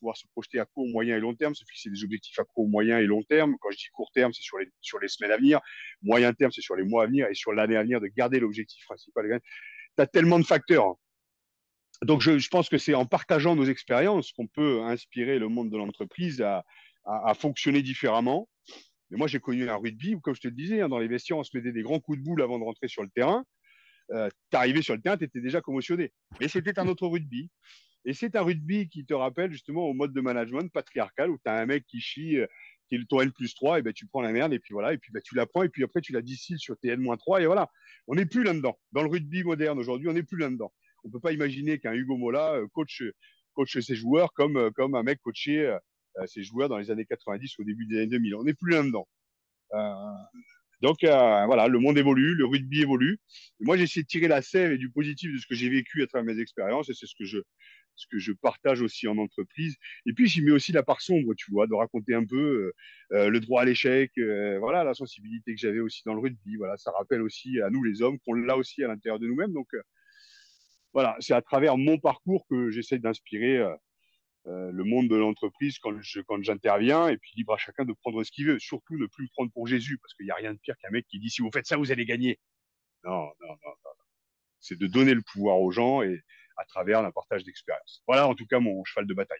pouvoir 0.00 0.16
se 0.16 0.26
projeter 0.32 0.58
à 0.58 0.64
court, 0.64 0.88
moyen 0.88 1.16
et 1.16 1.20
long 1.20 1.32
terme, 1.32 1.54
se 1.54 1.64
fixer 1.64 1.88
des 1.88 2.02
objectifs 2.02 2.36
à 2.40 2.44
court, 2.44 2.68
moyen 2.68 2.98
et 2.98 3.06
long 3.06 3.22
terme. 3.22 3.54
Quand 3.60 3.70
je 3.70 3.76
dis 3.76 3.86
court 3.92 4.10
terme, 4.12 4.32
c'est 4.32 4.42
sur 4.42 4.58
les, 4.58 4.68
sur 4.80 4.98
les 4.98 5.06
semaines 5.06 5.30
à 5.30 5.36
venir. 5.36 5.60
Moyen 6.02 6.32
terme, 6.32 6.50
c'est 6.50 6.60
sur 6.60 6.74
les 6.74 6.82
mois 6.82 7.04
à 7.04 7.06
venir. 7.06 7.28
Et 7.28 7.34
sur 7.34 7.52
l'année 7.52 7.76
à 7.76 7.84
venir, 7.84 8.00
de 8.00 8.08
garder 8.08 8.40
l'objectif 8.40 8.84
principal. 8.84 9.40
Tu 9.96 10.02
as 10.02 10.08
tellement 10.08 10.40
de 10.40 10.44
facteurs. 10.44 10.96
Donc, 12.02 12.20
je, 12.20 12.36
je 12.38 12.48
pense 12.48 12.68
que 12.68 12.78
c'est 12.78 12.94
en 12.94 13.06
partageant 13.06 13.54
nos 13.54 13.66
expériences 13.66 14.32
qu'on 14.32 14.48
peut 14.48 14.82
inspirer 14.82 15.38
le 15.38 15.46
monde 15.46 15.70
de 15.70 15.76
l'entreprise 15.76 16.42
à, 16.42 16.64
à, 17.04 17.34
fonctionner 17.34 17.82
différemment. 17.82 18.48
Mais 19.14 19.18
moi, 19.18 19.28
j'ai 19.28 19.38
connu 19.38 19.68
un 19.68 19.76
rugby 19.76 20.16
où, 20.16 20.20
comme 20.20 20.34
je 20.34 20.40
te 20.40 20.48
le 20.48 20.54
disais, 20.54 20.80
hein, 20.80 20.88
dans 20.88 20.98
les 20.98 21.06
vestiaires, 21.06 21.38
on 21.38 21.44
se 21.44 21.56
mettait 21.56 21.70
des 21.70 21.82
grands 21.82 22.00
coups 22.00 22.18
de 22.18 22.24
boule 22.24 22.42
avant 22.42 22.58
de 22.58 22.64
rentrer 22.64 22.88
sur 22.88 23.04
le 23.04 23.08
terrain. 23.10 23.44
Euh, 24.10 24.28
T'arrivais 24.50 24.82
sur 24.82 24.96
le 24.96 25.00
terrain, 25.00 25.16
tu 25.16 25.22
étais 25.22 25.40
déjà 25.40 25.60
commotionné. 25.60 26.12
Mais 26.40 26.48
c'était 26.48 26.80
un 26.80 26.88
autre 26.88 27.06
rugby. 27.06 27.48
Et 28.06 28.12
c'est 28.12 28.34
un 28.34 28.42
rugby 28.42 28.88
qui 28.88 29.06
te 29.06 29.14
rappelle 29.14 29.52
justement 29.52 29.84
au 29.84 29.94
mode 29.94 30.12
de 30.12 30.20
management 30.20 30.68
patriarcal 30.72 31.30
où 31.30 31.38
tu 31.38 31.48
as 31.48 31.54
un 31.54 31.64
mec 31.64 31.86
qui 31.86 32.00
chie, 32.00 32.38
euh, 32.38 32.46
qui 32.88 32.96
est 32.96 33.08
ton 33.08 33.20
N 33.20 33.30
plus 33.30 33.54
3, 33.54 33.78
et 33.78 33.82
ben 33.82 33.92
tu 33.92 34.08
prends 34.08 34.20
la 34.20 34.32
merde, 34.32 34.52
et 34.52 34.58
puis 34.58 34.72
voilà, 34.72 34.92
et 34.92 34.98
puis 34.98 35.12
ben, 35.12 35.22
tu 35.24 35.36
la 35.36 35.46
prends, 35.46 35.62
et 35.62 35.68
puis 35.68 35.84
après 35.84 36.00
tu 36.00 36.12
la 36.12 36.20
distilles 36.20 36.58
sur 36.58 36.76
tes 36.76 36.88
N-3, 36.88 37.40
et 37.40 37.46
voilà. 37.46 37.70
On 38.08 38.16
n'est 38.16 38.26
plus 38.26 38.42
là-dedans. 38.42 38.76
Dans 38.90 39.04
le 39.04 39.08
rugby 39.08 39.44
moderne 39.44 39.78
aujourd'hui, 39.78 40.08
on 40.08 40.12
n'est 40.12 40.24
plus 40.24 40.38
là-dedans. 40.38 40.72
On 41.04 41.10
peut 41.10 41.20
pas 41.20 41.32
imaginer 41.32 41.78
qu'un 41.78 41.92
Hugo 41.92 42.16
Mola 42.16 42.54
euh, 42.54 42.66
coach, 42.72 43.04
ses 43.80 43.94
joueurs 43.94 44.32
comme, 44.32 44.56
euh, 44.56 44.70
comme 44.72 44.96
un 44.96 45.04
mec 45.04 45.20
coachait 45.22 45.70
ses 46.26 46.42
joueurs 46.42 46.68
dans 46.68 46.78
les 46.78 46.90
années 46.90 47.04
90 47.04 47.58
au 47.58 47.64
début 47.64 47.86
des 47.86 47.96
années 47.98 48.06
2000. 48.06 48.34
On 48.36 48.44
n'est 48.44 48.54
plus 48.54 48.72
là-dedans. 48.72 49.08
Euh, 49.72 49.94
donc 50.80 51.02
euh, 51.04 51.46
voilà, 51.46 51.68
le 51.68 51.78
monde 51.78 51.96
évolue, 51.98 52.34
le 52.34 52.46
rugby 52.46 52.82
évolue. 52.82 53.18
Moi, 53.60 53.76
j'ai 53.76 53.84
essayé 53.84 54.02
de 54.02 54.08
tirer 54.08 54.28
la 54.28 54.42
sève 54.42 54.72
et 54.72 54.78
du 54.78 54.90
positif 54.90 55.32
de 55.32 55.38
ce 55.38 55.46
que 55.46 55.54
j'ai 55.54 55.68
vécu 55.68 56.02
à 56.02 56.06
travers 56.06 56.34
mes 56.34 56.40
expériences, 56.40 56.90
et 56.90 56.94
c'est 56.94 57.06
ce 57.06 57.14
que 57.18 57.24
je 57.24 57.38
ce 57.96 58.06
que 58.10 58.18
je 58.18 58.32
partage 58.32 58.82
aussi 58.82 59.06
en 59.06 59.18
entreprise. 59.18 59.76
Et 60.06 60.12
puis 60.12 60.26
j'y 60.26 60.42
mets 60.42 60.50
aussi 60.50 60.72
la 60.72 60.82
part 60.82 61.00
sombre, 61.00 61.34
tu 61.34 61.50
vois, 61.52 61.66
de 61.66 61.74
raconter 61.74 62.14
un 62.14 62.24
peu 62.24 62.72
euh, 63.12 63.16
euh 63.16 63.30
le 63.30 63.40
droit 63.40 63.62
à 63.62 63.64
l'échec, 63.64 64.10
euh, 64.18 64.58
voilà, 64.58 64.84
la 64.84 64.94
sensibilité 64.94 65.54
que 65.54 65.60
j'avais 65.60 65.80
aussi 65.80 66.02
dans 66.04 66.14
le 66.14 66.20
rugby. 66.20 66.56
Voilà, 66.56 66.76
ça 66.76 66.90
rappelle 66.90 67.22
aussi 67.22 67.60
à 67.60 67.70
nous 67.70 67.82
les 67.82 68.02
hommes 68.02 68.18
qu'on 68.20 68.34
l'a 68.34 68.56
aussi 68.56 68.82
à 68.84 68.88
l'intérieur 68.88 69.18
de 69.18 69.26
nous-mêmes. 69.26 69.52
Donc 69.52 69.68
euh, 69.74 69.82
voilà, 70.92 71.16
c'est 71.20 71.34
à 71.34 71.42
travers 71.42 71.76
mon 71.76 71.98
parcours 71.98 72.46
que 72.48 72.70
j'essaie 72.70 72.98
d'inspirer 72.98 73.64
euh, 74.46 74.70
le 74.72 74.84
monde 74.84 75.08
de 75.08 75.16
l'entreprise 75.16 75.78
quand 75.78 75.98
je, 76.00 76.20
quand 76.20 76.42
j'interviens 76.42 77.08
et 77.08 77.16
puis 77.16 77.32
libre 77.36 77.54
à 77.54 77.56
chacun 77.56 77.84
de 77.84 77.92
prendre 77.92 78.22
ce 78.24 78.30
qu'il 78.30 78.46
veut. 78.46 78.58
Surtout 78.58 78.96
ne 78.96 79.06
plus 79.06 79.24
me 79.24 79.28
prendre 79.30 79.50
pour 79.52 79.66
Jésus 79.66 79.98
parce 79.98 80.12
qu'il 80.14 80.26
n'y 80.26 80.32
a 80.32 80.36
rien 80.36 80.52
de 80.52 80.58
pire 80.58 80.76
qu'un 80.78 80.90
mec 80.90 81.06
qui 81.08 81.18
dit 81.18 81.30
si 81.30 81.42
vous 81.42 81.50
faites 81.52 81.66
ça 81.66 81.76
vous 81.76 81.92
allez 81.92 82.04
gagner. 82.04 82.38
Non, 83.04 83.22
non, 83.40 83.48
non, 83.48 83.74
non. 83.84 83.90
C'est 84.60 84.78
de 84.78 84.86
donner 84.86 85.14
le 85.14 85.22
pouvoir 85.22 85.60
aux 85.60 85.70
gens 85.70 86.02
et 86.02 86.20
à 86.56 86.64
travers 86.66 87.00
un 87.00 87.10
partage 87.10 87.44
d'expérience. 87.44 88.02
Voilà 88.06 88.28
en 88.28 88.34
tout 88.34 88.46
cas 88.46 88.60
mon 88.60 88.84
cheval 88.84 89.06
de 89.06 89.14
bataille. 89.14 89.38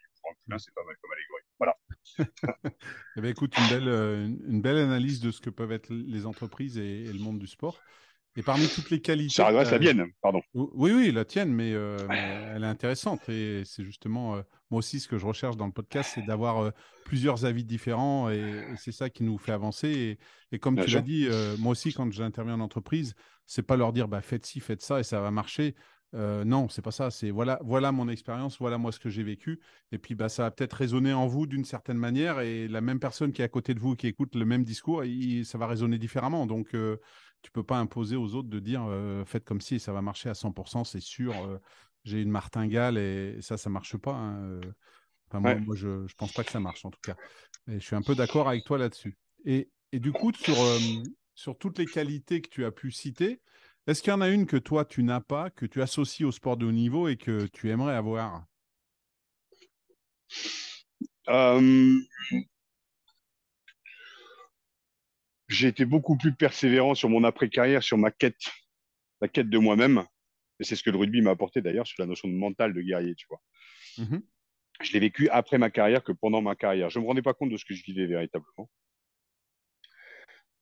c'est 0.58 0.74
pas 0.74 0.84
mal 0.84 0.96
comme 1.00 1.12
allégorie. 1.12 1.42
Voilà. 1.58 1.76
eh 3.16 3.20
bien, 3.20 3.30
écoute, 3.30 3.56
une 3.58 3.68
belle, 3.68 3.88
euh, 3.88 4.26
une 4.26 4.62
belle 4.62 4.78
analyse 4.78 5.20
de 5.20 5.30
ce 5.30 5.40
que 5.40 5.50
peuvent 5.50 5.72
être 5.72 5.90
les 5.90 6.26
entreprises 6.26 6.78
et, 6.78 7.04
et 7.04 7.12
le 7.12 7.18
monde 7.20 7.38
du 7.38 7.46
sport. 7.46 7.80
Et 8.36 8.42
parmi 8.42 8.66
toutes 8.66 8.90
les 8.90 9.00
qualités. 9.00 9.34
Ça 9.34 9.46
adresse 9.46 9.70
la 9.70 9.78
mienne, 9.78 10.06
pardon. 10.20 10.40
Oui, 10.54 10.90
oui, 10.92 11.12
la 11.12 11.24
tienne, 11.24 11.52
mais, 11.52 11.72
euh, 11.72 11.98
elle 12.54 12.64
est 12.64 12.68
intéressante. 12.68 13.28
Et 13.28 13.62
c'est 13.64 13.84
justement, 13.84 14.34
euh, 14.34 14.42
moi 14.70 14.80
aussi, 14.80 14.98
ce 14.98 15.06
que 15.06 15.18
je 15.18 15.26
recherche 15.26 15.56
dans 15.56 15.66
le 15.66 15.72
podcast, 15.72 16.12
c'est 16.14 16.26
d'avoir 16.26 16.58
euh, 16.58 16.70
plusieurs 17.04 17.44
avis 17.44 17.64
différents. 17.64 18.30
Et, 18.30 18.64
c'est 18.76 18.92
ça 18.92 19.08
qui 19.08 19.22
nous 19.22 19.38
fait 19.38 19.52
avancer. 19.52 20.18
Et, 20.50 20.58
comme 20.58 20.80
tu 20.80 20.90
l'as 20.90 21.00
dit, 21.00 21.28
moi 21.58 21.72
aussi, 21.72 21.92
quand 21.92 22.10
j'interviens 22.12 22.54
en 22.54 22.60
entreprise, 22.60 23.14
c'est 23.46 23.62
pas 23.62 23.76
leur 23.76 23.92
dire 23.92 24.08
bah, 24.08 24.20
faites 24.20 24.46
ci, 24.46 24.60
faites 24.60 24.82
ça 24.82 25.00
et 25.00 25.04
ça 25.04 25.20
va 25.20 25.30
marcher. 25.30 25.74
Non, 26.12 26.68
c'est 26.68 26.82
pas 26.82 26.92
ça. 26.92 27.10
C'est 27.10 27.30
voilà, 27.30 27.58
voilà 27.64 27.90
mon 27.90 28.08
expérience, 28.08 28.58
voilà 28.58 28.78
moi 28.78 28.92
ce 28.92 29.00
que 29.00 29.10
j'ai 29.10 29.24
vécu. 29.24 29.60
Et 29.90 29.98
puis 29.98 30.14
bah, 30.14 30.28
ça 30.28 30.44
va 30.44 30.52
peut-être 30.52 30.74
résonner 30.74 31.12
en 31.12 31.26
vous 31.26 31.48
d'une 31.48 31.64
certaine 31.64 31.98
manière. 31.98 32.38
Et 32.38 32.68
la 32.68 32.80
même 32.80 33.00
personne 33.00 33.32
qui 33.32 33.42
est 33.42 33.44
à 33.44 33.48
côté 33.48 33.74
de 33.74 33.80
vous, 33.80 33.96
qui 33.96 34.06
écoute 34.06 34.36
le 34.36 34.44
même 34.44 34.62
discours, 34.62 35.02
ça 35.44 35.58
va 35.58 35.66
résonner 35.66 35.98
différemment. 35.98 36.46
Donc 36.46 36.72
tu 37.44 37.50
peux 37.50 37.62
pas 37.62 37.76
imposer 37.76 38.16
aux 38.16 38.34
autres 38.34 38.48
de 38.48 38.58
dire 38.58 38.86
euh, 38.88 39.22
faites 39.26 39.44
comme 39.44 39.60
si 39.60 39.78
ça 39.78 39.92
va 39.92 40.00
marcher 40.00 40.30
à 40.30 40.32
100%, 40.32 40.84
c'est 40.84 41.00
sûr. 41.00 41.34
Euh, 41.44 41.58
j'ai 42.04 42.22
une 42.22 42.30
martingale 42.30 42.96
et 42.96 43.36
ça, 43.42 43.58
ça 43.58 43.68
marche 43.68 43.98
pas. 43.98 44.14
Hein. 44.14 44.60
Enfin, 45.28 45.40
moi, 45.40 45.76
je, 45.76 46.06
je 46.06 46.14
pense 46.14 46.32
pas 46.32 46.42
que 46.42 46.50
ça 46.50 46.60
marche 46.60 46.84
en 46.86 46.90
tout 46.90 47.00
cas. 47.02 47.16
Et 47.68 47.74
je 47.74 47.84
suis 47.84 47.96
un 47.96 48.02
peu 48.02 48.14
d'accord 48.14 48.48
avec 48.48 48.64
toi 48.64 48.78
là-dessus. 48.78 49.18
Et, 49.44 49.70
du 49.92 50.10
coup, 50.10 50.32
sur, 50.32 50.56
sur 51.34 51.56
toutes 51.58 51.78
les 51.78 51.86
qualités 51.86 52.40
que 52.40 52.48
tu 52.48 52.64
as 52.64 52.72
pu 52.72 52.90
citer, 52.90 53.40
est-ce 53.86 54.02
qu'il 54.02 54.10
y 54.10 54.14
en 54.14 54.20
a 54.22 54.28
une 54.28 54.46
que 54.46 54.56
toi, 54.56 54.84
tu 54.84 55.02
n'as 55.02 55.20
pas, 55.20 55.50
que 55.50 55.66
tu 55.66 55.82
associes 55.82 56.24
au 56.24 56.32
sport 56.32 56.56
de 56.56 56.66
haut 56.66 56.72
niveau 56.72 57.08
et 57.08 57.16
que 57.16 57.46
tu 57.46 57.70
aimerais 57.70 57.94
avoir? 57.94 58.44
J'ai 65.54 65.68
été 65.68 65.84
beaucoup 65.84 66.16
plus 66.16 66.34
persévérant 66.34 66.94
sur 66.94 67.08
mon 67.08 67.22
après-carrière, 67.22 67.82
sur 67.82 67.96
ma 67.96 68.10
quête, 68.10 68.50
la 69.20 69.28
quête 69.28 69.48
de 69.48 69.58
moi-même. 69.58 70.04
Et 70.58 70.64
c'est 70.64 70.74
ce 70.74 70.82
que 70.82 70.90
le 70.90 70.98
rugby 70.98 71.22
m'a 71.22 71.30
apporté 71.30 71.62
d'ailleurs 71.62 71.86
sur 71.86 72.02
la 72.02 72.06
notion 72.06 72.28
de 72.28 72.34
mental 72.34 72.74
de 72.74 72.82
guerrier, 72.82 73.14
tu 73.14 73.26
vois. 73.28 73.40
Mmh 73.98 74.18
je 74.82 74.92
l'ai 74.92 74.98
vécu 74.98 75.28
après 75.28 75.56
ma 75.56 75.70
carrière 75.70 76.02
que 76.02 76.10
pendant 76.10 76.42
ma 76.42 76.56
carrière. 76.56 76.90
Je 76.90 76.98
ne 76.98 77.04
me 77.04 77.06
rendais 77.06 77.22
pas 77.22 77.32
compte 77.32 77.48
de 77.48 77.56
ce 77.56 77.64
que 77.64 77.74
je 77.74 77.84
vivais 77.84 78.06
véritablement. 78.06 78.68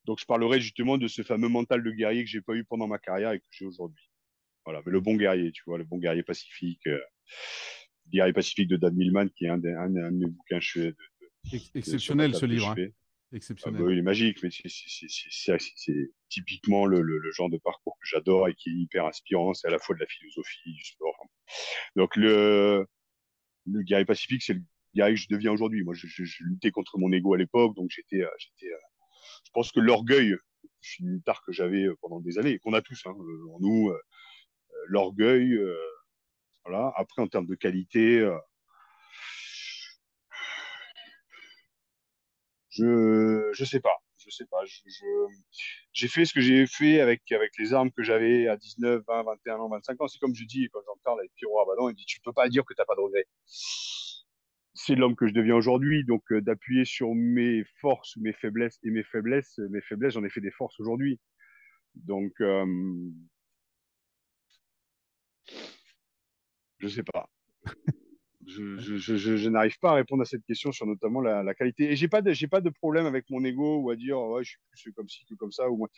Donc, 0.05 0.21
je 0.21 0.27
parlerai 0.27 0.61
justement 0.61 0.99
de 0.99 1.09
ce 1.09 1.23
fameux 1.23 1.49
mental 1.49 1.83
de 1.83 1.91
guerrier 1.91 2.23
que 2.23 2.29
j'ai 2.29 2.43
pas 2.43 2.55
eu 2.55 2.63
pendant 2.63 2.87
ma 2.87 2.99
carrière 2.99 3.33
et 3.33 3.41
que 3.41 3.47
j'ai 3.51 3.65
aujourd'hui. 3.65 4.11
Voilà, 4.67 4.83
mais 4.85 4.93
le 4.93 5.01
bon 5.01 5.17
guerrier, 5.17 5.51
tu 5.53 5.63
vois, 5.67 5.79
le 5.79 5.85
bon 5.85 5.97
guerrier 5.97 6.23
pacifique, 6.23 6.87
euh, 6.89 7.01
guerrier 8.09 8.35
pacifique 8.35 8.69
de 8.69 8.77
Dan 8.77 8.95
Millman, 8.95 9.29
qui 9.31 9.47
est 9.47 9.49
un, 9.49 9.65
un, 9.65 9.89
de 9.89 10.11
mes 10.11 10.27
bouquins 10.27 10.59
de, 10.77 10.95
exceptionnel 11.75 12.35
ce 12.35 12.45
livre. 12.45 12.75
Hein. 12.79 12.89
Exceptionnel. 13.33 13.81
Ah 13.81 13.85
bah 13.87 13.93
il 13.93 13.99
est 13.99 14.03
magique, 14.03 14.43
mais 14.43 14.51
c'est 14.51 16.11
typiquement 16.29 16.85
le, 16.85 17.31
genre 17.33 17.49
de 17.49 17.59
parcours 17.59 17.97
que 17.99 18.07
j'adore 18.07 18.49
et 18.49 18.55
qui 18.55 18.71
est 18.71 18.75
hyper 18.75 19.07
inspirant. 19.07 19.55
C'est 19.55 19.69
à 19.69 19.71
la 19.71 19.79
fois 19.79 19.95
de 19.95 20.01
la 20.01 20.07
philosophie, 20.07 20.73
du 20.73 20.85
sport. 20.85 21.17
Donc, 21.97 22.15
le, 22.17 22.87
le 23.67 24.05
pacifique, 24.05 24.43
c'est 24.43 24.55
le 24.55 24.63
guerrier 24.95 25.15
que 25.15 25.21
je 25.21 25.29
deviens 25.29 25.53
aujourd'hui. 25.53 25.83
Moi, 25.83 25.95
je, 25.95 26.07
luttais 26.45 26.71
contre 26.71 26.99
mon 26.99 27.11
ego 27.13 27.35
à 27.35 27.39
l'époque, 27.39 27.75
donc 27.75 27.91
j'étais, 27.91 28.23
euh, 28.23 28.27
euh, 28.27 28.77
je 29.45 29.51
pense 29.53 29.73
que 29.73 29.81
l'orgueil, 29.81 30.35
c'est 30.81 31.03
une 31.03 31.23
tare 31.23 31.43
que 31.45 31.53
j'avais 31.53 31.85
euh, 31.85 31.97
pendant 32.01 32.21
des 32.21 32.39
années, 32.39 32.59
qu'on 32.59 32.75
a 32.75 32.83
tous 32.83 33.01
hein, 33.07 33.13
en 33.13 33.61
nous, 33.61 33.93
l'orgueil. 34.87 35.59
voilà. 36.65 36.93
Après, 36.97 37.23
en 37.23 37.29
termes 37.29 37.47
de 37.47 37.55
qualité, 37.55 38.29
je, 42.73 43.51
je 43.53 43.65
sais 43.65 43.81
pas 43.81 44.03
je 44.25 44.31
sais 44.31 44.47
pas. 44.47 44.59
j'ai 45.93 46.09
fait 46.09 46.25
ce 46.25 46.33
que 46.33 46.41
j'ai 46.41 46.67
fait 46.67 47.01
avec, 47.01 47.31
avec 47.33 47.53
les 47.59 47.73
armes 47.73 47.91
que 47.91 48.03
j'avais 48.03 48.49
à 48.49 48.57
19, 48.57 49.03
20, 49.07 49.23
21 49.25 49.57
ans, 49.57 49.69
25 49.69 50.01
ans. 50.01 50.09
C'est 50.09 50.19
comme 50.19 50.35
je 50.35 50.45
dis, 50.45 50.69
quand 50.73 50.81
j'en 50.87 50.97
parle 51.05 51.21
avec 51.21 51.33
Pierrot 51.37 51.61
Abaddon, 51.61 51.89
il 51.89 51.95
dit 51.95 52.05
Tu 52.07 52.21
peux 52.21 52.33
pas 52.33 52.49
dire 52.49 52.65
que 52.65 52.75
tu 52.75 52.81
n'as 52.81 52.85
pas 52.85 52.95
de 52.95 53.01
regrets. 53.01 53.27
C'est 54.75 54.95
l'homme 54.95 55.17
que 55.17 55.27
je 55.27 55.33
deviens 55.33 55.55
aujourd'hui. 55.55 56.05
Donc, 56.05 56.23
euh, 56.33 56.41
d'appuyer 56.41 56.85
sur 56.85 57.15
mes 57.15 57.65
forces, 57.81 58.17
mes 58.17 58.33
faiblesses 58.33 58.79
et 58.83 58.91
mes 58.91 59.05
faiblesses, 59.05 59.59
mes 59.71 59.83
faiblesses, 59.83 60.15
j'en 60.15 60.25
ai 60.25 60.31
fait 60.31 60.41
des 60.41 60.51
forces 60.51 60.79
aujourd'hui. 60.81 61.21
Donc, 61.95 62.33
euh, 62.41 62.67
je 66.79 66.89
sais 66.89 67.03
pas 67.03 67.29
je, 68.47 68.77
je, 68.79 68.97
je, 68.97 69.37
je 69.37 69.49
n'arrive 69.49 69.79
pas 69.79 69.91
à 69.91 69.95
répondre 69.95 70.23
à 70.23 70.25
cette 70.25 70.45
question 70.45 70.73
sur 70.73 70.87
notamment 70.87 71.21
la, 71.21 71.43
la 71.43 71.55
qualité. 71.55 71.91
Et 71.93 71.97
j'ai 71.97 72.09
pas 72.09 72.23
de, 72.23 72.33
j'ai 72.33 72.49
pas 72.49 72.61
de 72.61 72.71
problème 72.71 73.07
avec 73.07 73.29
mon 73.31 73.45
ego 73.45 73.79
ou 73.79 73.91
à 73.91 73.97
dire 73.97 74.19
ouais, 74.19 74.45
je 74.45 74.51
suis 74.51 74.59
plus 74.71 74.93
comme 74.93 75.09
ci 75.09 75.25
que 75.27 75.35
comme 75.35 75.53
ça. 75.53 75.71
Ou 75.71 75.77
moi. 75.77 75.89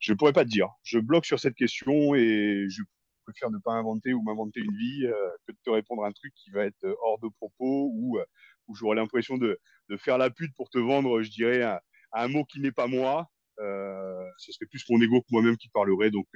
Je 0.00 0.12
pourrais 0.14 0.32
pas 0.32 0.44
te 0.44 0.50
dire. 0.50 0.68
Je 0.82 0.98
bloque 0.98 1.26
sur 1.26 1.38
cette 1.38 1.54
question 1.54 2.14
et 2.14 2.66
je 2.68 2.82
préfère 3.24 3.50
ne 3.50 3.58
pas 3.58 3.72
inventer 3.72 4.14
ou 4.14 4.22
m'inventer 4.22 4.60
une 4.60 4.76
vie 4.76 5.06
euh, 5.06 5.14
que 5.46 5.52
de 5.52 5.58
te 5.64 5.70
répondre 5.70 6.04
à 6.04 6.08
un 6.08 6.12
truc 6.12 6.32
qui 6.34 6.50
va 6.50 6.64
être 6.64 6.84
hors 7.02 7.18
de 7.18 7.28
propos 7.28 7.90
ou 7.92 8.18
euh, 8.18 8.24
où 8.68 8.74
j'aurais 8.74 8.96
l'impression 8.96 9.36
de, 9.36 9.58
de, 9.88 9.96
faire 9.96 10.18
la 10.18 10.30
pute 10.30 10.54
pour 10.56 10.70
te 10.70 10.78
vendre, 10.78 11.22
je 11.22 11.30
dirais, 11.30 11.62
un, 11.62 11.80
un 12.12 12.28
mot 12.28 12.44
qui 12.44 12.60
n'est 12.60 12.72
pas 12.72 12.86
moi. 12.86 13.28
Euh, 13.58 14.24
ce 14.38 14.52
serait 14.52 14.66
plus 14.66 14.84
mon 14.90 15.00
ego 15.00 15.20
que 15.20 15.26
moi-même 15.30 15.56
qui 15.56 15.68
parlerait. 15.68 16.10
Donc, 16.10 16.26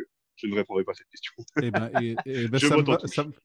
je 0.43 0.47
ne 0.47 0.55
répondrai 0.55 0.85
pas 0.85 0.93
à 0.93 0.95
cette 0.95 1.09
question. 1.09 1.33
Eh 1.63 1.71
ben, 1.71 1.91
ben 1.93 2.59
ça, 2.59 2.77
me 2.77 2.83
va, 2.83 2.99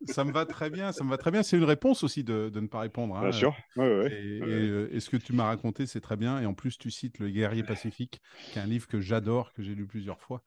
ça, 0.08 0.24
me 0.24 0.32
va, 0.32 0.46
très 0.46 0.70
bien. 0.70 0.92
Ça 0.92 1.04
me 1.04 1.10
va 1.10 1.18
très 1.18 1.32
bien. 1.32 1.44
C'est 1.44 1.58
une 1.58 1.64
réponse 1.64 2.04
aussi 2.04 2.24
de, 2.24 2.50
de 2.50 2.60
ne 2.60 2.68
pas 2.68 2.80
répondre. 2.80 3.16
Hein. 3.16 3.22
Bien 3.22 3.32
sûr. 3.32 3.56
Euh, 3.78 4.90
et, 4.92 5.00
ce 5.00 5.10
que 5.10 5.18
tu 5.18 5.34
m'as 5.34 5.46
raconté, 5.46 5.86
c'est 5.86 6.02
très 6.02 6.16
bien. 6.16 6.40
Et 6.42 6.46
en 6.46 6.54
plus, 6.54 6.78
tu 6.78 6.92
cites 6.92 7.20
Le 7.20 7.30
Guerrier 7.30 7.64
Pacifique, 7.64 8.22
qui 8.52 8.60
est 8.60 8.62
un 8.62 8.66
livre 8.66 8.88
que 8.88 9.02
j'adore, 9.02 9.54
que 9.54 9.62
j'ai 9.62 9.76
lu 9.76 9.86
plusieurs 9.86 10.22
fois. 10.22 10.44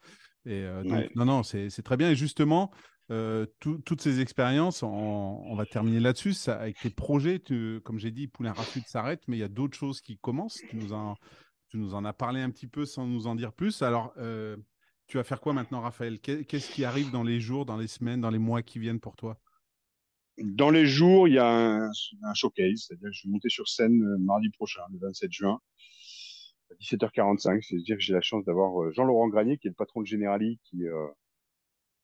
Et 0.46 0.62
euh, 0.62 0.82
donc, 0.82 1.14
non, 1.14 1.24
non, 1.24 1.42
c'est 1.42 1.82
très 1.82 1.96
bien. 1.96 2.10
Et 2.10 2.16
justement, 2.16 2.70
euh, 3.10 3.46
toutes 3.60 4.00
ces 4.00 4.20
expériences, 4.20 4.82
on, 4.82 5.54
va 5.54 5.66
terminer 5.66 6.00
là-dessus. 6.00 6.34
Avec 6.48 6.78
tes 6.78 6.90
projets, 6.90 7.42
comme 7.84 7.98
j'ai 7.98 8.10
dit, 8.10 8.28
Poulain 8.28 8.52
Rafut 8.52 8.82
s'arrête, 8.86 9.22
mais 9.28 9.36
il 9.36 9.40
y 9.40 9.44
a 9.44 9.48
d'autres 9.48 9.76
choses 9.76 10.00
qui 10.00 10.18
commencent. 10.18 10.60
Tu 10.70 10.76
nous, 10.76 10.92
en, 10.92 11.16
tu 11.68 11.76
nous 11.76 11.94
en 11.94 12.04
as 12.04 12.12
parlé 12.12 12.40
un 12.40 12.50
petit 12.50 12.68
peu 12.68 12.86
sans 12.86 13.06
nous 13.06 13.26
en 13.26 13.34
dire 13.34 13.52
plus. 13.52 13.82
Alors, 13.82 14.14
tu 15.08 15.16
vas 15.16 15.24
faire 15.24 15.40
quoi 15.40 15.54
maintenant, 15.54 15.80
Raphaël? 15.80 16.20
Qu'est-ce 16.20 16.70
qui 16.70 16.84
arrive 16.84 17.10
dans 17.10 17.22
les 17.22 17.40
jours, 17.40 17.64
dans 17.64 17.78
les 17.78 17.86
semaines, 17.86 18.20
dans 18.20 18.30
les 18.30 18.38
mois 18.38 18.62
qui 18.62 18.78
viennent 18.78 19.00
pour 19.00 19.16
toi? 19.16 19.40
Dans 20.36 20.70
les 20.70 20.86
jours, 20.86 21.26
il 21.26 21.34
y 21.34 21.38
a 21.38 21.48
un, 21.48 22.34
showcase, 22.34 22.84
c'est-à-dire 22.86 23.08
que 23.08 23.14
je 23.14 23.26
vais 23.26 23.32
monter 23.32 23.48
sur 23.48 23.66
scène 23.68 24.02
euh, 24.02 24.18
mardi 24.18 24.50
prochain, 24.50 24.82
le 24.92 24.98
27 25.00 25.32
juin, 25.32 25.58
à 26.70 26.74
17h45. 26.74 27.62
C'est-à-dire 27.62 27.96
que 27.96 28.02
j'ai 28.02 28.12
la 28.12 28.20
chance 28.20 28.44
d'avoir 28.44 28.82
euh, 28.82 28.92
Jean-Laurent 28.92 29.28
Granier, 29.28 29.56
qui 29.56 29.66
est 29.66 29.70
le 29.70 29.74
patron 29.74 30.02
de 30.02 30.06
Generali, 30.06 30.60
euh, 30.74 31.08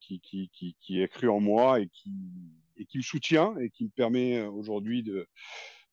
qui, 0.00 0.20
qui, 0.20 0.50
qui, 0.52 0.74
qui, 0.80 1.00
est 1.00 1.08
cru 1.08 1.28
en 1.28 1.40
moi 1.40 1.80
et 1.80 1.88
qui, 1.88 2.10
et 2.76 2.86
qui 2.86 2.98
me 2.98 3.02
soutient 3.02 3.54
et 3.58 3.70
qui 3.70 3.84
me 3.84 3.90
permet 3.90 4.42
aujourd'hui 4.42 5.02
de 5.02 5.28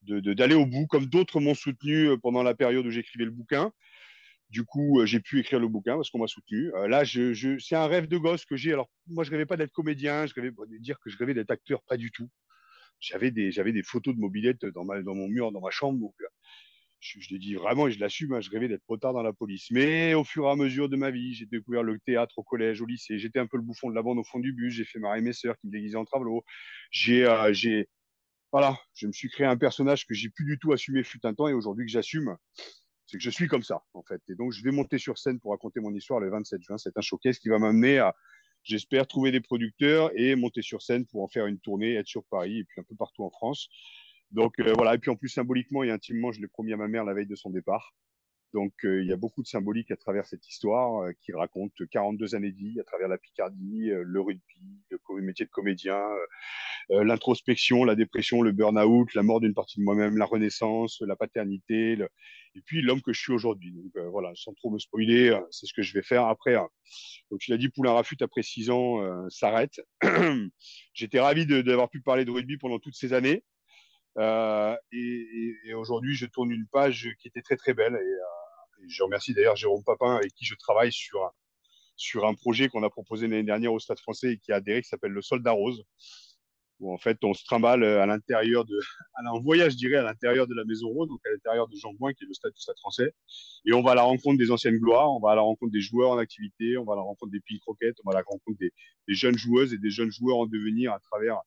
d'aller 0.04 0.56
au 0.56 0.65
bout, 0.65 0.88
comme 0.88 1.06
d'autres 1.06 1.39
m'ont 1.39 1.54
soutenu 1.54 2.17
pendant 2.24 2.41
la 2.41 2.56
période 2.56 2.84
où 2.88 2.89
j'écrivais 2.89 3.26
le 3.26 3.30
bouquin. 3.30 3.71
Du 4.52 4.66
coup, 4.66 5.00
euh, 5.00 5.06
j'ai 5.06 5.22
pu 5.22 5.40
écrire 5.40 5.62
le 5.62 5.70
bouquin 5.70 5.96
parce 5.96 6.10
qu'on 6.10 6.20
m'a 6.20 6.28
soutenu. 6.28 6.74
Euh, 6.76 6.90
là, 6.90 7.06
je, 7.06 7.58
c'est 7.60 7.78
un 7.78 7.88
rêve 7.88 8.08
de 8.08 8.18
gosse 8.18 8.44
que 8.44 8.58
j'ai. 8.58 8.74
Alors, 8.74 8.90
moi, 9.08 9.24
je 9.24 9.32
rêvais 9.32 9.46
pas 9.46 9.56
d'être 9.56 9.72
comédien, 9.72 10.26
je 10.26 10.34
rêvais 10.34 10.52
de 10.52 10.78
dire 10.78 11.00
que 11.00 11.10
je 11.10 11.18
rêvais 11.18 11.34
d'être 11.34 11.52
acteur, 11.52 11.82
pas 11.84 11.96
du 11.96 12.12
tout. 12.12 12.30
J'avais 13.00 13.32
des, 13.32 13.52
photos 13.84 14.14
de 14.14 14.20
mobilette 14.20 14.66
dans, 14.66 14.84
mon 14.84 15.28
mur, 15.30 15.54
dans 15.54 15.62
ma 15.62 15.72
chambre. 15.72 16.00
Donc, 16.00 16.14
euh, 16.20 16.26
je, 17.00 17.22
je 17.22 17.30
l'ai 17.30 17.40
dit 17.40 17.56
vraiment 17.56 17.88
et 17.88 17.92
je 17.92 18.00
l'assume, 18.02 18.34
hein, 18.34 18.42
je 18.42 18.50
rêvais 18.50 18.68
d'être 18.68 18.98
tard 18.98 19.14
dans 19.14 19.24
la 19.24 19.32
police. 19.32 19.72
Mais 19.72 20.14
au 20.16 20.26
fur 20.26 20.46
et 20.46 20.50
à 20.50 20.56
mesure 20.58 20.90
de 20.90 20.98
ma 20.98 21.12
vie, 21.12 21.34
j'ai 21.34 21.46
découvert 21.46 21.82
le 21.82 21.98
théâtre 22.00 22.38
au 22.38 22.44
collège, 22.44 22.82
au 22.82 22.86
lycée. 22.86 23.20
J'étais 23.20 23.40
un 23.40 23.48
peu 23.48 23.56
le 23.56 23.64
bouffon 23.64 23.90
de 23.90 23.96
la 23.96 24.02
bande 24.02 24.20
au 24.20 24.24
fond 24.26 24.40
du 24.40 24.52
bus. 24.52 24.74
J'ai 24.74 24.86
fait 24.86 25.00
marrer 25.00 25.22
mes 25.22 25.34
sœurs 25.34 25.58
qui 25.60 25.68
me 25.68 25.72
déguisaient 25.72 25.96
en 25.96 26.06
travelot. 26.06 26.44
J'ai, 26.92 27.26
j'ai, 27.54 27.88
voilà, 28.52 28.78
je 28.96 29.08
me 29.08 29.14
suis 29.14 29.30
créé 29.30 29.48
un 29.48 29.58
personnage 29.58 30.06
que 30.06 30.14
j'ai 30.14 30.30
plus 30.30 30.44
du 30.44 30.60
tout 30.60 30.74
assumé 30.74 31.04
fut 31.04 31.26
un 31.26 31.34
temps 31.34 31.48
et 31.48 31.54
aujourd'hui 31.54 31.86
que 31.86 31.92
j'assume 31.92 32.36
c'est 33.12 33.17
que 33.17 33.24
je 33.24 33.30
suis 33.30 33.47
comme 33.47 33.63
ça, 33.63 33.84
en 33.93 34.04
fait. 34.04 34.21
Et 34.30 34.36
donc, 34.36 34.54
je 34.54 34.63
vais 34.63 34.71
monter 34.71 34.97
sur 34.97 35.17
scène 35.17 35.38
pour 35.39 35.52
raconter 35.52 35.82
mon 35.82 35.93
histoire 35.93 36.21
le 36.21 36.30
27 36.30 36.62
juin. 36.62 36.78
C'est 36.78 36.97
un 36.97 37.02
showcase 37.02 37.39
qui 37.39 37.50
va 37.50 37.60
m'amener 37.60 37.97
à, 37.97 38.15
j'espère, 38.63 39.06
trouver 39.06 39.32
des 39.32 39.41
producteurs 39.41 40.12
et 40.15 40.36
monter 40.36 40.62
sur 40.62 40.82
scène 40.82 41.06
pour 41.06 41.21
en 41.21 41.28
faire 41.28 41.45
une 41.47 41.60
tournée, 41.60 41.95
être 41.95 42.08
sur 42.08 42.24
Paris 42.24 42.60
et 42.60 42.63
puis 42.63 42.80
un 42.80 42.84
peu 42.84 42.95
partout 42.95 43.26
en 43.26 43.30
France. 43.30 43.67
Donc, 44.32 44.58
euh, 44.60 44.74
voilà. 44.74 44.95
Et 44.95 44.97
puis, 44.97 45.12
en 45.12 45.17
plus, 45.17 45.28
symboliquement 45.28 45.84
et 45.84 45.91
intimement, 45.91 46.32
je 46.32 46.39
l'ai 46.39 46.47
promis 46.47 46.71
à 46.71 46.78
ma 46.78 46.88
mère 46.88 47.04
la 47.04 47.13
veille 47.13 47.28
de 47.28 47.36
son 47.36 47.50
départ. 47.50 47.93
Donc, 48.54 48.74
euh, 48.84 49.02
il 49.02 49.08
y 49.08 49.14
a 49.14 49.18
beaucoup 49.18 49.42
de 49.42 49.48
symbolique 49.48 49.92
à 49.92 49.98
travers 49.98 50.26
cette 50.26 50.48
histoire 50.48 51.04
euh, 51.04 51.12
qui 51.22 51.32
raconte 51.34 51.72
42 51.90 52.36
années 52.36 52.52
de 52.52 52.58
vie 52.58 52.80
à 52.80 52.84
travers 52.84 53.08
la 53.08 53.18
Picardie, 53.18 53.90
le 53.90 54.22
rugby, 54.22 54.42
le 54.90 55.22
métier 55.22 55.46
de 55.46 55.52
comédien, 55.52 56.02
l'introspection, 56.90 57.84
la 57.84 57.96
dépression, 57.96 58.42
le 58.42 58.52
burn-out, 58.52 59.14
la 59.14 59.24
mort 59.24 59.40
d'une 59.40 59.54
partie 59.54 59.80
de 59.80 59.84
moi-même, 59.84 60.18
la 60.18 60.26
renaissance, 60.26 61.02
la 61.02 61.16
paternité, 61.16 61.96
le, 61.96 62.08
et 62.56 62.62
puis 62.62 62.82
l'homme 62.82 63.02
que 63.02 63.14
je 63.14 63.22
suis 63.22 63.34
aujourd'hui. 63.34 63.72
Donc 63.72 63.92
euh, 63.98 64.10
voilà, 64.10 64.32
sans 64.36 64.54
trop 64.54 64.70
me 64.70 64.80
spoiler, 64.80 65.30
euh, 65.30 65.42
c'est 65.50 65.66
ce 65.66 65.74
que 65.74 65.82
je 65.82 65.94
vais 65.94 66.02
faire 66.02 66.26
après. 66.26 66.56
Hein. 66.56 66.68
Donc 67.30 67.40
tu 67.40 67.52
l'as 67.52 67.58
dit, 67.58 67.70
Poulain 67.70 67.94
Rafut 67.94 68.18
après 68.22 68.44
six 68.44 68.70
ans 68.70 69.02
euh, 69.02 69.28
s'arrête. 69.30 69.80
J'étais 70.94 71.20
ravi 71.20 71.46
d'avoir 71.46 71.90
pu 71.90 72.02
parler 72.02 72.26
de 72.26 72.32
rugby 72.32 72.58
pendant 72.58 72.80
toutes 72.80 72.96
ces 72.96 73.14
années. 73.14 73.44
Euh, 74.18 74.76
et, 74.92 75.56
et, 75.66 75.74
aujourd'hui, 75.74 76.16
je 76.16 76.26
tourne 76.26 76.52
une 76.52 76.68
page 76.68 77.10
qui 77.20 77.30
était 77.30 77.42
très 77.42 77.56
très 77.56 77.74
belle. 77.74 77.94
Et, 77.94 78.16
je 78.88 79.04
remercie 79.04 79.34
d'ailleurs 79.34 79.56
Jérôme 79.56 79.84
Papin 79.84 80.15
avec 80.15 80.34
qui 80.34 80.46
je 80.46 80.56
travaille 80.56 80.91
sur 80.91 81.32
sur 81.96 82.26
un 82.26 82.34
projet 82.34 82.67
qu'on 82.67 82.84
a 82.84 82.89
proposé 82.89 83.28
l'année 83.28 83.44
dernière 83.44 83.74
au 83.74 83.80
Stade 83.80 84.00
Français 84.00 84.34
et 84.34 84.38
qui 84.38 84.52
a 84.52 84.56
adhéré, 84.56 84.82
qui 84.82 84.89
s'appelle 84.89 85.12
le 85.12 85.22
Soldat 85.22 85.51
Rose 85.51 85.84
où 86.82 86.91
en 86.91 86.97
fait 86.97 87.18
on 87.24 87.34
se 87.34 87.45
trimballe 87.45 87.84
euh, 87.84 88.01
à 88.01 88.05
l'intérieur 88.08 88.66
de, 88.66 88.78
un 89.16 89.39
voyage, 89.39 89.74
je 89.74 89.78
dirais, 89.78 89.97
à 89.97 90.03
l'intérieur 90.03 90.47
de 90.47 90.55
la 90.55 90.66
Maison 90.66 90.89
Rose, 90.89 91.08
donc 91.08 91.20
à 91.26 91.30
l'intérieur 91.30 91.68
de 91.68 91.76
Jean 91.78 91.93
Bouin, 91.93 92.12
qui 92.14 92.26
est 92.26 92.28
le 92.28 92.34
stade 92.34 92.51
du 92.51 92.60
Stade 92.60 92.78
français. 92.80 93.14
Et 93.66 93.74
on 93.74 93.82
va 93.82 93.91
à 93.91 93.95
la 93.95 94.01
rencontre 94.01 94.38
des 94.38 94.51
anciennes 94.51 94.80
gloires, 94.80 95.12
on 95.12 95.20
va 95.20 95.32
à 95.32 95.36
la 95.36 95.41
rencontre 95.41 95.72
des 95.72 95.80
joueurs 95.80 96.12
en 96.12 96.18
activité, 96.18 96.78
on 96.78 96.84
va 96.84 96.93
à 96.93 96.95
la 96.97 97.03
rencontre 97.03 97.32
des 97.32 97.39
piles 97.39 97.60
croquettes, 97.60 97.95
on 98.03 98.10
va 98.10 98.18
à 98.18 98.20
la 98.20 98.26
rencontre 98.28 98.58
des, 98.60 98.72
jeunes 99.08 99.38
joueuses 99.38 99.74
et 99.74 99.78
des 99.78 99.91
jeunes 99.91 100.12
joueurs 100.12 100.38
en 100.38 100.47
devenir 100.47 100.91
à 100.91 100.99
travers 100.99 101.39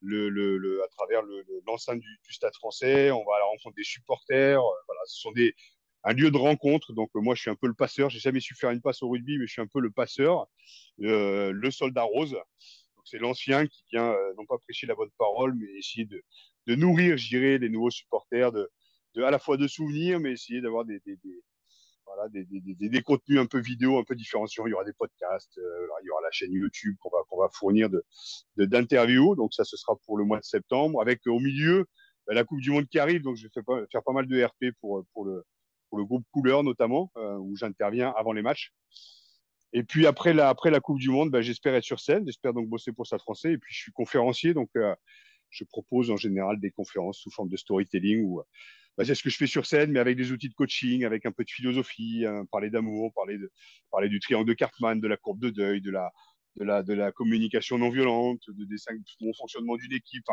le, 0.00 0.28
le, 0.28 0.58
le 0.58 0.82
à 0.82 0.88
travers 0.88 1.22
l'enceinte 1.66 2.00
du, 2.00 2.18
du, 2.24 2.32
Stade 2.32 2.54
français, 2.56 3.12
on 3.12 3.24
va 3.24 3.36
à 3.36 3.38
la 3.38 3.44
rencontre 3.44 3.76
des 3.76 3.84
supporters. 3.84 4.60
Euh, 4.60 4.82
voilà, 4.88 5.00
ce 5.06 5.20
sont 5.20 5.30
des, 5.30 5.54
un 6.04 6.12
lieu 6.12 6.30
de 6.30 6.36
rencontre. 6.36 6.92
Donc, 6.92 7.10
moi, 7.14 7.34
je 7.34 7.42
suis 7.42 7.50
un 7.50 7.54
peu 7.54 7.66
le 7.66 7.74
passeur. 7.74 8.10
J'ai 8.10 8.18
jamais 8.18 8.40
su 8.40 8.54
faire 8.54 8.70
une 8.70 8.80
passe 8.80 9.02
au 9.02 9.08
rugby, 9.08 9.38
mais 9.38 9.46
je 9.46 9.52
suis 9.52 9.62
un 9.62 9.66
peu 9.66 9.80
le 9.80 9.90
passeur, 9.90 10.46
euh, 11.02 11.52
le 11.52 11.70
soldat 11.70 12.02
rose 12.02 12.36
c'est 13.04 13.18
l'ancien 13.18 13.66
qui 13.66 13.84
vient 13.92 14.10
euh, 14.10 14.34
non 14.36 14.46
pas 14.46 14.58
prêcher 14.58 14.86
la 14.86 14.94
bonne 14.94 15.10
parole, 15.18 15.54
mais 15.54 15.66
essayer 15.78 16.04
de, 16.04 16.22
de 16.66 16.74
nourrir, 16.74 17.16
je 17.16 17.28
dirais, 17.28 17.58
les 17.58 17.68
nouveaux 17.68 17.90
supporters, 17.90 18.52
de, 18.52 18.70
de, 19.14 19.22
à 19.22 19.30
la 19.30 19.38
fois 19.38 19.56
de 19.56 19.66
souvenirs, 19.66 20.20
mais 20.20 20.32
essayer 20.32 20.60
d'avoir 20.60 20.84
des, 20.84 21.00
des, 21.04 21.18
voilà, 22.06 22.28
des, 22.28 22.44
des, 22.44 22.88
des, 22.88 23.02
contenus 23.02 23.38
un 23.38 23.46
peu 23.46 23.60
vidéo, 23.60 23.98
un 23.98 24.04
peu 24.04 24.14
différenciants. 24.14 24.66
Il 24.66 24.70
y 24.70 24.74
aura 24.74 24.84
des 24.84 24.92
podcasts, 24.92 25.56
il 25.56 26.06
y 26.06 26.10
aura 26.10 26.22
la 26.22 26.30
chaîne 26.30 26.52
YouTube 26.52 26.96
qu'on 27.00 27.10
va, 27.10 27.18
qu'on 27.28 27.38
va 27.38 27.48
fournir 27.52 27.90
de, 27.90 28.04
d'interviews. 28.56 29.34
Donc 29.36 29.54
ça, 29.54 29.64
ce 29.64 29.76
sera 29.76 29.96
pour 30.06 30.16
le 30.16 30.24
mois 30.24 30.38
de 30.38 30.44
septembre, 30.44 31.00
avec 31.00 31.26
au 31.26 31.38
milieu 31.38 31.86
bah, 32.26 32.34
la 32.34 32.44
Coupe 32.44 32.60
du 32.60 32.70
Monde 32.70 32.88
qui 32.88 32.98
arrive. 32.98 33.22
Donc 33.22 33.36
je 33.36 33.44
vais 33.44 33.50
faire 33.52 33.64
pas, 33.64 33.80
faire 33.90 34.02
pas 34.02 34.12
mal 34.12 34.26
de 34.26 34.42
RP 34.42 34.74
pour, 34.80 35.04
pour, 35.12 35.24
le, 35.24 35.44
pour 35.92 35.98
le 35.98 36.06
groupe 36.06 36.24
Couleur 36.30 36.64
notamment, 36.64 37.12
où 37.16 37.54
j'interviens 37.54 38.14
avant 38.16 38.32
les 38.32 38.40
matchs. 38.40 38.72
Et 39.74 39.82
puis 39.82 40.06
après 40.06 40.32
la, 40.32 40.48
après 40.48 40.70
la 40.70 40.80
Coupe 40.80 40.98
du 40.98 41.10
Monde, 41.10 41.30
bah, 41.30 41.42
j'espère 41.42 41.74
être 41.74 41.84
sur 41.84 42.00
scène, 42.00 42.24
j'espère 42.24 42.54
donc 42.54 42.66
bosser 42.66 42.92
pour 42.92 43.06
Stade 43.06 43.20
français. 43.20 43.52
Et 43.52 43.58
puis 43.58 43.74
je 43.74 43.78
suis 43.78 43.92
conférencier, 43.92 44.54
donc 44.54 44.70
je 45.50 45.64
propose 45.64 46.10
en 46.10 46.16
général 46.16 46.58
des 46.58 46.70
conférences 46.70 47.18
sous 47.18 47.30
forme 47.30 47.50
de 47.50 47.58
storytelling 47.58 48.24
ou 48.24 48.40
bah, 48.96 49.04
c'est 49.04 49.14
ce 49.14 49.22
que 49.22 49.28
je 49.28 49.36
fais 49.36 49.46
sur 49.46 49.66
scène, 49.66 49.92
mais 49.92 49.98
avec 49.98 50.16
des 50.16 50.32
outils 50.32 50.48
de 50.48 50.54
coaching, 50.54 51.04
avec 51.04 51.26
un 51.26 51.32
peu 51.32 51.44
de 51.44 51.50
philosophie, 51.50 52.24
hein, 52.26 52.46
parler 52.50 52.70
d'amour, 52.70 53.12
parler 53.14 53.36
de 53.36 53.52
parler 53.90 54.08
du 54.08 54.18
triangle 54.18 54.48
de 54.48 54.54
Cartman, 54.54 54.98
de 54.98 55.08
la 55.08 55.18
courbe 55.18 55.40
de 55.40 55.50
deuil, 55.50 55.82
de 55.82 55.90
la 55.90 56.10
de 56.56 56.64
la 56.64 56.82
de 56.82 56.94
la 56.94 57.12
communication 57.12 57.76
non 57.76 57.90
violente, 57.90 58.40
de 58.48 58.64
des 58.64 58.78
cinq 58.78 58.96
bon 59.20 59.34
fonctionnement 59.34 59.76
d'une 59.76 59.92
équipe. 59.92 60.24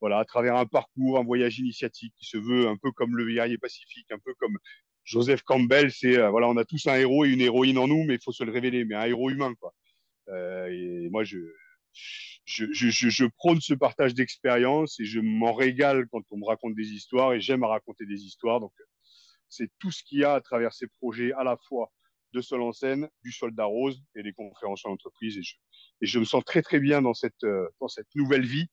Voilà, 0.00 0.18
à 0.18 0.24
travers 0.24 0.56
un 0.56 0.66
parcours, 0.66 1.18
un 1.18 1.24
voyage 1.24 1.58
initiatique 1.58 2.14
qui 2.18 2.26
se 2.26 2.36
veut 2.36 2.68
un 2.68 2.76
peu 2.76 2.90
comme 2.92 3.16
le 3.16 3.26
guerrier 3.26 3.58
pacifique, 3.58 4.10
un 4.10 4.18
peu 4.18 4.34
comme 4.34 4.58
Joseph 5.04 5.42
Campbell. 5.42 5.90
C'est 5.90 6.18
euh, 6.18 6.30
voilà, 6.30 6.48
on 6.48 6.56
a 6.56 6.64
tous 6.64 6.86
un 6.86 6.96
héros 6.96 7.24
et 7.24 7.30
une 7.30 7.40
héroïne 7.40 7.78
en 7.78 7.88
nous, 7.88 8.04
mais 8.04 8.14
il 8.14 8.22
faut 8.22 8.32
se 8.32 8.44
le 8.44 8.52
révéler, 8.52 8.84
mais 8.84 8.94
un 8.94 9.04
héros 9.04 9.30
humain 9.30 9.54
quoi. 9.60 9.74
Euh, 10.28 10.66
et 10.68 11.08
moi 11.10 11.24
je 11.24 11.38
je, 12.44 12.66
je, 12.72 12.90
je, 12.90 13.24
prône 13.24 13.60
ce 13.60 13.74
partage 13.74 14.14
d'expérience 14.14 14.98
et 15.00 15.04
je 15.04 15.20
m'en 15.20 15.54
régale 15.54 16.06
quand 16.10 16.22
on 16.30 16.38
me 16.38 16.44
raconte 16.44 16.74
des 16.74 16.88
histoires 16.92 17.32
et 17.32 17.40
j'aime 17.40 17.64
raconter 17.64 18.04
des 18.04 18.22
histoires. 18.22 18.60
Donc, 18.60 18.72
c'est 19.48 19.70
tout 19.78 19.90
ce 19.90 20.02
qu'il 20.02 20.20
y 20.20 20.24
a 20.24 20.34
à 20.34 20.40
travers 20.40 20.72
ces 20.72 20.86
projets, 21.00 21.32
à 21.32 21.44
la 21.44 21.56
fois 21.68 21.90
de 22.32 22.40
Sol 22.40 22.62
en 22.62 22.72
scène, 22.72 23.08
du 23.22 23.32
Soldat 23.32 23.64
Rose 23.64 24.02
et 24.16 24.22
des 24.22 24.32
conférences 24.32 24.84
en 24.84 24.90
entreprise. 24.90 25.38
Et 25.38 25.42
je, 25.42 25.54
et 26.00 26.06
je 26.06 26.18
me 26.18 26.24
sens 26.24 26.44
très, 26.44 26.62
très 26.62 26.80
bien 26.80 27.00
dans 27.00 27.14
cette, 27.14 27.44
euh, 27.44 27.68
dans 27.80 27.88
cette 27.88 28.08
nouvelle 28.14 28.44
vie 28.44 28.66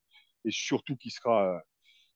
et 0.46 0.52
surtout 0.52 0.96
qui 0.96 1.10
sera 1.10 1.56
euh, 1.56 1.60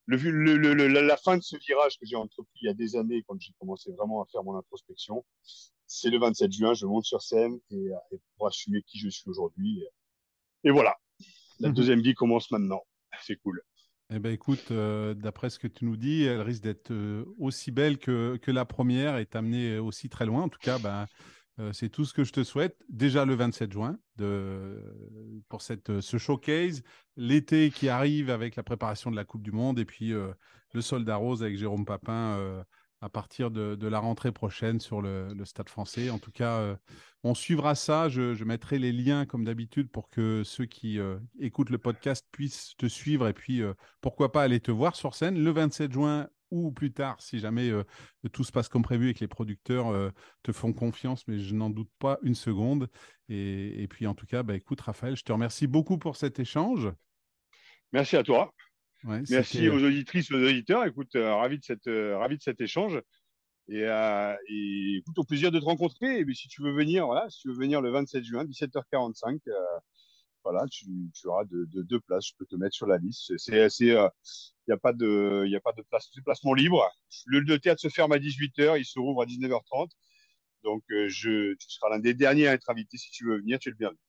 le, 0.05 0.17
le, 0.17 0.73
le, 0.73 0.87
la 0.87 1.17
fin 1.17 1.37
de 1.37 1.41
ce 1.41 1.57
virage 1.57 1.97
que 1.97 2.05
j'ai 2.05 2.15
entrepris 2.15 2.59
il 2.61 2.65
y 2.67 2.69
a 2.69 2.73
des 2.73 2.95
années 2.95 3.23
quand 3.27 3.39
j'ai 3.39 3.53
commencé 3.59 3.91
vraiment 3.91 4.21
à 4.21 4.25
faire 4.31 4.43
mon 4.43 4.55
introspection. 4.55 5.25
C'est 5.87 6.09
le 6.09 6.19
27 6.19 6.51
juin, 6.51 6.73
je 6.73 6.85
monte 6.85 7.05
sur 7.05 7.21
scène 7.21 7.59
et, 7.71 7.89
et 8.11 8.19
pour 8.37 8.47
assumer 8.47 8.81
qui 8.83 8.99
je 8.99 9.09
suis 9.09 9.29
aujourd'hui. 9.29 9.83
Et 10.63 10.71
voilà, 10.71 10.95
la 11.59 11.69
mhm. 11.69 11.75
deuxième 11.75 12.01
vie 12.01 12.13
commence 12.13 12.51
maintenant. 12.51 12.83
C'est 13.21 13.37
cool. 13.37 13.61
Eh 14.13 14.19
ben 14.19 14.31
écoute, 14.31 14.69
euh, 14.69 15.15
d'après 15.15 15.49
ce 15.49 15.57
que 15.57 15.67
tu 15.67 15.85
nous 15.85 15.97
dis, 15.97 16.23
elle 16.23 16.41
risque 16.41 16.61
d'être 16.61 16.91
euh, 16.91 17.25
aussi 17.39 17.71
belle 17.71 17.97
que, 17.97 18.37
que, 18.37 18.51
la 18.51 18.63
première 18.63 19.17
et 19.17 19.25
t'amener 19.25 19.79
aussi 19.79 20.09
très 20.09 20.27
loin. 20.27 20.43
En 20.43 20.49
tout 20.49 20.59
cas, 20.59 20.77
ben, 20.77 21.07
euh, 21.59 21.71
c'est 21.73 21.89
tout 21.89 22.05
ce 22.05 22.13
que 22.13 22.23
je 22.23 22.33
te 22.33 22.43
souhaite. 22.43 22.77
Déjà 22.89 23.25
le 23.25 23.35
27 23.35 23.71
juin 23.71 23.97
pour 25.49 25.61
cette, 25.61 25.99
ce 26.01 26.17
showcase, 26.17 26.83
l'été 27.17 27.71
qui 27.71 27.89
arrive 27.89 28.29
avec 28.29 28.55
la 28.55 28.63
préparation 28.63 29.11
de 29.11 29.15
la 29.15 29.25
Coupe 29.25 29.43
du 29.43 29.51
Monde 29.51 29.79
et 29.79 29.85
puis 29.85 30.09
le 30.11 30.81
Soldat 30.81 31.17
Rose 31.17 31.43
avec 31.43 31.57
Jérôme 31.57 31.85
Papin 31.85 32.63
à 33.05 33.09
partir 33.09 33.51
de, 33.51 33.87
la 33.87 33.99
rentrée 33.99 34.31
prochaine 34.31 34.79
sur 34.79 34.99
le, 34.99 35.29
Stade 35.45 35.69
français. 35.69 36.09
En 36.09 36.17
tout 36.17 36.31
cas, 36.31 36.57
euh, 36.59 36.75
on 37.23 37.35
suivra 37.35 37.75
ça. 37.75 38.09
Je, 38.09 38.43
mettrai 38.43 38.79
les 38.79 38.91
liens 38.91 39.27
comme 39.27 39.43
d'habitude 39.43 39.91
pour 39.91 40.09
que 40.09 40.41
ceux 40.43 40.65
qui 40.65 40.99
euh, 40.99 41.17
écoutent 41.39 41.69
le 41.69 41.77
podcast 41.77 42.25
puissent 42.31 42.73
te 42.77 42.87
suivre 42.87 43.27
et 43.27 43.33
puis 43.33 43.61
euh, 43.61 43.73
pourquoi 44.01 44.31
pas 44.31 44.41
aller 44.41 44.59
te 44.59 44.71
voir 44.71 44.95
sur 44.95 45.13
scène 45.13 45.37
le 45.43 45.51
27 45.51 45.91
juin 45.91 46.27
ou 46.51 46.71
plus 46.71 46.91
tard 46.91 47.19
si 47.19 47.39
jamais 47.39 47.71
tout 48.31 48.43
se 48.43 48.51
passe 48.51 48.69
comme 48.69 48.83
prévu 48.83 49.09
et 49.09 49.13
que 49.13 49.19
les 49.19 49.27
producteurs 49.27 50.11
te 50.43 50.51
font 50.51 50.73
confiance, 50.73 51.27
mais 51.27 51.39
je 51.39 51.53
n'en 51.53 51.69
doute 51.69 51.89
pas 51.99 52.19
une 52.21 52.35
seconde. 52.35 52.89
Et, 53.29 53.87
puis 53.89 54.07
en 54.07 54.13
tout 54.13 54.25
cas, 54.25 54.43
bah, 54.43 54.55
écoute 54.55 54.81
Raphaël, 54.81 55.15
je 55.15 55.23
te 55.23 55.31
remercie 55.31 55.67
beaucoup 55.67 55.97
pour 55.97 56.15
cet 56.15 56.39
échange. 56.39 56.91
Merci 57.91 58.17
à 58.17 58.23
toi. 58.23 58.53
Merci 59.03 59.69
aux 59.69 59.83
auditrices, 59.83 60.31
aux 60.31 60.43
auditeurs. 60.43 60.85
Écoute, 60.85 61.15
euh, 61.15 61.35
ravi 61.35 61.59
de 61.59 61.63
cette, 61.63 61.87
euh, 61.87 62.17
ravi 62.17 62.37
de 62.37 62.41
cet 62.41 62.59
échange. 62.59 62.99
Et, 63.67 63.83
euh, 63.83 64.35
et, 64.49 64.97
écoute, 64.97 65.17
au 65.17 65.23
plaisir 65.23 65.51
de 65.51 65.59
te 65.59 65.65
rencontrer. 65.65 66.19
Et 66.19 66.33
si 66.33 66.47
tu 66.47 66.61
veux 66.61 66.73
venir, 66.73 67.05
voilà, 67.05 67.29
si 67.29 67.41
tu 67.41 67.49
veux 67.49 67.55
venir 67.55 67.81
le 67.81 67.91
27 67.91 68.23
juin, 68.23 68.45
17h45, 68.45 69.39
voilà, 70.45 70.65
tu, 70.67 70.85
tu 71.13 71.27
auras 71.27 71.43
deux 71.43 71.65
de, 71.65 71.81
de 71.81 71.97
places. 71.97 72.27
Je 72.27 72.33
peux 72.37 72.45
te 72.45 72.55
mettre 72.55 72.75
sur 72.75 72.85
la 72.85 72.97
liste. 72.97 73.35
C'est, 73.37 73.67
il 73.77 73.87
n'y 74.67 74.73
a 74.73 74.77
pas 74.77 74.93
de, 74.93 75.43
il 75.47 75.55
a 75.55 75.59
pas 75.59 75.73
de 75.73 75.81
place, 75.81 76.07
c'est 76.13 76.23
placement 76.23 76.53
libre. 76.53 76.87
Le, 77.25 77.39
le, 77.39 77.59
théâtre 77.59 77.81
se 77.81 77.89
ferme 77.89 78.11
à 78.11 78.17
18h, 78.17 78.79
il 78.79 78.85
se 78.85 78.99
rouvre 78.99 79.23
à 79.23 79.25
19h30. 79.25 79.89
Donc, 80.63 80.83
je, 80.89 81.53
tu 81.55 81.69
seras 81.69 81.89
l'un 81.89 81.99
des 81.99 82.13
derniers 82.13 82.47
à 82.47 82.53
être 82.53 82.69
invité. 82.69 82.97
Si 82.97 83.11
tu 83.11 83.25
veux 83.25 83.37
venir, 83.37 83.59
tu 83.59 83.69
es 83.69 83.71
le 83.71 83.77
bienvenu. 83.77 83.99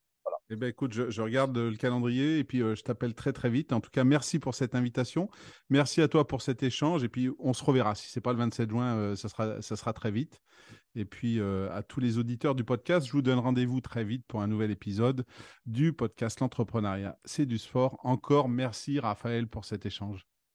Eh 0.49 0.55
ben, 0.55 0.69
écoute, 0.69 0.93
je, 0.93 1.21
regarde 1.23 1.59
le 1.59 1.75
calendrier 1.77 2.39
et 2.39 2.45
puis 2.45 2.63
euh, 2.63 2.77
je 2.77 2.83
t'appelle 2.83 3.15
très 3.15 3.33
très 3.33 3.51
vite. 3.51 3.73
En 3.73 3.81
tout 3.81 3.91
cas, 3.91 4.05
merci 4.05 4.39
pour 4.39 4.55
cette 4.55 4.77
invitation. 4.77 5.29
Merci 5.71 6.01
à 6.03 6.09
toi 6.09 6.27
pour 6.27 6.41
cet 6.41 6.63
échange. 6.63 7.03
Et 7.03 7.09
puis, 7.09 7.31
on 7.41 7.53
se 7.53 7.65
reverra. 7.65 7.97
Si 7.97 8.09
ce 8.09 8.19
n'est 8.19 8.23
pas 8.23 8.33
le 8.33 8.39
27 8.39 8.71
juin, 8.71 8.97
euh, 8.97 9.17
ça, 9.17 9.29
sera, 9.29 9.93
très 9.93 10.13
vite. 10.13 10.41
Et 10.95 11.05
puis, 11.05 11.41
euh, 11.41 11.69
à 11.73 11.83
tous 11.83 11.99
les 11.99 12.19
auditeurs 12.19 12.55
du 12.55 12.63
podcast, 12.63 13.07
je 13.07 13.13
vous 13.13 13.23
donne 13.23 13.41
rendez-vous 13.41 13.81
très 13.81 14.05
vite 14.05 14.25
pour 14.29 14.41
un 14.41 14.47
nouvel 14.47 14.71
épisode 14.71 15.25
du 15.67 15.93
podcast 15.93 16.39
L'entrepreneuriat, 16.39 17.19
c'est 17.25 17.47
du 17.47 17.59
sport. 17.59 17.99
Encore 18.05 18.49
merci 18.49 19.01
Raphaël 19.01 19.49
pour 19.49 19.65
cet 19.65 19.85
échange. 19.85 20.27